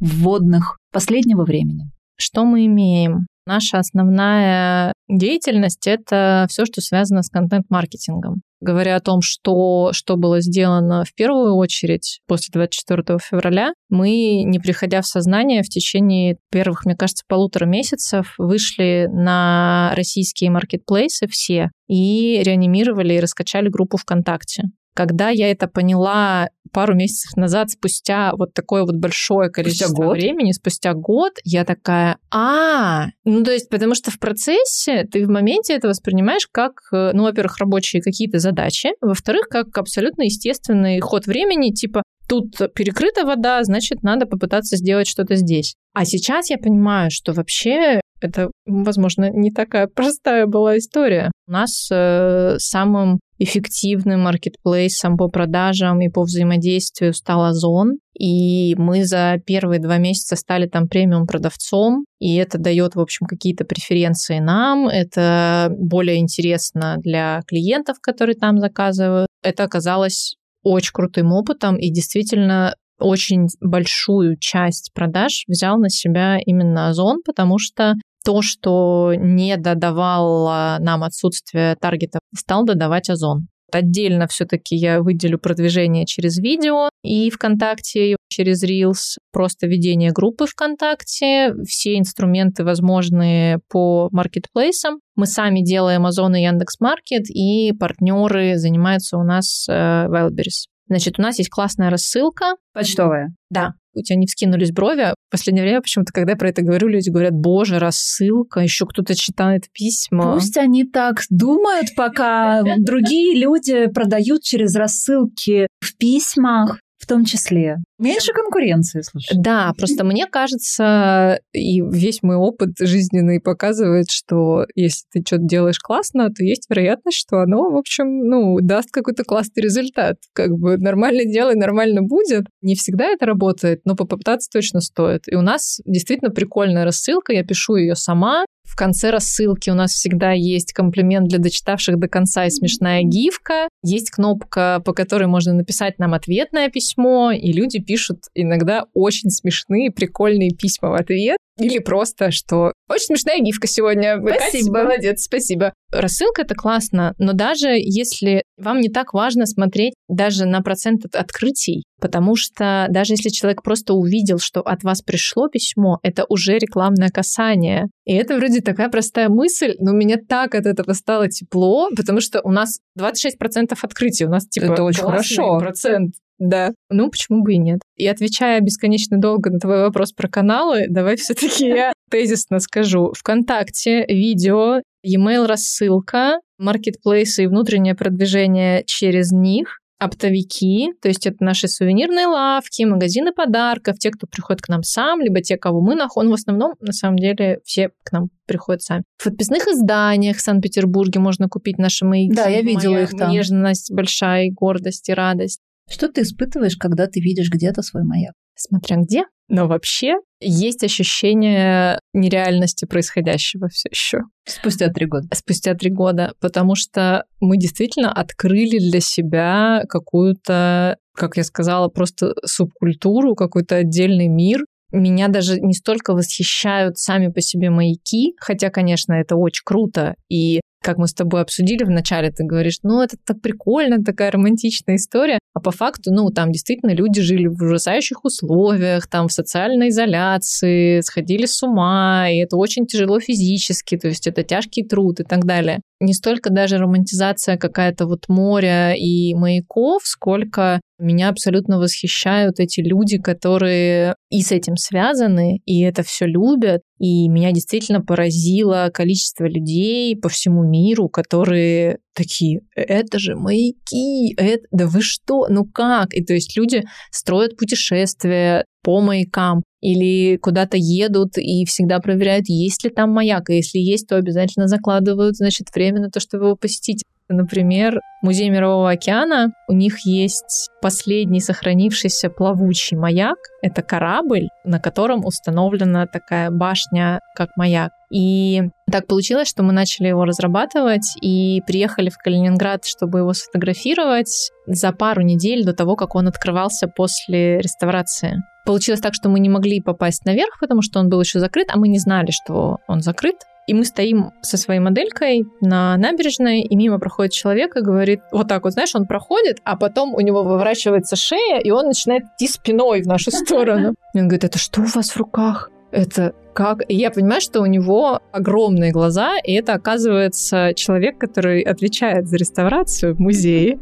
вводных 0.00 0.78
последнего 0.90 1.44
времени. 1.44 1.90
Что 2.16 2.46
мы 2.46 2.64
имеем? 2.64 3.26
Наша 3.46 3.78
основная 3.78 4.92
деятельность— 5.08 5.86
это 5.86 6.46
все, 6.48 6.64
что 6.64 6.80
связано 6.80 7.22
с 7.22 7.28
контент-маркетингом. 7.28 8.42
Говоря 8.60 8.96
о 8.96 9.00
том, 9.00 9.20
что, 9.20 9.90
что 9.92 10.16
было 10.16 10.40
сделано 10.40 11.04
в 11.04 11.14
первую 11.14 11.54
очередь 11.54 12.20
после 12.26 12.50
24 12.52 13.18
февраля, 13.18 13.74
мы, 13.90 14.42
не 14.44 14.58
приходя 14.58 15.02
в 15.02 15.06
сознание, 15.06 15.62
в 15.62 15.68
течение 15.68 16.38
первых, 16.50 16.86
мне 16.86 16.96
кажется, 16.96 17.24
полутора 17.28 17.66
месяцев 17.66 18.34
вышли 18.38 19.06
на 19.12 19.92
российские 19.94 20.50
маркетплейсы 20.50 21.26
все 21.28 21.70
и 21.88 22.40
реанимировали 22.42 23.14
и 23.14 23.20
раскачали 23.20 23.68
группу 23.68 23.98
ВКонтакте. 23.98 24.62
Когда 24.94 25.28
я 25.28 25.50
это 25.50 25.66
поняла 25.66 26.48
пару 26.72 26.94
месяцев 26.94 27.36
назад, 27.36 27.70
спустя 27.70 28.32
вот 28.36 28.54
такое 28.54 28.82
вот 28.82 28.96
большое 28.96 29.50
количество 29.50 29.86
спустя 29.86 30.04
год? 30.04 30.16
времени, 30.16 30.52
спустя 30.52 30.94
год, 30.94 31.32
я 31.44 31.64
такая, 31.64 32.18
а, 32.30 33.06
ну 33.24 33.44
то 33.44 33.52
есть 33.52 33.68
потому 33.68 33.94
что 33.94 34.10
в 34.10 34.18
процессе 34.18 35.04
ты 35.10 35.26
в 35.26 35.30
моменте 35.30 35.74
это 35.74 35.88
воспринимаешь 35.88 36.48
как, 36.50 36.80
э, 36.92 37.10
ну, 37.12 37.24
во-первых, 37.24 37.58
рабочие 37.58 38.02
какие-то 38.02 38.38
задачи, 38.38 38.90
во-вторых, 39.00 39.48
как 39.48 39.76
абсолютно 39.78 40.22
естественный 40.22 41.00
ход 41.00 41.26
времени, 41.26 41.70
типа 41.70 42.02
тут 42.28 42.56
перекрыта 42.74 43.24
вода, 43.24 43.62
значит, 43.64 44.02
надо 44.02 44.26
попытаться 44.26 44.76
сделать 44.76 45.06
что-то 45.06 45.36
здесь. 45.36 45.74
А 45.92 46.04
сейчас 46.04 46.50
я 46.50 46.58
понимаю, 46.58 47.10
что 47.10 47.32
вообще 47.32 48.00
это, 48.20 48.50
возможно, 48.66 49.30
не 49.30 49.50
такая 49.50 49.86
простая 49.94 50.46
была 50.46 50.78
история. 50.78 51.30
У 51.46 51.52
нас 51.52 51.88
э, 51.90 52.56
самым 52.58 53.20
эффективным 53.44 54.22
маркетплейсом 54.22 55.16
по 55.16 55.28
продажам 55.28 56.00
и 56.00 56.08
по 56.08 56.22
взаимодействию 56.22 57.12
стал 57.12 57.44
Озон. 57.44 57.98
И 58.18 58.74
мы 58.76 59.04
за 59.04 59.36
первые 59.44 59.80
два 59.80 59.98
месяца 59.98 60.36
стали 60.36 60.66
там 60.66 60.88
премиум 60.88 61.26
продавцом, 61.26 62.04
и 62.20 62.36
это 62.36 62.58
дает, 62.58 62.94
в 62.94 63.00
общем, 63.00 63.26
какие-то 63.26 63.64
преференции 63.64 64.38
нам, 64.38 64.86
это 64.88 65.68
более 65.76 66.18
интересно 66.18 66.96
для 66.98 67.40
клиентов, 67.46 67.96
которые 68.00 68.36
там 68.36 68.58
заказывают. 68.58 69.28
Это 69.42 69.64
оказалось 69.64 70.36
очень 70.62 70.92
крутым 70.92 71.32
опытом, 71.32 71.76
и 71.76 71.90
действительно 71.90 72.74
очень 73.00 73.48
большую 73.60 74.36
часть 74.38 74.92
продаж 74.94 75.44
взял 75.48 75.76
на 75.78 75.90
себя 75.90 76.38
именно 76.44 76.88
Озон, 76.88 77.20
потому 77.24 77.58
что 77.58 77.94
то, 78.24 78.42
что 78.42 79.12
не 79.16 79.56
додавало 79.56 80.78
нам 80.80 81.04
отсутствие 81.04 81.76
таргета, 81.76 82.18
стал 82.34 82.64
додавать 82.64 83.10
Озон. 83.10 83.48
Отдельно 83.72 84.28
все-таки 84.28 84.76
я 84.76 85.02
выделю 85.02 85.38
продвижение 85.38 86.06
через 86.06 86.38
видео 86.38 86.90
и 87.02 87.28
ВКонтакте, 87.30 88.12
и 88.12 88.16
через 88.28 88.62
Reels, 88.64 89.18
просто 89.32 89.66
ведение 89.66 90.12
группы 90.12 90.46
ВКонтакте, 90.46 91.54
все 91.66 91.98
инструменты 91.98 92.64
возможные 92.64 93.58
по 93.68 94.08
маркетплейсам. 94.12 95.00
Мы 95.16 95.26
сами 95.26 95.60
делаем 95.60 96.06
Озон 96.06 96.36
и 96.36 96.42
Яндекс.Маркет, 96.42 97.28
и 97.30 97.72
партнеры 97.72 98.58
занимаются 98.58 99.16
у 99.16 99.24
нас 99.24 99.66
э, 99.68 99.72
Wildberries. 99.72 100.68
Значит, 100.86 101.18
у 101.18 101.22
нас 101.22 101.38
есть 101.38 101.50
классная 101.50 101.90
рассылка. 101.90 102.56
Почтовая? 102.72 103.34
Да. 103.50 103.74
У 103.94 104.02
тебя 104.02 104.18
не 104.18 104.26
вскинулись 104.26 104.72
брови. 104.72 105.14
В 105.28 105.30
последнее 105.30 105.64
время 105.64 105.80
почему-то, 105.80 106.12
когда 106.12 106.32
я 106.32 106.36
про 106.36 106.48
это 106.48 106.62
говорю, 106.62 106.88
люди 106.88 107.10
говорят, 107.10 107.32
боже, 107.32 107.78
рассылка, 107.78 108.60
еще 108.60 108.86
кто-то 108.86 109.14
читает 109.14 109.64
письма. 109.72 110.34
Пусть 110.34 110.56
они 110.56 110.84
так 110.84 111.22
думают, 111.30 111.94
пока 111.96 112.62
другие 112.78 113.40
люди 113.40 113.86
продают 113.86 114.42
через 114.42 114.74
рассылки 114.74 115.68
в 115.80 115.96
письмах 115.96 116.78
в 117.04 117.06
том 117.06 117.26
числе. 117.26 117.76
Меньше 117.98 118.32
конкуренции, 118.32 119.02
слушай. 119.02 119.36
Да, 119.36 119.72
просто 119.76 120.04
мне 120.04 120.26
кажется, 120.26 121.38
и 121.52 121.82
весь 121.82 122.22
мой 122.22 122.36
опыт 122.36 122.70
жизненный 122.80 123.40
показывает, 123.40 124.06
что 124.10 124.64
если 124.74 125.04
ты 125.12 125.22
что-то 125.24 125.44
делаешь 125.44 125.78
классно, 125.78 126.30
то 126.30 126.42
есть 126.42 126.64
вероятность, 126.70 127.18
что 127.18 127.40
оно, 127.40 127.70
в 127.70 127.76
общем, 127.76 128.06
ну, 128.06 128.58
даст 128.60 128.90
какой-то 128.90 129.22
классный 129.24 129.62
результат. 129.62 130.16
Как 130.32 130.50
бы 130.52 130.78
нормально 130.78 131.26
делай, 131.26 131.56
нормально 131.56 132.00
будет. 132.00 132.46
Не 132.62 132.74
всегда 132.74 133.04
это 133.10 133.26
работает, 133.26 133.82
но 133.84 133.96
попытаться 133.96 134.48
точно 134.50 134.80
стоит. 134.80 135.24
И 135.26 135.36
у 135.36 135.42
нас 135.42 135.80
действительно 135.84 136.30
прикольная 136.30 136.84
рассылка, 136.84 137.34
я 137.34 137.44
пишу 137.44 137.76
ее 137.76 137.96
сама, 137.96 138.46
в 138.64 138.76
конце 138.76 139.10
рассылки 139.10 139.70
у 139.70 139.74
нас 139.74 139.92
всегда 139.92 140.32
есть 140.32 140.72
комплимент 140.72 141.28
для 141.28 141.38
дочитавших 141.38 141.98
до 141.98 142.08
конца 142.08 142.46
и 142.46 142.50
смешная 142.50 143.02
гифка. 143.02 143.68
Есть 143.86 144.10
кнопка, 144.10 144.80
по 144.82 144.94
которой 144.94 145.26
можно 145.26 145.52
написать 145.52 145.98
нам 145.98 146.14
ответное 146.14 146.70
письмо, 146.70 147.32
и 147.32 147.52
люди 147.52 147.80
пишут 147.80 148.22
иногда 148.34 148.86
очень 148.94 149.28
смешные, 149.28 149.90
прикольные 149.90 150.52
письма 150.52 150.88
в 150.88 150.94
ответ. 150.94 151.36
Или 151.58 151.78
просто, 151.78 152.30
что 152.30 152.72
очень 152.88 153.06
смешная 153.06 153.38
гифка 153.38 153.66
сегодня. 153.66 154.18
Спасибо. 154.18 154.72
Катя, 154.74 154.84
молодец, 154.84 155.22
спасибо. 155.22 155.72
Рассылка 155.92 156.42
это 156.42 156.54
классно, 156.54 157.14
но 157.18 157.32
даже 157.32 157.68
если 157.70 158.42
вам 158.56 158.80
не 158.80 158.88
так 158.88 159.14
важно 159.14 159.46
смотреть 159.46 159.94
даже 160.08 160.46
на 160.46 160.60
процент 160.60 161.04
от 161.04 161.14
открытий, 161.14 161.84
потому 162.00 162.34
что 162.34 162.86
даже 162.90 163.12
если 163.12 163.28
человек 163.28 163.62
просто 163.62 163.94
увидел, 163.94 164.38
что 164.38 164.60
от 164.60 164.82
вас 164.82 165.02
пришло 165.02 165.48
письмо, 165.48 165.98
это 166.02 166.24
уже 166.28 166.58
рекламное 166.58 167.10
касание. 167.10 167.86
И 168.04 168.14
это 168.14 168.36
вроде 168.36 168.60
такая 168.60 168.88
простая 168.88 169.28
мысль, 169.28 169.74
но 169.78 169.92
у 169.92 169.96
меня 169.96 170.16
так 170.28 170.54
от 170.56 170.66
этого 170.66 170.92
стало 170.92 171.28
тепло, 171.28 171.88
потому 171.96 172.20
что 172.20 172.40
у 172.42 172.50
нас 172.50 172.80
26% 172.98 173.76
открытий, 173.80 174.26
у 174.26 174.30
нас 174.30 174.46
типа 174.46 174.72
это 174.72 174.82
очень 174.82 175.02
хорошо. 175.02 175.58
процент 175.58 176.14
да. 176.38 176.72
Ну, 176.90 177.10
почему 177.10 177.42
бы 177.42 177.54
и 177.54 177.58
нет? 177.58 177.80
И 177.96 178.06
отвечая 178.06 178.60
бесконечно 178.60 179.18
долго 179.18 179.50
на 179.50 179.58
твой 179.58 179.82
вопрос 179.82 180.12
про 180.12 180.28
каналы, 180.28 180.86
давай 180.88 181.16
все-таки 181.16 181.66
я 181.66 181.92
тезисно 182.10 182.60
скажу. 182.60 183.12
Вконтакте 183.16 184.04
видео, 184.06 184.80
e-mail 185.02 185.46
рассылка, 185.46 186.40
маркетплейсы 186.58 187.44
и 187.44 187.46
внутреннее 187.46 187.94
продвижение 187.94 188.82
через 188.86 189.30
них, 189.32 189.80
оптовики, 189.98 190.92
то 191.00 191.08
есть 191.08 191.26
это 191.26 191.36
наши 191.40 191.68
сувенирные 191.68 192.26
лавки, 192.26 192.82
магазины 192.82 193.32
подарков, 193.32 193.98
те, 193.98 194.10
кто 194.10 194.26
приходит 194.26 194.60
к 194.60 194.68
нам 194.68 194.82
сам, 194.82 195.20
либо 195.20 195.40
те, 195.40 195.56
кого 195.56 195.80
мы 195.80 195.94
находим. 195.94 196.30
В 196.30 196.34
основном, 196.34 196.74
на 196.80 196.92
самом 196.92 197.16
деле, 197.16 197.60
все 197.64 197.90
к 198.02 198.12
нам 198.12 198.28
приходят 198.46 198.82
сами. 198.82 199.04
В 199.16 199.24
подписных 199.24 199.66
изданиях 199.66 200.36
в 200.36 200.40
Санкт-Петербурге 200.40 201.20
можно 201.20 201.48
купить 201.48 201.78
наши 201.78 202.04
маяки. 202.04 202.34
Да, 202.34 202.48
я 202.48 202.60
видела 202.60 203.02
их 203.02 203.10
там. 203.10 203.30
Нежность 203.30 203.92
большая, 203.92 204.50
гордость 204.50 205.08
и 205.08 205.14
радость. 205.14 205.60
Что 205.88 206.08
ты 206.08 206.22
испытываешь, 206.22 206.76
когда 206.76 207.06
ты 207.06 207.20
видишь 207.20 207.50
где-то 207.50 207.82
свой 207.82 208.04
маяк? 208.04 208.34
смотря 208.56 208.96
где. 208.96 209.24
Но 209.48 209.66
вообще 209.66 210.14
есть 210.40 210.82
ощущение 210.84 211.98
нереальности 212.14 212.86
происходящего 212.86 213.68
все 213.68 213.88
еще. 213.90 214.18
Спустя 214.46 214.88
три 214.88 215.06
года. 215.06 215.28
Спустя 215.34 215.74
три 215.74 215.90
года, 215.90 216.32
потому 216.40 216.74
что 216.74 217.24
мы 217.40 217.58
действительно 217.58 218.10
открыли 218.10 218.78
для 218.78 219.00
себя 219.00 219.82
какую-то, 219.88 220.96
как 221.14 221.36
я 221.36 221.44
сказала, 221.44 221.88
просто 221.88 222.34
субкультуру, 222.44 223.34
какой-то 223.34 223.76
отдельный 223.76 224.28
мир, 224.28 224.64
меня 224.92 225.28
даже 225.28 225.60
не 225.60 225.74
столько 225.74 226.14
восхищают 226.14 226.98
сами 226.98 227.28
по 227.28 227.40
себе 227.40 227.68
маяки, 227.68 228.34
хотя, 228.38 228.70
конечно, 228.70 229.12
это 229.12 229.34
очень 229.36 229.62
круто, 229.64 230.14
и 230.28 230.60
как 230.84 230.98
мы 230.98 231.08
с 231.08 231.14
тобой 231.14 231.40
обсудили 231.40 231.82
вначале, 231.82 232.30
ты 232.30 232.44
говоришь, 232.44 232.78
ну, 232.82 233.00
это 233.00 233.16
так 233.24 233.40
прикольно, 233.40 234.04
такая 234.04 234.30
романтичная 234.30 234.96
история. 234.96 235.38
А 235.54 235.60
по 235.60 235.70
факту, 235.70 236.12
ну, 236.12 236.30
там 236.30 236.52
действительно 236.52 236.92
люди 236.92 237.22
жили 237.22 237.46
в 237.46 237.62
ужасающих 237.62 238.24
условиях, 238.24 239.06
там 239.06 239.28
в 239.28 239.32
социальной 239.32 239.88
изоляции, 239.88 241.00
сходили 241.00 241.46
с 241.46 241.62
ума, 241.62 242.28
и 242.28 242.38
это 242.38 242.56
очень 242.56 242.86
тяжело 242.86 243.18
физически, 243.18 243.96
то 243.96 244.08
есть 244.08 244.26
это 244.26 244.42
тяжкий 244.42 244.84
труд 244.84 245.20
и 245.20 245.24
так 245.24 245.44
далее. 245.44 245.80
Не 246.00 246.12
столько 246.12 246.50
даже 246.50 246.76
романтизация 246.76 247.56
какая-то 247.56 248.06
вот 248.06 248.28
моря 248.28 248.94
и 248.94 249.32
маяков, 249.34 250.02
сколько 250.04 250.80
меня 250.98 251.28
абсолютно 251.28 251.78
восхищают 251.78 252.60
эти 252.60 252.80
люди, 252.80 253.18
которые 253.18 254.14
и 254.30 254.42
с 254.42 254.52
этим 254.52 254.76
связаны, 254.76 255.60
и 255.64 255.80
это 255.82 256.02
все 256.02 256.26
любят. 256.26 256.82
И 256.98 257.28
меня 257.28 257.52
действительно 257.52 258.00
поразило 258.00 258.90
количество 258.92 259.44
людей 259.44 260.16
по 260.16 260.28
всему 260.28 260.62
миру, 260.62 261.08
которые 261.08 261.98
такие, 262.14 262.60
это 262.76 263.18
же 263.18 263.34
маяки, 263.34 264.34
это, 264.36 264.64
да 264.70 264.86
вы 264.86 265.02
что, 265.02 265.46
ну 265.48 265.64
как? 265.64 266.14
И 266.14 266.24
то 266.24 266.32
есть 266.32 266.56
люди 266.56 266.84
строят 267.10 267.56
путешествия 267.56 268.64
по 268.82 269.00
маякам 269.00 269.62
или 269.80 270.36
куда-то 270.36 270.76
едут 270.76 271.36
и 271.36 271.64
всегда 271.64 271.98
проверяют, 271.98 272.48
есть 272.48 272.84
ли 272.84 272.90
там 272.90 273.10
маяк, 273.10 273.50
и 273.50 273.56
если 273.56 273.78
есть, 273.78 274.06
то 274.06 274.16
обязательно 274.16 274.68
закладывают, 274.68 275.36
значит, 275.36 275.66
время 275.74 276.00
на 276.00 276.10
то, 276.10 276.20
чтобы 276.20 276.46
его 276.46 276.56
посетить. 276.56 277.02
Например, 277.28 278.00
Музей 278.22 278.50
Мирового 278.50 278.90
океана, 278.90 279.52
у 279.68 279.72
них 279.72 280.06
есть 280.06 280.68
последний 280.82 281.40
сохранившийся 281.40 282.28
плавучий 282.28 282.96
маяк. 282.96 283.38
Это 283.62 283.82
корабль, 283.82 284.48
на 284.64 284.78
котором 284.78 285.24
установлена 285.24 286.06
такая 286.06 286.50
башня, 286.50 287.20
как 287.34 287.50
маяк. 287.56 287.92
И 288.12 288.62
так 288.90 289.06
получилось, 289.06 289.48
что 289.48 289.62
мы 289.62 289.72
начали 289.72 290.08
его 290.08 290.24
разрабатывать 290.24 291.16
и 291.22 291.62
приехали 291.66 292.10
в 292.10 292.18
Калининград, 292.18 292.84
чтобы 292.84 293.20
его 293.20 293.32
сфотографировать 293.32 294.50
за 294.66 294.92
пару 294.92 295.22
недель 295.22 295.64
до 295.64 295.72
того, 295.72 295.96
как 295.96 296.14
он 296.14 296.28
открывался 296.28 296.88
после 296.88 297.58
реставрации. 297.58 298.42
Получилось 298.66 299.00
так, 299.00 299.14
что 299.14 299.28
мы 299.28 299.40
не 299.40 299.48
могли 299.48 299.80
попасть 299.80 300.24
наверх, 300.24 300.58
потому 300.60 300.80
что 300.80 300.98
он 300.98 301.08
был 301.08 301.20
еще 301.20 301.38
закрыт, 301.38 301.68
а 301.70 301.78
мы 301.78 301.88
не 301.88 301.98
знали, 301.98 302.30
что 302.30 302.78
он 302.86 303.00
закрыт. 303.00 303.36
И 303.66 303.74
мы 303.74 303.84
стоим 303.84 304.32
со 304.42 304.56
своей 304.56 304.80
моделькой 304.80 305.44
на 305.60 305.96
набережной, 305.96 306.60
и 306.62 306.76
мимо 306.76 306.98
проходит 306.98 307.32
человек 307.32 307.76
и 307.76 307.80
говорит, 307.80 308.20
вот 308.30 308.48
так 308.48 308.64
вот, 308.64 308.72
знаешь, 308.72 308.94
он 308.94 309.06
проходит, 309.06 309.58
а 309.64 309.76
потом 309.76 310.14
у 310.14 310.20
него 310.20 310.42
выворачивается 310.42 311.16
шея, 311.16 311.58
и 311.58 311.70
он 311.70 311.86
начинает 311.86 312.24
идти 312.36 312.48
спиной 312.48 313.02
в 313.02 313.06
нашу 313.06 313.30
сторону. 313.30 313.94
И 314.14 314.18
он 314.18 314.28
говорит, 314.28 314.44
это 314.44 314.58
что 314.58 314.82
у 314.82 314.84
вас 314.84 315.10
в 315.10 315.16
руках? 315.16 315.70
Это 315.90 316.34
как? 316.54 316.82
И 316.88 316.94
я 316.94 317.10
понимаю, 317.10 317.40
что 317.40 317.60
у 317.60 317.66
него 317.66 318.20
огромные 318.32 318.92
глаза, 318.92 319.38
и 319.42 319.52
это, 319.54 319.74
оказывается, 319.74 320.72
человек, 320.74 321.18
который 321.18 321.62
отвечает 321.62 322.28
за 322.28 322.36
реставрацию 322.36 323.14
в 323.14 323.20
музее. 323.20 323.80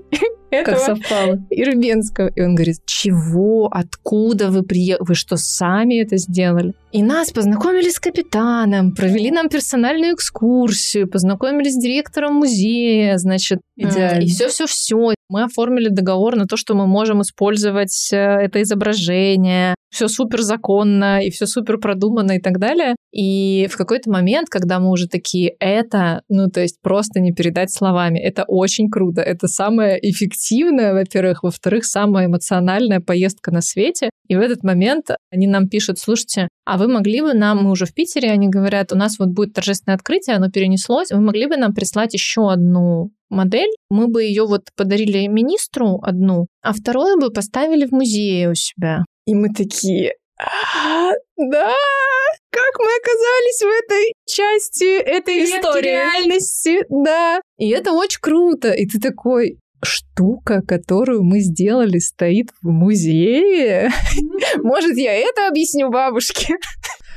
Как 0.50 0.78
совпало. 0.78 1.38
Ирбенского. 1.50 2.28
И 2.28 2.40
он 2.40 2.54
говорит, 2.54 2.78
чего, 2.84 3.68
откуда 3.70 4.50
вы 4.50 4.62
приехали, 4.62 5.06
вы 5.08 5.14
что, 5.14 5.36
сами 5.36 6.02
это 6.02 6.16
сделали? 6.16 6.74
И 6.92 7.02
нас 7.02 7.30
познакомили 7.30 7.88
с 7.88 8.00
капитаном, 8.00 8.92
провели 8.92 9.30
нам 9.30 9.48
персональную 9.48 10.14
экскурсию, 10.14 11.08
познакомились 11.08 11.74
с 11.74 11.80
директором 11.80 12.34
музея, 12.34 13.16
значит, 13.16 13.60
Идеально. 13.76 14.22
и 14.22 14.26
все-все-все. 14.26 15.14
Мы 15.28 15.44
оформили 15.44 15.88
договор 15.88 16.34
на 16.34 16.46
то, 16.46 16.56
что 16.56 16.74
мы 16.74 16.88
можем 16.88 17.22
использовать 17.22 18.10
э, 18.12 18.16
это 18.16 18.60
изображение. 18.62 19.76
Все 19.90 20.08
супер 20.08 20.42
законно 20.42 21.24
и 21.24 21.30
все 21.30 21.46
супер 21.46 21.78
продумано 21.78 22.32
и 22.32 22.40
так 22.40 22.58
далее. 22.58 22.94
И 23.12 23.66
в 23.70 23.76
какой-то 23.76 24.10
момент, 24.10 24.48
когда 24.48 24.78
мы 24.78 24.90
уже 24.90 25.08
такие, 25.08 25.54
это, 25.58 26.22
ну, 26.28 26.48
то 26.48 26.60
есть 26.60 26.80
просто 26.80 27.20
не 27.20 27.32
передать 27.32 27.72
словами, 27.72 28.20
это 28.20 28.44
очень 28.46 28.88
круто, 28.88 29.20
это 29.20 29.48
самая 29.48 29.96
эффективная, 29.96 30.94
во-первых, 30.94 31.42
во-вторых, 31.42 31.84
самая 31.84 32.26
эмоциональная 32.26 33.00
поездка 33.00 33.50
на 33.50 33.60
свете. 33.60 34.10
И 34.28 34.36
в 34.36 34.40
этот 34.40 34.62
момент 34.62 35.06
они 35.32 35.48
нам 35.48 35.68
пишут, 35.68 35.98
слушайте, 35.98 36.48
а 36.64 36.78
вы 36.78 36.86
могли 36.86 37.20
бы 37.20 37.34
нам, 37.34 37.64
мы 37.64 37.70
уже 37.72 37.84
в 37.84 37.92
Питере, 37.92 38.30
они 38.30 38.48
говорят, 38.48 38.92
у 38.92 38.96
нас 38.96 39.18
вот 39.18 39.30
будет 39.30 39.54
торжественное 39.54 39.96
открытие, 39.96 40.36
оно 40.36 40.50
перенеслось, 40.50 41.10
вы 41.10 41.20
могли 41.20 41.46
бы 41.46 41.56
нам 41.56 41.74
прислать 41.74 42.14
еще 42.14 42.50
одну 42.52 43.10
модель, 43.28 43.70
мы 43.88 44.08
бы 44.08 44.22
ее 44.22 44.46
вот 44.46 44.68
подарили 44.76 45.26
министру 45.26 46.00
одну, 46.02 46.46
а 46.62 46.72
вторую 46.72 47.18
бы 47.18 47.30
поставили 47.30 47.86
в 47.86 47.92
музее 47.92 48.50
у 48.50 48.54
себя. 48.54 49.04
И 49.26 49.34
мы 49.34 49.48
такие, 49.50 50.14
а, 50.38 51.12
да, 51.36 51.74
как 52.50 52.78
мы 52.78 52.90
оказались 53.00 53.62
в 53.62 53.84
этой 53.84 54.14
части 54.26 55.00
этой 55.00 55.44
истории 55.44 55.88
реальности, 55.88 56.84
да. 56.88 57.40
И 57.58 57.70
это 57.70 57.92
очень 57.92 58.20
круто. 58.20 58.72
И 58.72 58.86
ты 58.86 58.98
такой, 58.98 59.58
штука, 59.82 60.62
которую 60.66 61.22
мы 61.22 61.40
сделали, 61.40 61.98
стоит 61.98 62.50
в 62.62 62.68
музее. 62.68 63.90
Может, 64.62 64.96
я 64.96 65.14
это 65.14 65.48
объясню 65.48 65.90
бабушке? 65.90 66.54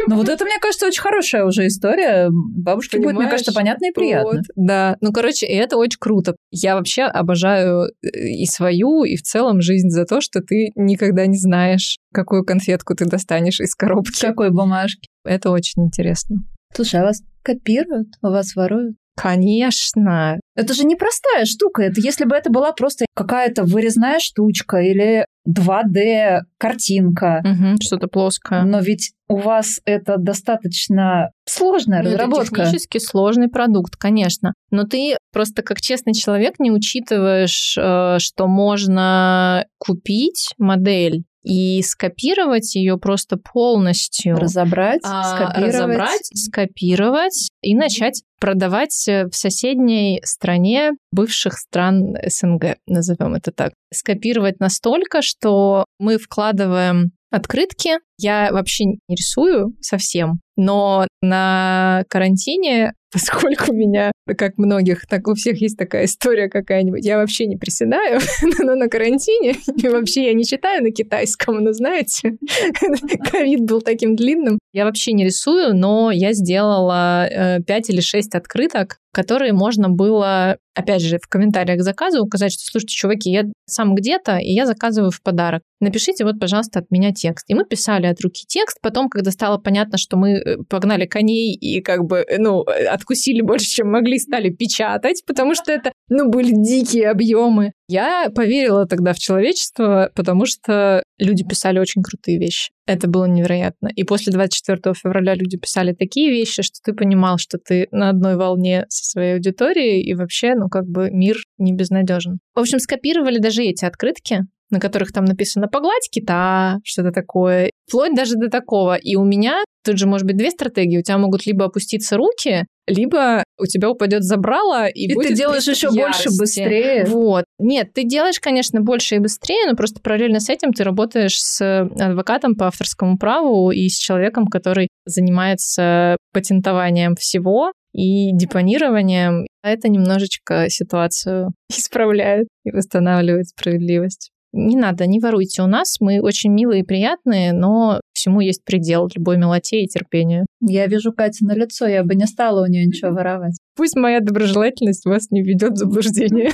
Ну 0.08 0.16
вот 0.16 0.30
это, 0.30 0.44
мне 0.44 0.58
кажется, 0.60 0.88
очень 0.88 1.02
хорошая 1.02 1.46
уже 1.46 1.68
история. 1.68 2.30
Бабушке 2.32 2.98
Понимаешь? 2.98 3.16
будет, 3.16 3.22
мне 3.22 3.32
кажется, 3.32 3.54
понятно 3.54 3.86
и 3.86 3.92
приятно. 3.92 4.32
Вот, 4.32 4.42
да, 4.56 4.98
ну, 5.02 5.12
короче, 5.12 5.46
и 5.46 5.54
это 5.54 5.78
очень 5.78 6.00
круто. 6.00 6.36
Я 6.52 6.76
вообще 6.76 7.04
обожаю 7.04 7.90
э, 8.02 8.08
и 8.12 8.46
свою, 8.46 9.04
и 9.04 9.16
в 9.16 9.22
целом 9.22 9.62
жизнь 9.62 9.90
за 9.90 10.06
то, 10.06 10.20
что 10.20 10.42
ты 10.42 10.72
никогда 10.76 11.28
не 11.28 11.38
знаешь, 11.38 11.98
какую 12.12 12.44
конфетку 12.44 12.96
ты 12.96 13.06
достанешь 13.06 13.60
из 13.60 13.76
коробки. 13.76 14.20
Какой 14.20 14.50
бумажки. 14.50 15.08
Это 15.24 15.52
очень 15.52 15.84
интересно. 15.84 16.38
Слушай, 16.74 17.02
а 17.02 17.04
вас 17.04 17.22
копируют? 17.44 18.08
У 18.22 18.28
вас 18.28 18.56
воруют? 18.56 18.96
Конечно. 19.16 20.40
Это 20.56 20.74
же 20.74 20.86
непростая 20.86 21.46
штука. 21.46 21.84
Это 21.84 22.02
если 22.02 22.26
бы 22.26 22.36
это 22.36 22.50
была 22.50 22.72
просто 22.72 23.06
какая-то 23.14 23.64
вырезная 23.64 24.20
штучка 24.20 24.78
или 24.78 25.26
2D 25.48 26.42
картинка. 26.58 27.44
Угу, 27.44 27.82
что-то 27.82 28.08
плоское. 28.08 28.64
Но 28.64 28.80
ведь 28.80 29.12
у 29.28 29.38
вас 29.38 29.80
это 29.86 30.18
достаточно 30.18 31.32
сложная 31.46 32.02
ну, 32.02 32.12
разработка. 32.12 32.62
Это 32.62 32.72
технически 32.72 32.98
сложный 33.00 33.50
продукт, 33.50 33.96
конечно. 33.96 34.54
Но 34.72 34.84
ты 34.84 35.18
просто 35.32 35.64
как 35.64 35.82
честный 35.82 36.14
человек 36.14 36.60
не 36.60 36.72
учитываешь, 36.72 37.78
э, 37.78 38.18
что 38.20 38.48
можно 38.48 39.66
купить 39.78 40.54
модель 40.58 41.24
и 41.44 41.82
скопировать 41.82 42.74
ее 42.76 42.98
просто 42.98 43.38
полностью. 43.38 44.38
Разобрать, 44.38 45.02
а, 45.04 45.36
скопировать. 45.36 45.74
Разобрать, 45.74 46.30
скопировать 46.34 47.50
и 47.62 47.76
начать 47.76 48.24
продавать 48.44 49.06
в 49.08 49.32
соседней 49.32 50.20
стране 50.26 50.92
бывших 51.14 51.54
стран 51.54 52.18
СНГ, 52.28 52.76
назовем 52.86 53.36
это 53.36 53.54
так. 53.54 53.72
Скопировать 53.94 54.60
настолько, 54.60 55.22
что 55.22 55.86
мы 55.98 56.18
вкладываем 56.18 57.12
открытки. 57.32 57.92
Я 58.18 58.52
вообще 58.52 58.84
не 58.84 59.00
рисую 59.08 59.78
совсем, 59.80 60.42
но 60.58 61.08
на 61.22 62.04
карантине 62.10 62.92
поскольку 63.14 63.72
у 63.72 63.76
меня, 63.76 64.12
как 64.38 64.58
многих, 64.58 65.06
так 65.08 65.28
у 65.28 65.36
всех 65.36 65.62
есть 65.62 65.78
такая 65.78 66.06
история 66.06 66.50
какая-нибудь, 66.50 67.06
я 67.06 67.18
вообще 67.18 67.46
не 67.46 67.56
приседаю, 67.56 68.20
но 68.60 68.76
на 68.76 68.90
карантине, 68.90 69.56
и 69.78 69.88
вообще 69.88 70.26
я 70.26 70.34
не 70.34 70.44
читаю 70.44 70.84
на 70.84 70.92
китайском, 70.92 71.64
но 71.64 71.72
знаете, 71.74 72.38
ковид 73.32 73.62
был 73.62 73.82
таким 73.82 74.16
длинным. 74.16 74.60
Я 74.74 74.86
вообще 74.86 75.14
не 75.14 75.24
рисую, 75.24 75.76
но 75.76 76.10
я 76.12 76.34
сделала 76.34 77.28
э, 77.28 77.62
5 77.62 77.90
или 77.92 78.02
6 78.02 78.36
открыток, 78.36 78.98
которые 79.14 79.54
можно 79.54 79.90
было, 79.90 80.58
опять 80.74 81.04
же, 81.04 81.20
в 81.22 81.28
комментариях 81.28 81.80
к 81.80 81.84
заказу 81.84 82.24
указать, 82.24 82.52
что, 82.52 82.64
слушайте, 82.66 82.96
чуваки, 82.96 83.30
я 83.30 83.44
сам 83.68 83.94
где-то, 83.94 84.38
и 84.38 84.52
я 84.52 84.66
заказываю 84.66 85.12
в 85.12 85.22
подарок. 85.22 85.62
Напишите 85.80 86.26
вот, 86.26 86.40
пожалуйста, 86.40 86.80
от 86.80 86.90
меня 86.90 87.12
текст. 87.12 87.46
И 87.48 87.54
мы 87.54 87.64
писали 87.66 88.08
от 88.08 88.20
руки 88.22 88.46
текст. 88.48 88.80
Потом, 88.82 89.10
когда 89.10 89.30
стало 89.30 89.60
понятно, 89.60 90.00
что 90.00 90.18
мы 90.18 90.32
э, 90.32 90.58
погнали 90.68 91.06
коней 91.06 91.54
и 91.54 91.82
как 91.82 92.06
бы, 92.06 92.26
э, 92.28 92.38
ну, 92.40 92.66
откусили 93.04 93.42
больше, 93.42 93.66
чем 93.66 93.92
могли, 93.92 94.18
стали 94.18 94.50
печатать, 94.50 95.24
потому 95.28 95.56
что 95.56 95.72
это, 95.72 95.92
ну, 96.10 96.30
были 96.30 96.52
дикие 96.52 97.10
объемы. 97.10 97.74
Я 97.88 98.30
поверила 98.34 98.88
тогда 98.88 99.14
в 99.14 99.20
человечество, 99.20 100.10
потому 100.16 100.46
что 100.46 101.04
люди 101.20 101.44
писали 101.44 101.80
очень 101.80 102.02
крутые 102.02 102.40
вещи. 102.40 102.72
Это 102.86 103.08
было 103.08 103.26
невероятно. 103.26 103.90
И 103.96 104.04
после 104.04 104.32
24 104.34 104.94
февраля 104.96 105.36
люди 105.36 105.58
писали 105.58 105.94
такие 105.94 106.32
вещи, 106.32 106.62
что 106.62 106.80
ты 106.84 106.94
понимал, 106.94 107.38
что 107.38 107.58
ты 107.58 107.88
на 107.92 108.10
одной 108.10 108.36
волне 108.36 108.86
со 108.90 109.06
своей 109.06 109.36
аудиторией, 109.36 110.02
и 110.02 110.14
вообще, 110.16 110.56
ну, 110.56 110.70
как 110.70 110.86
бы 110.86 111.10
мир 111.12 111.38
не 111.58 111.74
безнадежен. 111.74 112.40
В 112.56 112.60
общем, 112.60 112.80
скопировали 112.80 113.38
даже 113.38 113.64
эти 113.64 113.86
открытки, 113.86 114.42
на 114.74 114.80
которых 114.80 115.14
там 115.14 115.26
написано 115.26 115.68
«погладь 115.68 116.10
кита», 116.12 116.80
что-то 116.84 117.12
такое, 117.12 117.70
вплоть 117.88 118.16
даже 118.16 118.36
до 118.36 118.50
такого. 118.50 118.96
И 118.96 119.16
у 119.16 119.24
меня 119.24 119.64
тут 119.86 119.98
же 119.98 120.08
может 120.08 120.26
быть 120.28 120.38
две 120.38 120.52
стратегии. 120.52 120.98
У 120.98 121.04
тебя 121.04 121.18
могут 121.18 121.46
либо 121.46 121.66
опуститься 121.66 122.18
руки, 122.18 122.66
либо 122.88 123.44
у 123.60 123.66
тебя 123.66 123.90
упадет 123.90 124.24
забрало, 124.24 124.88
и, 124.88 125.06
и 125.06 125.14
будет 125.14 125.30
ты 125.30 125.36
делаешь 125.36 125.68
еще 125.68 125.88
ярости. 125.92 126.28
больше, 126.28 126.38
быстрее. 126.38 127.06
Вот. 127.06 127.46
Нет, 127.60 127.94
ты 127.94 128.04
делаешь, 128.04 128.40
конечно, 128.40 128.82
больше 128.82 129.16
и 129.16 129.20
быстрее, 129.20 129.70
но 129.70 129.76
просто 129.76 130.02
параллельно 130.02 130.40
с 130.40 130.50
этим 130.50 130.74
ты 130.74 130.84
работаешь 130.84 131.42
с 131.42 131.82
адвокатом 131.82 132.56
по 132.56 132.68
авторскому 132.68 133.18
праву 133.18 133.72
и 133.72 133.88
с 133.88 133.98
человеком, 133.98 134.48
который 134.48 134.90
занимается 135.06 136.18
патентованием 136.34 137.16
всего 137.16 137.72
и 137.94 138.32
депонированием. 138.34 139.46
Это 139.62 139.88
немножечко 139.88 140.66
ситуацию 140.70 141.52
исправляет 141.70 142.48
и 142.66 142.72
восстанавливает 142.72 143.48
справедливость. 143.48 144.33
Не 144.54 144.76
надо, 144.76 145.08
не 145.08 145.20
воруйте 145.20 145.64
у 145.64 145.68
нас. 145.68 146.00
Мы 146.00 146.22
очень 146.22 146.52
милые 146.52 146.82
и 146.82 146.86
приятные, 146.86 147.54
но 147.54 148.00
всему 148.14 148.40
есть 148.40 148.64
предел 148.64 149.10
любой 149.16 149.38
милоте 149.38 149.82
и 149.82 149.88
терпению. 149.88 150.46
Я 150.62 150.86
вижу 150.86 151.12
Катя 151.12 151.46
на 151.46 151.56
лицо, 151.56 151.88
я 151.88 152.04
бы 152.04 152.14
не 152.14 152.28
стала 152.28 152.64
у 152.64 152.68
нее 152.68 152.86
ничего 152.86 153.12
воровать. 153.12 153.58
Пусть 153.76 153.96
моя 153.96 154.20
доброжелательность 154.20 155.06
вас 155.06 155.32
не 155.32 155.42
ведет 155.42 155.74
в 155.74 155.78
заблуждение. 155.78 156.52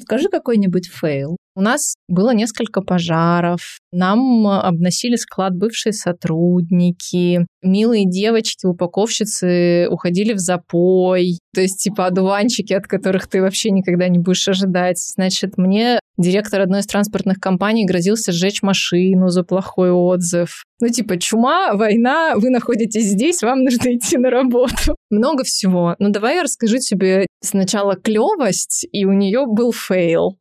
Скажи 0.00 0.28
какой-нибудь 0.28 0.88
fail. 0.88 1.36
У 1.56 1.60
нас 1.60 1.94
было 2.08 2.34
несколько 2.34 2.80
пожаров, 2.80 3.78
нам 3.92 4.46
обносили 4.48 5.14
склад 5.14 5.54
бывшие 5.56 5.92
сотрудники, 5.92 7.46
милые 7.62 8.06
девочки, 8.06 8.66
упаковщицы 8.66 9.86
уходили 9.88 10.32
в 10.32 10.38
запой, 10.38 11.38
то 11.54 11.60
есть 11.60 11.82
типа 11.82 12.06
одуванчики, 12.06 12.72
от 12.72 12.88
которых 12.88 13.28
ты 13.28 13.40
вообще 13.40 13.70
никогда 13.70 14.08
не 14.08 14.18
будешь 14.18 14.48
ожидать. 14.48 14.98
Значит, 14.98 15.56
мне 15.56 16.00
директор 16.16 16.60
одной 16.60 16.80
из 16.80 16.86
транспортных 16.86 17.38
компаний 17.38 17.86
грозился 17.86 18.32
сжечь 18.32 18.62
машину 18.62 19.28
за 19.28 19.44
плохой 19.44 19.92
отзыв. 19.92 20.64
Ну, 20.80 20.88
типа, 20.88 21.18
чума, 21.18 21.74
война, 21.74 22.34
вы 22.34 22.50
находитесь 22.50 23.04
здесь, 23.04 23.42
вам 23.42 23.62
нужно 23.62 23.94
идти 23.94 24.18
на 24.18 24.28
работу. 24.28 24.96
Много 25.10 25.44
всего. 25.44 25.94
Ну, 26.00 26.10
давай 26.10 26.36
я 26.36 26.42
расскажу 26.42 26.78
тебе 26.78 27.26
сначала 27.40 27.94
клевость, 27.94 28.86
и 28.90 29.04
у 29.04 29.12
нее 29.12 29.46
был 29.46 29.72
fail. 29.72 30.36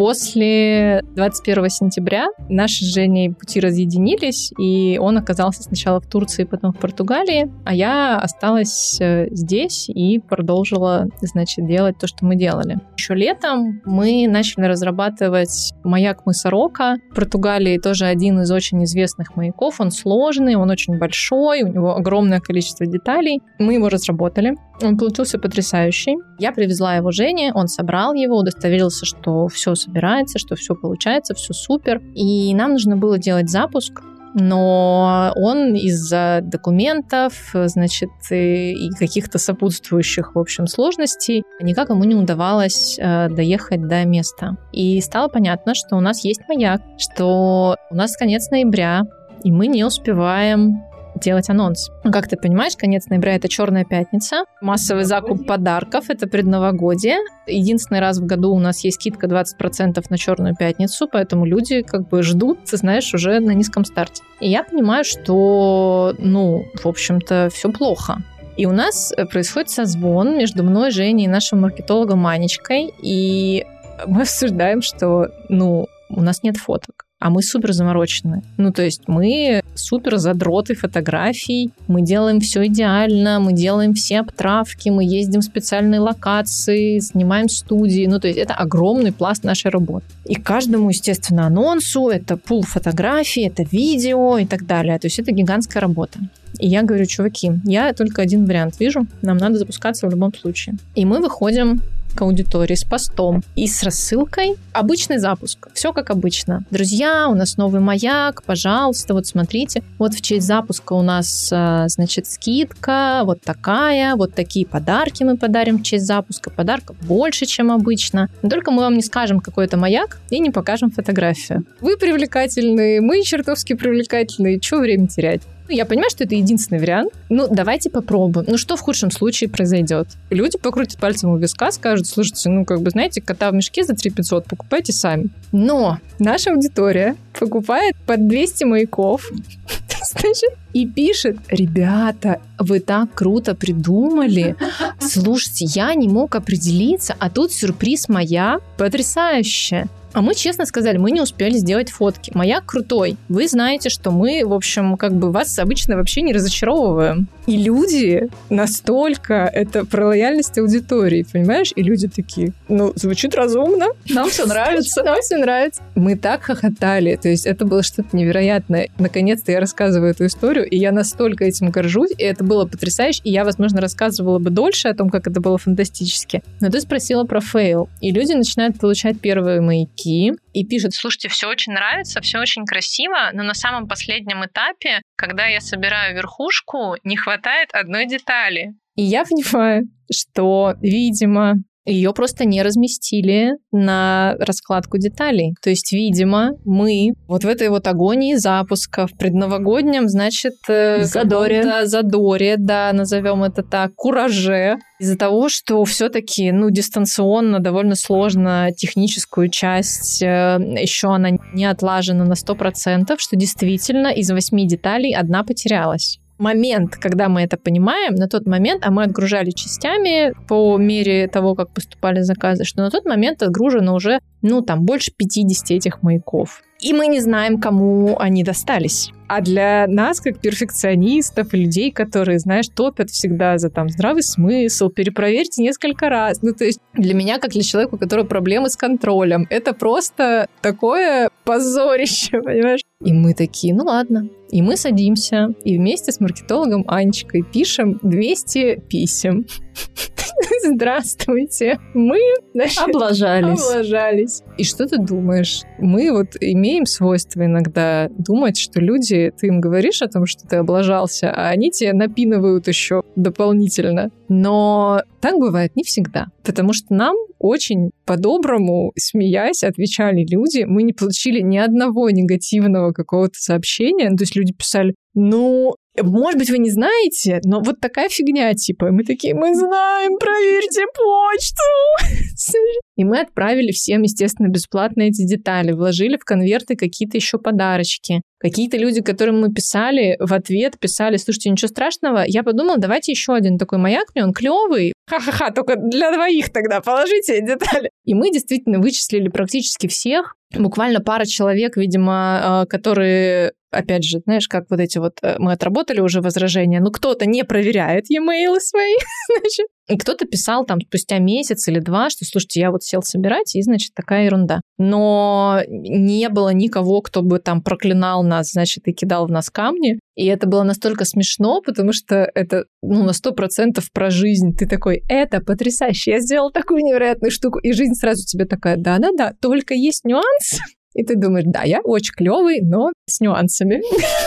После 0.00 1.04
21 1.14 1.68
сентября 1.68 2.28
наши 2.48 2.86
с 2.86 2.94
Женей 2.94 3.34
пути 3.34 3.60
разъединились, 3.60 4.50
и 4.58 4.96
он 4.98 5.18
оказался 5.18 5.62
сначала 5.62 6.00
в 6.00 6.06
Турции, 6.06 6.44
потом 6.44 6.72
в 6.72 6.78
Португалии, 6.78 7.52
а 7.66 7.74
я 7.74 8.16
осталась 8.16 8.96
э, 8.98 9.28
здесь 9.30 9.90
и 9.90 10.18
продолжила, 10.18 11.04
значит, 11.20 11.66
делать 11.66 11.98
то, 11.98 12.06
что 12.06 12.24
мы 12.24 12.36
делали. 12.36 12.78
Еще 12.96 13.12
летом 13.14 13.82
мы 13.84 14.26
начали 14.26 14.64
разрабатывать 14.64 15.74
маяк 15.84 16.24
Мысорока. 16.24 16.96
В 17.10 17.14
Португалии 17.16 17.76
тоже 17.76 18.06
один 18.06 18.40
из 18.40 18.50
очень 18.50 18.82
известных 18.84 19.36
маяков. 19.36 19.82
Он 19.82 19.90
сложный, 19.90 20.54
он 20.54 20.70
очень 20.70 20.96
большой, 20.96 21.62
у 21.62 21.68
него 21.68 21.94
огромное 21.94 22.40
количество 22.40 22.86
деталей. 22.86 23.42
Мы 23.58 23.74
его 23.74 23.90
разработали. 23.90 24.54
Он 24.82 24.96
получился 24.96 25.38
потрясающий. 25.38 26.16
Я 26.38 26.52
привезла 26.52 26.96
его 26.96 27.10
Жене, 27.10 27.52
он 27.54 27.68
собрал 27.68 28.14
его, 28.14 28.38
удостоверился, 28.38 29.04
что 29.04 29.46
все 29.48 29.74
собирается, 29.90 30.38
что 30.38 30.54
все 30.54 30.74
получается, 30.74 31.34
все 31.34 31.52
супер. 31.52 32.00
И 32.14 32.54
нам 32.54 32.72
нужно 32.72 32.96
было 32.96 33.18
делать 33.18 33.50
запуск, 33.50 34.02
но 34.34 35.32
он 35.34 35.74
из-за 35.74 36.40
документов, 36.42 37.52
значит, 37.52 38.10
и 38.30 38.88
каких-то 38.98 39.38
сопутствующих, 39.38 40.34
в 40.34 40.38
общем, 40.38 40.68
сложностей, 40.68 41.42
никак 41.60 41.90
ему 41.90 42.04
не 42.04 42.14
удавалось 42.14 42.96
э, 42.98 43.28
доехать 43.28 43.88
до 43.88 44.04
места. 44.04 44.56
И 44.72 45.00
стало 45.00 45.28
понятно, 45.28 45.74
что 45.74 45.96
у 45.96 46.00
нас 46.00 46.24
есть 46.24 46.42
маяк, 46.48 46.80
что 46.96 47.76
у 47.90 47.94
нас 47.94 48.16
конец 48.16 48.50
ноября, 48.50 49.02
и 49.42 49.50
мы 49.50 49.66
не 49.66 49.84
успеваем 49.84 50.84
делать 51.20 51.50
анонс. 51.50 51.90
Ну, 52.04 52.12
как 52.12 52.28
ты 52.28 52.36
понимаешь, 52.36 52.76
конец 52.76 53.06
ноября— 53.06 53.34
это 53.36 53.48
Черная 53.48 53.84
пятница, 53.84 54.44
массовый 54.60 55.04
закуп 55.04 55.46
подарков— 55.46 56.06
это 56.08 56.26
предновогодие. 56.26 57.18
Единственный 57.46 58.00
раз 58.00 58.18
в 58.18 58.26
году 58.26 58.52
у 58.52 58.58
нас 58.58 58.84
есть 58.84 59.00
скидка 59.00 59.26
20% 59.26 60.04
на 60.08 60.18
Черную 60.18 60.54
пятницу, 60.56 61.08
поэтому 61.10 61.44
люди 61.44 61.82
как 61.82 62.08
бы 62.08 62.22
ждут, 62.22 62.64
ты 62.64 62.76
знаешь, 62.76 63.12
уже 63.14 63.40
на 63.40 63.52
низком 63.52 63.84
старте. 63.84 64.22
И 64.40 64.48
я 64.48 64.64
понимаю, 64.64 65.04
что, 65.04 66.14
ну, 66.18 66.64
в 66.74 66.86
общем-то, 66.86 67.48
все 67.52 67.70
плохо. 67.70 68.18
И 68.56 68.66
у 68.66 68.72
нас 68.72 69.12
э, 69.16 69.24
происходит 69.26 69.70
созвон 69.70 70.36
между 70.36 70.62
мной, 70.62 70.90
Женей 70.90 71.24
и 71.24 71.28
нашим 71.28 71.60
маркетологом 71.62 72.18
Манечкой, 72.18 72.92
и 73.02 73.64
мы 74.06 74.22
обсуждаем, 74.22 74.82
что, 74.82 75.28
ну, 75.48 75.86
у 76.08 76.20
нас 76.20 76.42
нет 76.42 76.56
фоток 76.56 76.99
а 77.20 77.28
мы 77.28 77.42
супер 77.42 77.72
заморочены. 77.72 78.42
Ну, 78.56 78.72
то 78.72 78.82
есть 78.82 79.02
мы 79.06 79.62
супер 79.74 80.16
задроты 80.16 80.74
фотографий, 80.74 81.70
мы 81.86 82.00
делаем 82.00 82.40
все 82.40 82.66
идеально, 82.66 83.38
мы 83.40 83.52
делаем 83.52 83.92
все 83.92 84.20
обтравки, 84.20 84.88
мы 84.88 85.04
ездим 85.04 85.42
в 85.42 85.44
специальные 85.44 86.00
локации, 86.00 86.98
снимаем 86.98 87.50
студии. 87.50 88.06
Ну, 88.06 88.18
то 88.18 88.26
есть 88.26 88.38
это 88.38 88.54
огромный 88.54 89.12
пласт 89.12 89.44
нашей 89.44 89.70
работы. 89.70 90.06
И 90.24 90.34
каждому, 90.34 90.88
естественно, 90.88 91.46
анонсу 91.46 92.08
это 92.08 92.38
пул 92.38 92.62
фотографий, 92.62 93.46
это 93.46 93.64
видео 93.70 94.38
и 94.38 94.46
так 94.46 94.66
далее. 94.66 94.98
То 94.98 95.06
есть 95.06 95.18
это 95.18 95.30
гигантская 95.30 95.82
работа. 95.82 96.18
И 96.58 96.68
я 96.68 96.82
говорю, 96.82 97.04
чуваки, 97.04 97.52
я 97.64 97.92
только 97.92 98.22
один 98.22 98.46
вариант 98.46 98.80
вижу, 98.80 99.06
нам 99.20 99.36
надо 99.36 99.58
запускаться 99.58 100.06
в 100.06 100.10
любом 100.10 100.34
случае. 100.34 100.76
И 100.94 101.04
мы 101.04 101.20
выходим 101.20 101.82
к 102.20 102.22
аудитории 102.22 102.74
с 102.74 102.84
постом 102.84 103.42
и 103.56 103.66
с 103.66 103.82
рассылкой. 103.82 104.56
Обычный 104.74 105.16
запуск. 105.16 105.68
Все 105.72 105.94
как 105.94 106.10
обычно. 106.10 106.64
Друзья, 106.70 107.28
у 107.30 107.34
нас 107.34 107.56
новый 107.56 107.80
маяк, 107.80 108.42
пожалуйста, 108.44 109.14
вот 109.14 109.26
смотрите. 109.26 109.82
Вот 109.98 110.12
в 110.12 110.20
честь 110.20 110.46
запуска 110.46 110.92
у 110.92 111.00
нас, 111.00 111.48
а, 111.50 111.88
значит, 111.88 112.26
скидка 112.26 113.22
вот 113.24 113.40
такая, 113.40 114.16
вот 114.16 114.34
такие 114.34 114.66
подарки 114.66 115.22
мы 115.22 115.38
подарим 115.38 115.78
в 115.78 115.82
честь 115.82 116.04
запуска. 116.04 116.50
Подарков 116.50 116.94
больше, 117.00 117.46
чем 117.46 117.72
обычно. 117.72 118.28
Но 118.42 118.50
только 118.50 118.70
мы 118.70 118.82
вам 118.82 118.96
не 118.96 119.02
скажем, 119.02 119.40
какой 119.40 119.64
это 119.64 119.78
маяк, 119.78 120.20
и 120.28 120.40
не 120.40 120.50
покажем 120.50 120.90
фотографию. 120.90 121.64
Вы 121.80 121.96
привлекательные, 121.96 123.00
мы 123.00 123.22
чертовски 123.22 123.72
привлекательные. 123.72 124.60
Чего 124.60 124.80
время 124.80 125.08
терять? 125.08 125.40
Ну, 125.70 125.76
я 125.76 125.84
понимаю, 125.84 126.10
что 126.10 126.24
это 126.24 126.34
единственный 126.34 126.80
вариант. 126.80 127.12
Ну, 127.28 127.46
давайте 127.48 127.90
попробуем. 127.90 128.44
Ну, 128.48 128.58
что 128.58 128.74
в 128.74 128.80
худшем 128.80 129.12
случае 129.12 129.48
произойдет? 129.48 130.08
Люди 130.28 130.58
покрутят 130.58 130.98
пальцем 130.98 131.30
у 131.30 131.36
виска, 131.36 131.70
скажут, 131.70 132.08
слушайте, 132.08 132.48
ну, 132.48 132.64
как 132.64 132.80
бы, 132.80 132.90
знаете, 132.90 133.20
кота 133.20 133.52
в 133.52 133.54
мешке 133.54 133.84
за 133.84 133.94
3 133.94 134.10
500 134.10 134.46
покупайте 134.46 134.92
сами. 134.92 135.28
Но 135.52 135.98
наша 136.18 136.50
аудитория 136.50 137.14
покупает 137.38 137.94
по 138.04 138.16
200 138.16 138.64
маяков, 138.64 139.30
значит, 140.10 140.50
и 140.72 140.86
пишет, 140.86 141.38
ребята, 141.48 142.40
вы 142.58 142.80
так 142.80 143.14
круто 143.14 143.54
придумали. 143.54 144.56
Слушайте, 145.00 145.64
я 145.66 145.94
не 145.94 146.08
мог 146.08 146.34
определиться, 146.34 147.14
а 147.18 147.30
тут 147.30 147.52
сюрприз 147.52 148.08
моя. 148.08 148.60
Потрясающе. 148.76 149.88
А 150.12 150.22
мы 150.22 150.34
честно 150.34 150.66
сказали, 150.66 150.96
мы 150.96 151.12
не 151.12 151.20
успели 151.20 151.56
сделать 151.56 151.90
фотки. 151.90 152.32
Маяк 152.34 152.66
крутой. 152.66 153.16
Вы 153.28 153.46
знаете, 153.46 153.90
что 153.90 154.10
мы, 154.10 154.42
в 154.44 154.52
общем, 154.52 154.96
как 154.96 155.12
бы 155.14 155.30
вас 155.30 155.56
обычно 155.58 155.96
вообще 155.96 156.22
не 156.22 156.32
разочаровываем. 156.32 157.28
И 157.46 157.56
люди 157.56 158.28
настолько, 158.48 159.48
это 159.52 159.84
про 159.84 160.08
лояльность 160.08 160.58
аудитории, 160.58 161.24
понимаешь? 161.30 161.72
И 161.76 161.82
люди 161.82 162.08
такие, 162.08 162.52
ну, 162.68 162.92
звучит 162.96 163.34
разумно. 163.34 163.86
Нам 164.08 164.30
все 164.30 164.46
нравится. 164.46 165.02
Нам 165.04 165.20
все 165.20 165.36
нравится. 165.38 165.82
Мы 165.94 166.16
так 166.16 166.42
хохотали. 166.42 167.16
То 167.16 167.28
есть 167.28 167.46
это 167.46 167.64
было 167.64 167.82
что-то 167.82 168.16
невероятное. 168.16 168.88
Наконец-то 168.98 169.52
я 169.52 169.60
рассказываю 169.60 170.10
эту 170.10 170.26
историю, 170.26 170.59
и 170.62 170.76
я 170.76 170.92
настолько 170.92 171.44
этим 171.44 171.70
горжусь, 171.70 172.10
и 172.16 172.22
это 172.22 172.44
было 172.44 172.66
потрясающе. 172.66 173.20
И 173.24 173.30
я, 173.30 173.44
возможно, 173.44 173.80
рассказывала 173.80 174.38
бы 174.38 174.50
дольше 174.50 174.88
о 174.88 174.94
том, 174.94 175.10
как 175.10 175.26
это 175.26 175.40
было 175.40 175.58
фантастически. 175.58 176.42
Но 176.60 176.70
ты 176.70 176.80
спросила 176.80 177.24
про 177.24 177.40
fail. 177.40 177.88
И 178.00 178.12
люди 178.12 178.32
начинают 178.32 178.78
получать 178.78 179.20
первые 179.20 179.60
маяки 179.60 180.32
и 180.52 180.64
пишет, 180.64 180.94
слушайте, 180.94 181.28
все 181.28 181.48
очень 181.48 181.72
нравится, 181.72 182.20
все 182.20 182.38
очень 182.38 182.64
красиво, 182.64 183.30
но 183.32 183.42
на 183.42 183.54
самом 183.54 183.88
последнем 183.88 184.44
этапе, 184.44 185.02
когда 185.16 185.46
я 185.46 185.60
собираю 185.60 186.14
верхушку, 186.14 186.96
не 187.04 187.16
хватает 187.16 187.68
одной 187.72 188.06
детали. 188.06 188.74
И 188.96 189.02
я 189.02 189.24
понимаю, 189.24 189.84
что, 190.12 190.74
видимо, 190.80 191.54
ее 191.86 192.12
просто 192.12 192.44
не 192.44 192.62
разместили 192.62 193.52
на 193.72 194.36
раскладку 194.38 194.98
деталей. 194.98 195.54
То 195.62 195.70
есть, 195.70 195.92
видимо, 195.92 196.52
мы 196.64 197.12
вот 197.26 197.44
в 197.44 197.48
этой 197.48 197.68
вот 197.68 197.86
агонии 197.86 198.34
запуска 198.34 199.06
в 199.06 199.16
предновогоднем, 199.16 200.08
значит, 200.08 200.54
э, 200.68 201.04
задоре. 201.04 201.86
задоре, 201.86 202.56
да, 202.58 202.92
назовем 202.92 203.44
это 203.44 203.62
так, 203.62 203.94
кураже, 203.94 204.78
из-за 204.98 205.16
того, 205.16 205.48
что 205.48 205.82
все-таки, 205.84 206.52
ну, 206.52 206.70
дистанционно 206.70 207.58
довольно 207.58 207.94
сложно 207.94 208.68
техническую 208.76 209.48
часть, 209.48 210.22
э, 210.22 210.58
еще 210.78 211.08
она 211.08 211.30
не 211.54 211.64
отлажена 211.64 212.24
на 212.24 212.34
100%, 212.34 213.18
что 213.18 213.36
действительно 213.36 214.08
из 214.08 214.30
восьми 214.30 214.66
деталей 214.66 215.14
одна 215.14 215.42
потерялась. 215.42 216.18
Момент, 216.40 216.96
когда 216.96 217.28
мы 217.28 217.42
это 217.42 217.56
понимаем, 217.56 218.14
на 218.14 218.28
тот 218.28 218.46
момент, 218.46 218.84
а 218.84 218.90
мы 218.90 219.04
отгружали 219.04 219.50
частями 219.50 220.32
по 220.48 220.76
мере 220.76 221.28
того, 221.28 221.54
как 221.54 221.70
поступали 221.70 222.20
заказы, 222.20 222.64
что 222.64 222.82
на 222.82 222.90
тот 222.90 223.04
момент 223.04 223.42
отгружено 223.42 223.94
уже, 223.94 224.20
ну, 224.42 224.62
там, 224.62 224.84
больше 224.84 225.12
50 225.16 225.70
этих 225.70 226.02
маяков. 226.02 226.62
И 226.80 226.94
мы 226.94 227.08
не 227.08 227.20
знаем, 227.20 227.60
кому 227.60 228.16
они 228.18 228.42
достались. 228.42 229.12
А 229.28 229.42
для 229.42 229.86
нас, 229.86 230.20
как 230.20 230.40
перфекционистов, 230.40 231.52
людей, 231.52 231.92
которые, 231.92 232.38
знаешь, 232.38 232.68
топят 232.68 233.10
всегда 233.10 233.58
за 233.58 233.70
там 233.70 233.90
здравый 233.90 234.22
смысл, 234.22 234.88
перепроверьте 234.88 235.62
несколько 235.62 236.08
раз. 236.08 236.40
Ну, 236.42 236.54
то 236.54 236.64
есть 236.64 236.80
для 236.94 237.14
меня, 237.14 237.38
как 237.38 237.50
для 237.50 237.62
человека, 237.62 237.94
у 237.94 237.98
которого 237.98 238.26
проблемы 238.26 238.70
с 238.70 238.76
контролем, 238.76 239.46
это 239.50 239.74
просто 239.74 240.48
такое 240.62 241.28
позорище, 241.44 242.40
понимаешь? 242.42 242.80
И 243.04 243.12
мы 243.12 243.34
такие, 243.34 243.74
ну 243.74 243.84
ладно. 243.84 244.28
И 244.50 244.62
мы 244.62 244.76
садимся 244.76 245.54
и 245.64 245.78
вместе 245.78 246.12
с 246.12 246.20
маркетологом 246.20 246.84
Анечкой 246.88 247.42
пишем 247.42 248.00
200 248.02 248.82
писем. 248.88 249.46
Здравствуйте. 250.64 251.78
Мы 251.94 252.18
значит, 252.54 252.78
облажались. 252.78 253.60
облажались. 253.60 254.42
И 254.58 254.64
что 254.64 254.86
ты 254.86 254.98
думаешь? 254.98 255.62
Мы 255.78 256.10
вот 256.12 256.28
имеем 256.40 256.86
свойство 256.86 257.44
иногда 257.44 258.08
думать, 258.10 258.58
что 258.58 258.80
люди, 258.80 259.32
ты 259.38 259.48
им 259.48 259.60
говоришь 259.60 260.02
о 260.02 260.08
том, 260.08 260.26
что 260.26 260.46
ты 260.46 260.56
облажался, 260.56 261.30
а 261.30 261.48
они 261.48 261.70
тебе 261.70 261.92
напинывают 261.92 262.68
еще 262.68 263.02
дополнительно. 263.16 264.10
Но 264.28 265.02
так 265.20 265.38
бывает 265.38 265.76
не 265.76 265.82
всегда. 265.82 266.28
Потому 266.44 266.72
что 266.72 266.94
нам 266.94 267.16
очень 267.38 267.90
по-доброму, 268.04 268.92
смеясь, 268.96 269.64
отвечали 269.64 270.26
люди. 270.28 270.64
Мы 270.64 270.82
не 270.82 270.92
получили 270.92 271.40
ни 271.40 271.56
одного 271.56 272.10
негативного 272.10 272.92
какого-то 272.92 273.38
сообщения. 273.38 274.08
То 274.10 274.22
есть 274.22 274.36
люди 274.40 274.52
писали, 274.52 274.94
ну, 275.14 275.74
может 276.00 276.38
быть, 276.38 276.50
вы 276.50 276.58
не 276.58 276.70
знаете, 276.70 277.40
но 277.44 277.60
вот 277.60 277.80
такая 277.80 278.08
фигня, 278.08 278.54
типа, 278.54 278.90
мы 278.90 279.04
такие, 279.04 279.34
мы 279.34 279.54
знаем, 279.54 280.18
проверьте 280.18 280.84
почту. 280.94 282.48
И 282.96 283.04
мы 283.04 283.20
отправили 283.20 283.72
всем, 283.72 284.02
естественно, 284.02 284.48
бесплатно 284.48 285.02
эти 285.02 285.26
детали, 285.26 285.72
вложили 285.72 286.16
в 286.16 286.24
конверты 286.24 286.76
какие-то 286.76 287.16
еще 287.16 287.38
подарочки. 287.38 288.22
Какие-то 288.38 288.76
люди, 288.76 289.02
которым 289.02 289.40
мы 289.40 289.52
писали, 289.52 290.16
в 290.20 290.32
ответ 290.32 290.78
писали, 290.78 291.16
слушайте, 291.16 291.50
ничего 291.50 291.68
страшного, 291.68 292.24
я 292.26 292.42
подумала, 292.42 292.78
давайте 292.78 293.12
еще 293.12 293.34
один 293.34 293.58
такой 293.58 293.78
маяк, 293.78 294.06
мне 294.14 294.24
он 294.24 294.32
клевый, 294.32 294.92
ха-ха-ха, 295.08 295.50
только 295.50 295.76
для 295.76 296.12
двоих 296.12 296.50
тогда 296.50 296.80
положите 296.80 297.40
детали. 297.40 297.90
И 298.04 298.14
мы 298.14 298.30
действительно 298.30 298.78
вычислили 298.78 299.28
практически 299.28 299.88
всех, 299.88 300.36
буквально 300.56 301.00
пара 301.00 301.24
человек, 301.24 301.76
видимо, 301.76 302.64
э, 302.64 302.66
которые 302.68 303.52
опять 303.70 304.04
же, 304.04 304.20
знаешь, 304.24 304.48
как 304.48 304.64
вот 304.70 304.80
эти 304.80 304.98
вот, 304.98 305.18
э, 305.22 305.36
мы 305.38 305.52
отработали 305.52 306.00
уже 306.00 306.20
возражения, 306.20 306.80
ну 306.80 306.90
кто-то 306.90 307.26
не 307.26 307.44
проверяет 307.44 308.10
e-mail 308.10 308.58
свои, 308.60 308.94
значит, 309.40 309.66
и 309.90 309.96
кто-то 309.96 310.24
писал 310.24 310.64
там 310.64 310.80
спустя 310.80 311.18
месяц 311.18 311.66
или 311.66 311.80
два, 311.80 312.10
что, 312.10 312.24
слушайте, 312.24 312.60
я 312.60 312.70
вот 312.70 312.84
сел 312.84 313.02
собирать, 313.02 313.56
и, 313.56 313.62
значит, 313.62 313.92
такая 313.92 314.26
ерунда. 314.26 314.60
Но 314.78 315.62
не 315.68 316.28
было 316.28 316.50
никого, 316.50 317.00
кто 317.02 317.22
бы 317.22 317.40
там 317.40 317.60
проклинал 317.60 318.22
нас, 318.22 318.52
значит, 318.52 318.86
и 318.86 318.92
кидал 318.92 319.26
в 319.26 319.32
нас 319.32 319.50
камни. 319.50 319.98
И 320.14 320.26
это 320.26 320.46
было 320.46 320.62
настолько 320.62 321.04
смешно, 321.04 321.60
потому 321.60 321.92
что 321.92 322.30
это, 322.34 322.66
ну, 322.82 323.02
на 323.02 323.12
сто 323.12 323.32
процентов 323.32 323.90
про 323.92 324.10
жизнь. 324.10 324.54
Ты 324.56 324.68
такой, 324.68 325.02
это 325.08 325.40
потрясающе, 325.40 326.12
я 326.12 326.20
сделал 326.20 326.52
такую 326.52 326.84
невероятную 326.84 327.32
штуку. 327.32 327.58
И 327.58 327.72
жизнь 327.72 327.94
сразу 327.94 328.24
тебе 328.24 328.44
такая, 328.44 328.76
да-да-да, 328.76 329.34
только 329.40 329.74
есть 329.74 330.04
нюанс. 330.04 330.60
И 330.94 331.04
ты 331.04 331.16
думаешь, 331.16 331.44
да, 331.46 331.62
я 331.62 331.80
очень 331.80 332.14
клевый, 332.14 332.60
но 332.62 332.92
с 333.06 333.20
нюансами. 333.20 333.80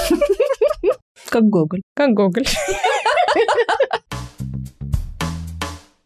Как 1.30 1.44
Гоголь. 1.44 1.82
Как 1.96 2.12
Гоголь. 2.12 2.46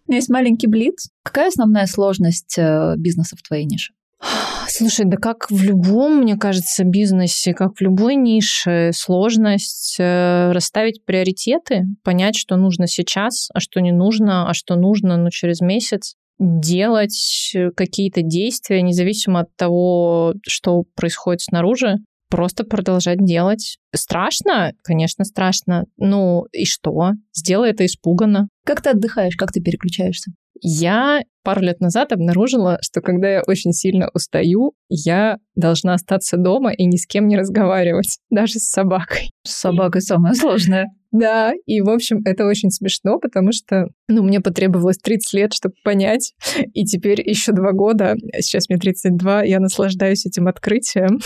У 0.08 0.12
меня 0.12 0.18
есть 0.18 0.30
маленький 0.30 0.68
блиц. 0.68 1.10
Какая 1.24 1.50
основная 1.50 1.86
сложность 1.86 2.58
э, 2.58 2.96
бизнеса 2.98 3.36
в 3.36 3.46
твоей 3.46 3.66
нише? 3.66 3.92
Слушай, 4.70 5.06
да 5.06 5.18
как 5.18 5.52
в 5.52 5.62
любом, 5.62 6.20
мне 6.22 6.38
кажется, 6.38 6.86
бизнесе, 6.86 7.54
как 7.54 7.76
в 7.76 7.82
любой 7.82 8.16
нише, 8.16 8.92
сложность 8.94 9.98
э, 10.00 10.52
расставить 10.54 11.04
приоритеты, 11.04 11.88
понять, 12.04 12.38
что 12.38 12.56
нужно 12.56 12.88
сейчас, 12.88 13.50
а 13.54 13.60
что 13.60 13.82
не 13.82 13.92
нужно, 13.92 14.50
а 14.50 14.54
что 14.54 14.76
нужно, 14.76 15.18
ну, 15.18 15.30
через 15.30 15.60
месяц 15.60 16.16
делать 16.40 17.56
какие-то 17.76 18.22
действия, 18.22 18.82
независимо 18.82 19.42
от 19.42 19.56
того, 19.56 20.36
что 20.46 20.84
происходит 20.96 21.42
снаружи, 21.42 21.98
просто 22.30 22.64
продолжать 22.64 23.24
делать. 23.24 23.78
Страшно? 23.96 24.74
Конечно, 24.84 25.26
страшно. 25.26 25.86
Ну 25.98 26.46
и 26.52 26.66
что? 26.66 27.12
Сделай 27.34 27.72
это 27.72 27.86
испуганно. 27.86 28.50
Как 28.66 28.82
ты 28.82 28.92
отдыхаешь? 28.92 29.36
Как 29.36 29.52
ты 29.52 29.62
переключаешься? 29.62 30.32
Я 30.62 31.22
пару 31.44 31.62
лет 31.62 31.80
назад 31.80 32.12
обнаружила, 32.12 32.80
что 32.82 33.02
когда 33.02 33.30
я 33.30 33.44
очень 33.46 33.74
сильно 33.74 34.10
устаю, 34.14 34.74
я 34.90 35.38
должна 35.56 35.94
остаться 35.94 36.38
дома 36.38 36.74
и 36.74 36.86
ни 36.86 36.98
с 36.98 37.06
кем 37.06 37.28
не 37.28 37.38
разговаривать, 37.38 38.18
даже 38.30 38.60
с 38.60 38.70
собакой. 38.70 39.32
С 39.46 39.52
собакой 39.52 40.02
самое 40.02 40.34
сложное. 40.36 40.88
Да, 41.12 41.54
и, 41.66 41.82
в 41.82 41.90
общем, 41.90 42.22
это 42.26 42.46
очень 42.46 42.70
смешно, 42.70 43.20
потому 43.20 43.52
что, 43.52 43.88
ну, 44.08 44.24
мне 44.24 44.42
потребовалось 44.42 44.98
30 44.98 45.34
лет, 45.34 45.54
чтобы 45.54 45.76
понять, 45.84 46.34
и 46.74 46.84
теперь 46.86 47.28
еще 47.28 47.52
два 47.52 47.72
года, 47.72 48.16
сейчас 48.40 48.70
мне 48.70 48.78
32, 48.78 49.44
я 49.44 49.60
наслаждаюсь 49.60 50.26
этим 50.26 50.48
открытием. 50.48 51.20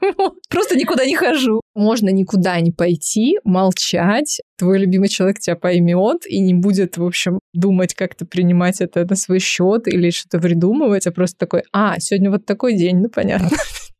Просто 0.48 0.76
никуда 0.76 1.04
не 1.04 1.14
хожу. 1.14 1.60
Можно 1.74 2.10
никуда 2.10 2.58
не 2.60 2.72
пойти, 2.72 3.38
молчать. 3.44 4.40
Твой 4.58 4.78
любимый 4.78 5.08
человек 5.08 5.38
тебя 5.38 5.56
поймет 5.56 6.26
и 6.26 6.40
не 6.40 6.54
будет, 6.54 6.96
в 6.96 7.04
общем, 7.04 7.38
думать, 7.52 7.94
как 7.94 8.14
то 8.14 8.26
принимать 8.26 8.80
это 8.80 9.06
на 9.08 9.14
свой 9.14 9.38
счет 9.38 9.86
или 9.86 10.10
что-то 10.10 10.40
придумывать, 10.40 11.06
а 11.06 11.12
просто 11.12 11.38
такой, 11.38 11.62
а, 11.72 11.98
сегодня 11.98 12.30
вот 12.30 12.46
такой 12.46 12.74
день, 12.76 12.98
ну 12.98 13.08
понятно. 13.08 13.50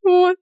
Вот. 0.02 0.36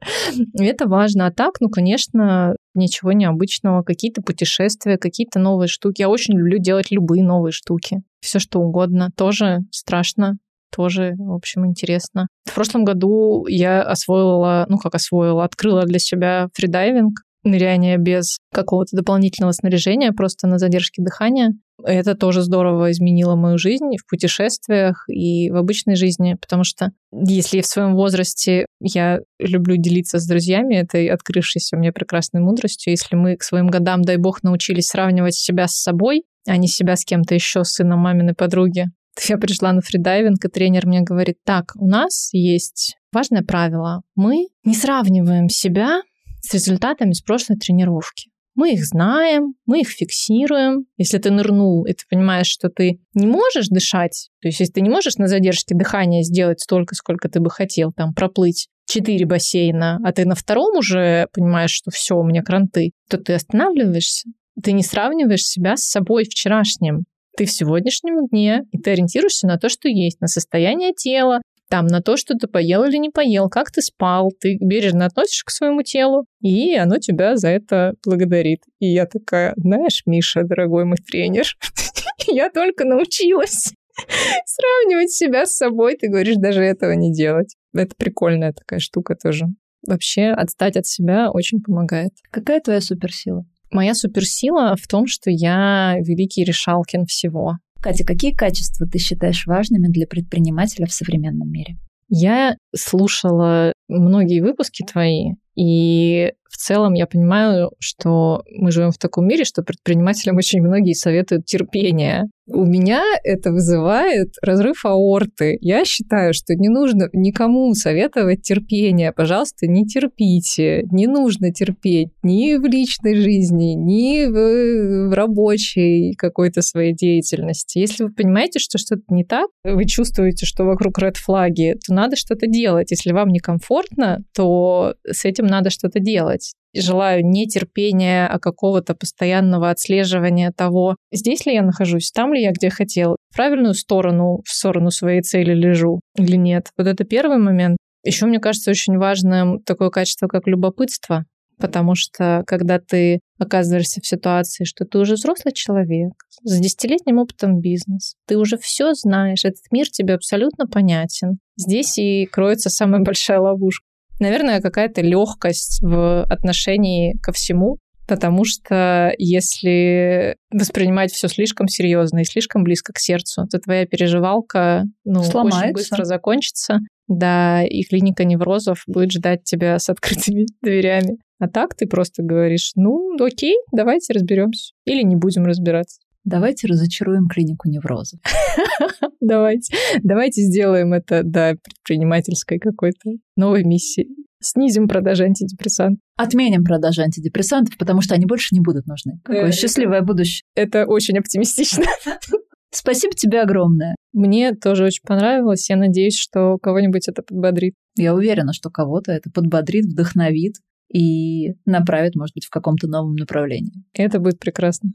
Это 0.55 0.89
важно. 0.89 1.27
А 1.27 1.33
так, 1.33 1.55
ну, 1.61 1.69
конечно, 1.69 2.57
ничего 2.75 3.13
необычного. 3.13 3.83
Какие-то 3.83 4.23
путешествия, 4.23 4.99
какие-то 4.99 5.39
новые 5.39 5.69
штуки. 5.69 6.03
Я 6.03 6.09
очень 6.09 6.35
люблю 6.35 6.59
делать 6.59 6.91
любые 6.91 7.23
новые 7.23 7.53
штуки. 7.53 8.03
Все 8.21 8.39
что 8.39 8.61
угодно. 8.61 9.11
Тоже 9.17 9.61
страшно 9.71 10.37
тоже, 10.75 11.15
в 11.19 11.33
общем, 11.33 11.67
интересно. 11.67 12.29
В 12.45 12.55
прошлом 12.55 12.85
году 12.85 13.47
я 13.47 13.83
освоила, 13.83 14.67
ну 14.69 14.77
как 14.79 14.95
освоила, 14.95 15.45
открыла 15.45 15.85
для 15.85 15.99
себя 15.99 16.49
фридайвинг, 16.53 17.21
ныряние 17.45 17.99
без 17.99 18.39
какого-то 18.53 18.97
дополнительного 18.97 19.53
снаряжения, 19.53 20.13
просто 20.13 20.47
на 20.47 20.59
задержке 20.59 21.03
дыхания. 21.03 21.53
Это 21.83 22.15
тоже 22.15 22.43
здорово 22.43 22.91
изменило 22.91 23.37
мою 23.37 23.57
жизнь 23.57 23.97
в 23.97 24.09
путешествиях 24.09 25.05
и 25.09 25.51
в 25.51 25.57
обычной 25.57 25.97
жизни, 25.97 26.37
потому 26.41 26.65
что 26.65 26.91
если 27.13 27.61
в 27.61 27.67
своем 27.67 27.95
возрасте 27.95 28.67
я 28.81 29.20
люблю 29.39 29.76
делиться 29.76 30.18
с 30.18 30.26
друзьями 30.26 30.76
этой 30.76 31.09
открывшейся 31.09 31.76
мне 31.76 31.93
прекрасной 31.93 32.41
мудростью, 32.41 32.93
если 32.93 33.16
мы 33.16 33.37
к 33.37 33.43
своим 33.43 33.68
годам, 33.68 34.03
дай 34.03 34.16
бог, 34.16 34.43
научились 34.43 34.89
сравнивать 34.89 35.35
себя 35.35 35.68
с 35.68 35.81
собой, 35.81 36.24
а 36.47 36.57
не 36.57 36.68
себя 36.68 36.97
с 36.97 37.05
кем-то 37.05 37.35
еще, 37.35 37.64
сыном 37.64 38.01
маминой 38.01 38.35
подруги, 38.35 38.87
я 39.26 39.37
пришла 39.37 39.72
на 39.72 39.81
фридайвинг, 39.81 40.45
и 40.45 40.49
тренер 40.49 40.87
мне 40.87 41.01
говорит, 41.01 41.39
так, 41.45 41.72
у 41.76 41.87
нас 41.87 42.31
есть 42.33 42.97
важное 43.12 43.43
правило. 43.43 44.03
Мы 44.14 44.49
не 44.64 44.74
сравниваем 44.74 45.49
себя 45.49 46.03
с 46.41 46.55
результатами 46.55 47.12
с 47.12 47.20
прошлой 47.20 47.57
тренировки. 47.57 48.31
Мы 48.59 48.73
их 48.73 48.85
знаем, 48.85 49.55
мы 49.67 49.83
их 49.83 49.89
фиксируем. 49.89 50.87
Если 50.97 51.19
ты 51.19 51.31
нырнул, 51.31 51.85
и 51.85 51.93
ты 51.93 52.03
понимаешь, 52.11 52.49
что 52.49 52.69
ты 52.69 52.99
не 53.15 53.29
можешь 53.29 53.69
дышать, 53.69 54.31
то 54.43 54.49
есть 54.49 54.59
если 54.59 54.73
ты 54.73 54.81
не 54.81 54.91
можешь 54.91 55.15
на 55.15 55.29
задержке 55.29 55.77
дыхания 55.77 56.25
сделать 56.25 56.59
столько, 56.59 56.97
сколько 56.97 57.29
ты 57.29 57.39
бы 57.39 57.51
хотел, 57.51 57.93
там, 57.93 58.15
проплыть 58.15 58.67
четыре 58.85 59.27
бассейна, 59.27 60.01
а 60.03 60.11
ты 60.11 60.25
на 60.25 60.35
втором 60.35 60.77
уже 60.77 61.29
понимаешь, 61.33 61.71
что 61.71 61.93
все, 61.93 62.17
у 62.17 62.25
меня 62.25 62.43
кранты, 62.43 62.91
то 63.09 63.17
ты 63.19 63.35
останавливаешься. 63.35 64.29
Ты 64.61 64.73
не 64.73 64.83
сравниваешь 64.83 65.47
себя 65.47 65.77
с 65.77 65.85
собой 65.85 66.25
вчерашним 66.25 67.05
ты 67.39 67.45
в 67.45 67.53
сегодняшнем 67.53 68.27
дне, 68.27 68.65
и 68.73 68.79
ты 68.79 68.91
ориентируешься 68.91 69.47
на 69.47 69.59
то, 69.59 69.69
что 69.69 69.89
есть, 69.89 70.21
на 70.21 70.27
состояние 70.27 70.93
тела, 70.93 71.41
там, 71.69 71.87
на 71.87 72.01
то, 72.01 72.16
что 72.16 72.35
ты 72.35 72.47
поел 72.47 72.85
или 72.85 72.97
не 72.97 73.11
поел, 73.11 73.49
как 73.49 73.71
ты 73.71 73.83
спал, 73.83 74.33
ты 74.41 74.57
бережно 74.61 75.07
относишься 75.07 75.45
к 75.45 75.51
своему 75.51 75.83
телу, 75.83 76.25
и 76.41 76.75
оно 76.77 76.99
тебя 76.99 77.37
за 77.37 77.49
это 77.49 77.95
благодарит. 78.05 78.62
И 78.79 78.87
я 78.87 79.07
такая, 79.07 79.53
знаешь, 79.57 80.03
Миша, 80.07 80.45
дорогой 80.45 80.85
мой 80.85 80.97
тренер, 80.97 81.47
я 82.27 82.51
только 82.51 82.85
научилась 82.85 83.73
сравнивать 84.47 85.11
себя 85.11 85.47
с 85.47 85.57
собой, 85.57 85.97
ты 85.97 86.09
говоришь, 86.09 86.37
даже 86.37 86.62
этого 86.62 86.93
не 86.93 87.12
делать. 87.12 87.55
Это 87.75 87.95
прикольная 87.97 88.53
такая 88.53 88.81
штука 88.81 89.14
тоже. 89.14 89.47
Вообще, 89.87 90.29
отстать 90.31 90.77
от 90.77 90.87
себя 90.87 91.31
очень 91.31 91.62
помогает. 91.62 92.12
Какая 92.31 92.61
твоя 92.61 92.81
суперсила? 92.81 93.45
Моя 93.71 93.95
суперсила 93.95 94.75
в 94.81 94.87
том, 94.89 95.07
что 95.07 95.31
я 95.31 95.97
великий 96.01 96.45
решалкин 96.45 97.05
всего. 97.05 97.59
Катя, 97.81 98.05
какие 98.05 98.33
качества 98.33 98.87
ты 98.87 98.99
считаешь 98.99 99.47
важными 99.47 99.87
для 99.89 100.07
предпринимателя 100.07 100.87
в 100.87 100.93
современном 100.93 101.51
мире? 101.51 101.76
Я 102.09 102.57
слушала 102.74 103.72
многие 103.89 104.41
выпуски 104.41 104.85
твои, 104.85 105.35
И 105.59 106.33
в 106.49 106.57
целом 106.57 106.95
я 106.95 107.07
понимаю, 107.07 107.73
что 107.81 108.43
мы 108.57 108.71
живем 108.71 108.93
в 108.93 108.99
таком 108.99 109.27
мире, 109.27 109.45
что 109.45 109.63
предпринимателям 109.63 110.37
очень 110.37 110.63
многие 110.63 110.95
советуют 110.95 111.47
терпение. 111.47 112.25
У 112.51 112.65
меня 112.65 113.03
это 113.25 113.53
вызывает 113.53 114.29
разрыв 114.41 114.87
аорты. 114.87 115.59
Я 115.61 115.85
считаю, 115.85 116.33
что 116.33 116.55
не 116.55 116.69
нужно 116.69 117.11
никому 117.13 117.75
советовать 117.75 118.41
терпение. 118.41 119.13
Пожалуйста, 119.13 119.67
не 119.67 119.85
терпите. 119.85 120.85
Не 120.91 121.07
нужно 121.07 121.53
терпеть 121.53 122.09
ни 122.23 122.57
в 122.57 122.65
личной 122.65 123.17
жизни, 123.17 123.75
ни 123.75 124.25
в, 124.25 125.11
в 125.11 125.13
рабочей 125.13 126.15
какой-то 126.17 126.63
своей 126.63 126.95
деятельности. 126.95 127.81
Если 127.81 128.05
вы 128.05 128.13
понимаете, 128.13 128.61
что 128.61 128.79
что-то 128.79 129.03
не 129.11 129.25
так, 129.25 129.49
вы 129.63 129.85
чувствуете, 129.85 130.47
что 130.47 130.65
вокруг 130.65 130.99
ред 130.99 131.19
флаги, 131.19 131.75
то 131.87 131.93
надо 131.93 132.17
что-то 132.17 132.47
делать. 132.47 132.91
Если 132.91 133.13
вам 133.13 133.29
некомфортно, 133.29 134.25
то 134.35 134.95
с 135.07 135.27
этим 135.27 135.45
надо 135.49 135.71
что-то 135.71 136.01
делать 136.01 136.55
желаю 136.75 137.25
не 137.25 137.47
терпения, 137.47 138.27
а 138.27 138.39
какого-то 138.39 138.95
постоянного 138.95 139.71
отслеживания 139.71 140.53
того, 140.53 140.97
здесь 141.13 141.47
ли 141.47 141.55
я 141.55 141.63
нахожусь, 141.63 142.11
там 142.11 142.33
ли 142.33 142.43
я, 142.43 142.53
где 142.53 142.71
хотел, 142.71 143.17
в 143.31 143.37
правильную 143.37 143.75
сторону, 143.75 144.43
в 144.45 144.51
сторону 144.51 144.91
своей 144.91 145.23
цели 145.23 145.55
лежу 145.55 146.01
или 146.17 146.37
нет. 146.37 146.69
Вот 146.77 146.87
это 146.87 147.05
первый 147.05 147.39
момент. 147.39 147.79
Еще, 148.05 148.27
мне 148.27 148.39
кажется, 148.39 148.71
очень 148.71 148.97
важным 148.97 149.61
такое 149.63 149.91
качество, 149.91 150.29
как 150.29 150.47
любопытство, 150.47 151.25
потому 151.59 151.95
что 151.95 152.43
когда 152.47 152.79
ты 152.79 153.21
оказываешься 153.39 154.01
в 154.01 154.07
ситуации, 154.07 154.65
что 154.65 154.85
ты 154.85 154.99
уже 154.99 155.15
взрослый 155.15 155.53
человек 155.53 156.13
с 156.45 156.59
десятилетним 156.59 157.19
опытом 157.19 157.61
бизнеса, 157.61 158.15
ты 158.27 158.37
уже 158.37 158.57
все 158.57 158.95
знаешь, 158.95 159.45
этот 159.45 159.63
мир 159.73 159.89
тебе 159.89 160.15
абсолютно 160.15 160.67
понятен. 160.67 161.39
Здесь 161.57 161.99
и 161.99 162.27
кроется 162.27 162.71
самая 162.71 163.03
большая 163.03 163.41
ловушка. 163.41 163.88
Наверное, 164.21 164.61
какая-то 164.61 165.01
легкость 165.01 165.81
в 165.83 166.25
отношении 166.25 167.16
ко 167.23 167.33
всему, 167.33 167.79
потому 168.09 168.45
что 168.45 169.14
если 169.19 170.37
воспринимать 170.51 171.12
все 171.12 171.29
слишком 171.29 171.69
серьезно 171.69 172.21
и 172.21 172.25
слишком 172.25 172.64
близко 172.64 172.93
к 172.93 172.99
сердцу, 172.99 173.47
то 173.51 173.59
твоя 173.59 173.87
переживалка 173.87 174.85
ну, 175.05 175.21
очень 175.21 175.73
быстро 175.73 176.05
закончится. 176.05 176.79
Да, 177.07 177.64
и 177.64 177.83
клиника 177.83 178.25
неврозов 178.25 178.83
будет 178.87 179.12
ждать 179.12 179.45
тебя 179.45 179.79
с 179.79 179.89
открытыми 179.89 180.47
дверями. 180.62 181.19
А 181.39 181.49
так 181.49 181.75
ты 181.75 181.87
просто 181.87 182.23
говоришь, 182.23 182.73
ну, 182.75 183.16
окей, 183.23 183.57
давайте 183.73 184.12
разберемся. 184.12 184.73
Или 184.85 185.03
не 185.03 185.16
будем 185.16 185.45
разбираться. 185.45 186.01
Давайте 186.29 186.66
разочаруем 186.66 187.26
клинику 187.26 187.70
неврозов. 187.70 188.20
Давайте. 189.20 189.74
Давайте 190.03 190.43
сделаем 190.43 190.93
это, 190.93 191.22
да, 191.24 191.55
предпринимательской 191.55 192.59
какой-то 192.59 193.12
новой 193.35 193.64
миссии. 193.64 194.09
Снизим 194.41 194.89
продажи 194.89 195.24
антидепрессантов. 195.24 196.01
Отменим 196.16 196.64
продажи 196.64 197.01
антидепрессантов, 197.01 197.79
потому 197.79 198.03
что 198.03 198.14
они 198.14 198.26
больше 198.26 198.55
не 198.55 198.61
будут 198.61 198.87
нужны. 198.87 199.20
Какое 199.24 199.49
э, 199.49 199.53
счастливое 199.53 200.03
будущее. 200.03 200.43
Это 200.55 200.85
очень 200.85 201.18
оптимистично. 201.18 201.87
Спасибо 202.70 203.14
тебе 203.14 203.41
огромное. 203.41 203.97
Мне 204.12 204.55
тоже 204.55 204.85
очень 204.85 205.03
понравилось. 205.07 205.70
Я 205.70 205.76
надеюсь, 205.76 206.18
что 206.18 206.59
кого-нибудь 206.59 207.09
это 207.09 207.22
подбодрит. 207.22 207.72
Я 207.97 208.14
уверена, 208.14 208.53
что 208.53 208.68
кого-то 208.68 209.12
это 209.12 209.31
подбодрит, 209.31 209.87
вдохновит 209.87 210.57
и 210.93 211.55
направит, 211.64 212.16
может 212.16 212.35
быть, 212.35 212.45
в 212.45 212.51
каком-то 212.51 212.87
новом 212.87 213.14
направлении. 213.14 213.83
Это 213.95 214.20
будет 214.20 214.39
прекрасно. 214.39 214.91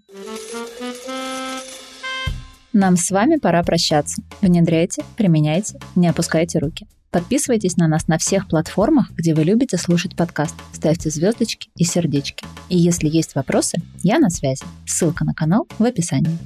Нам 2.73 2.97
с 2.97 3.11
вами 3.11 3.37
пора 3.37 3.61
прощаться. 3.61 4.23
Внедряйте, 4.41 5.03
применяйте, 5.15 5.79
не 5.95 6.07
опускайте 6.07 6.57
руки. 6.57 6.87
Подписывайтесь 7.11 7.77
на 7.77 7.87
нас 7.87 8.07
на 8.07 8.17
всех 8.17 8.47
платформах, 8.47 9.11
где 9.11 9.35
вы 9.35 9.43
любите 9.43 9.77
слушать 9.77 10.15
подкаст. 10.15 10.55
Ставьте 10.73 11.11
звездочки 11.11 11.69
и 11.75 11.83
сердечки. 11.83 12.43
И 12.69 12.77
если 12.77 13.07
есть 13.07 13.35
вопросы, 13.35 13.77
я 14.01 14.17
на 14.17 14.31
связи. 14.31 14.63
Ссылка 14.87 15.23
на 15.23 15.35
канал 15.35 15.67
в 15.77 15.83
описании. 15.83 16.39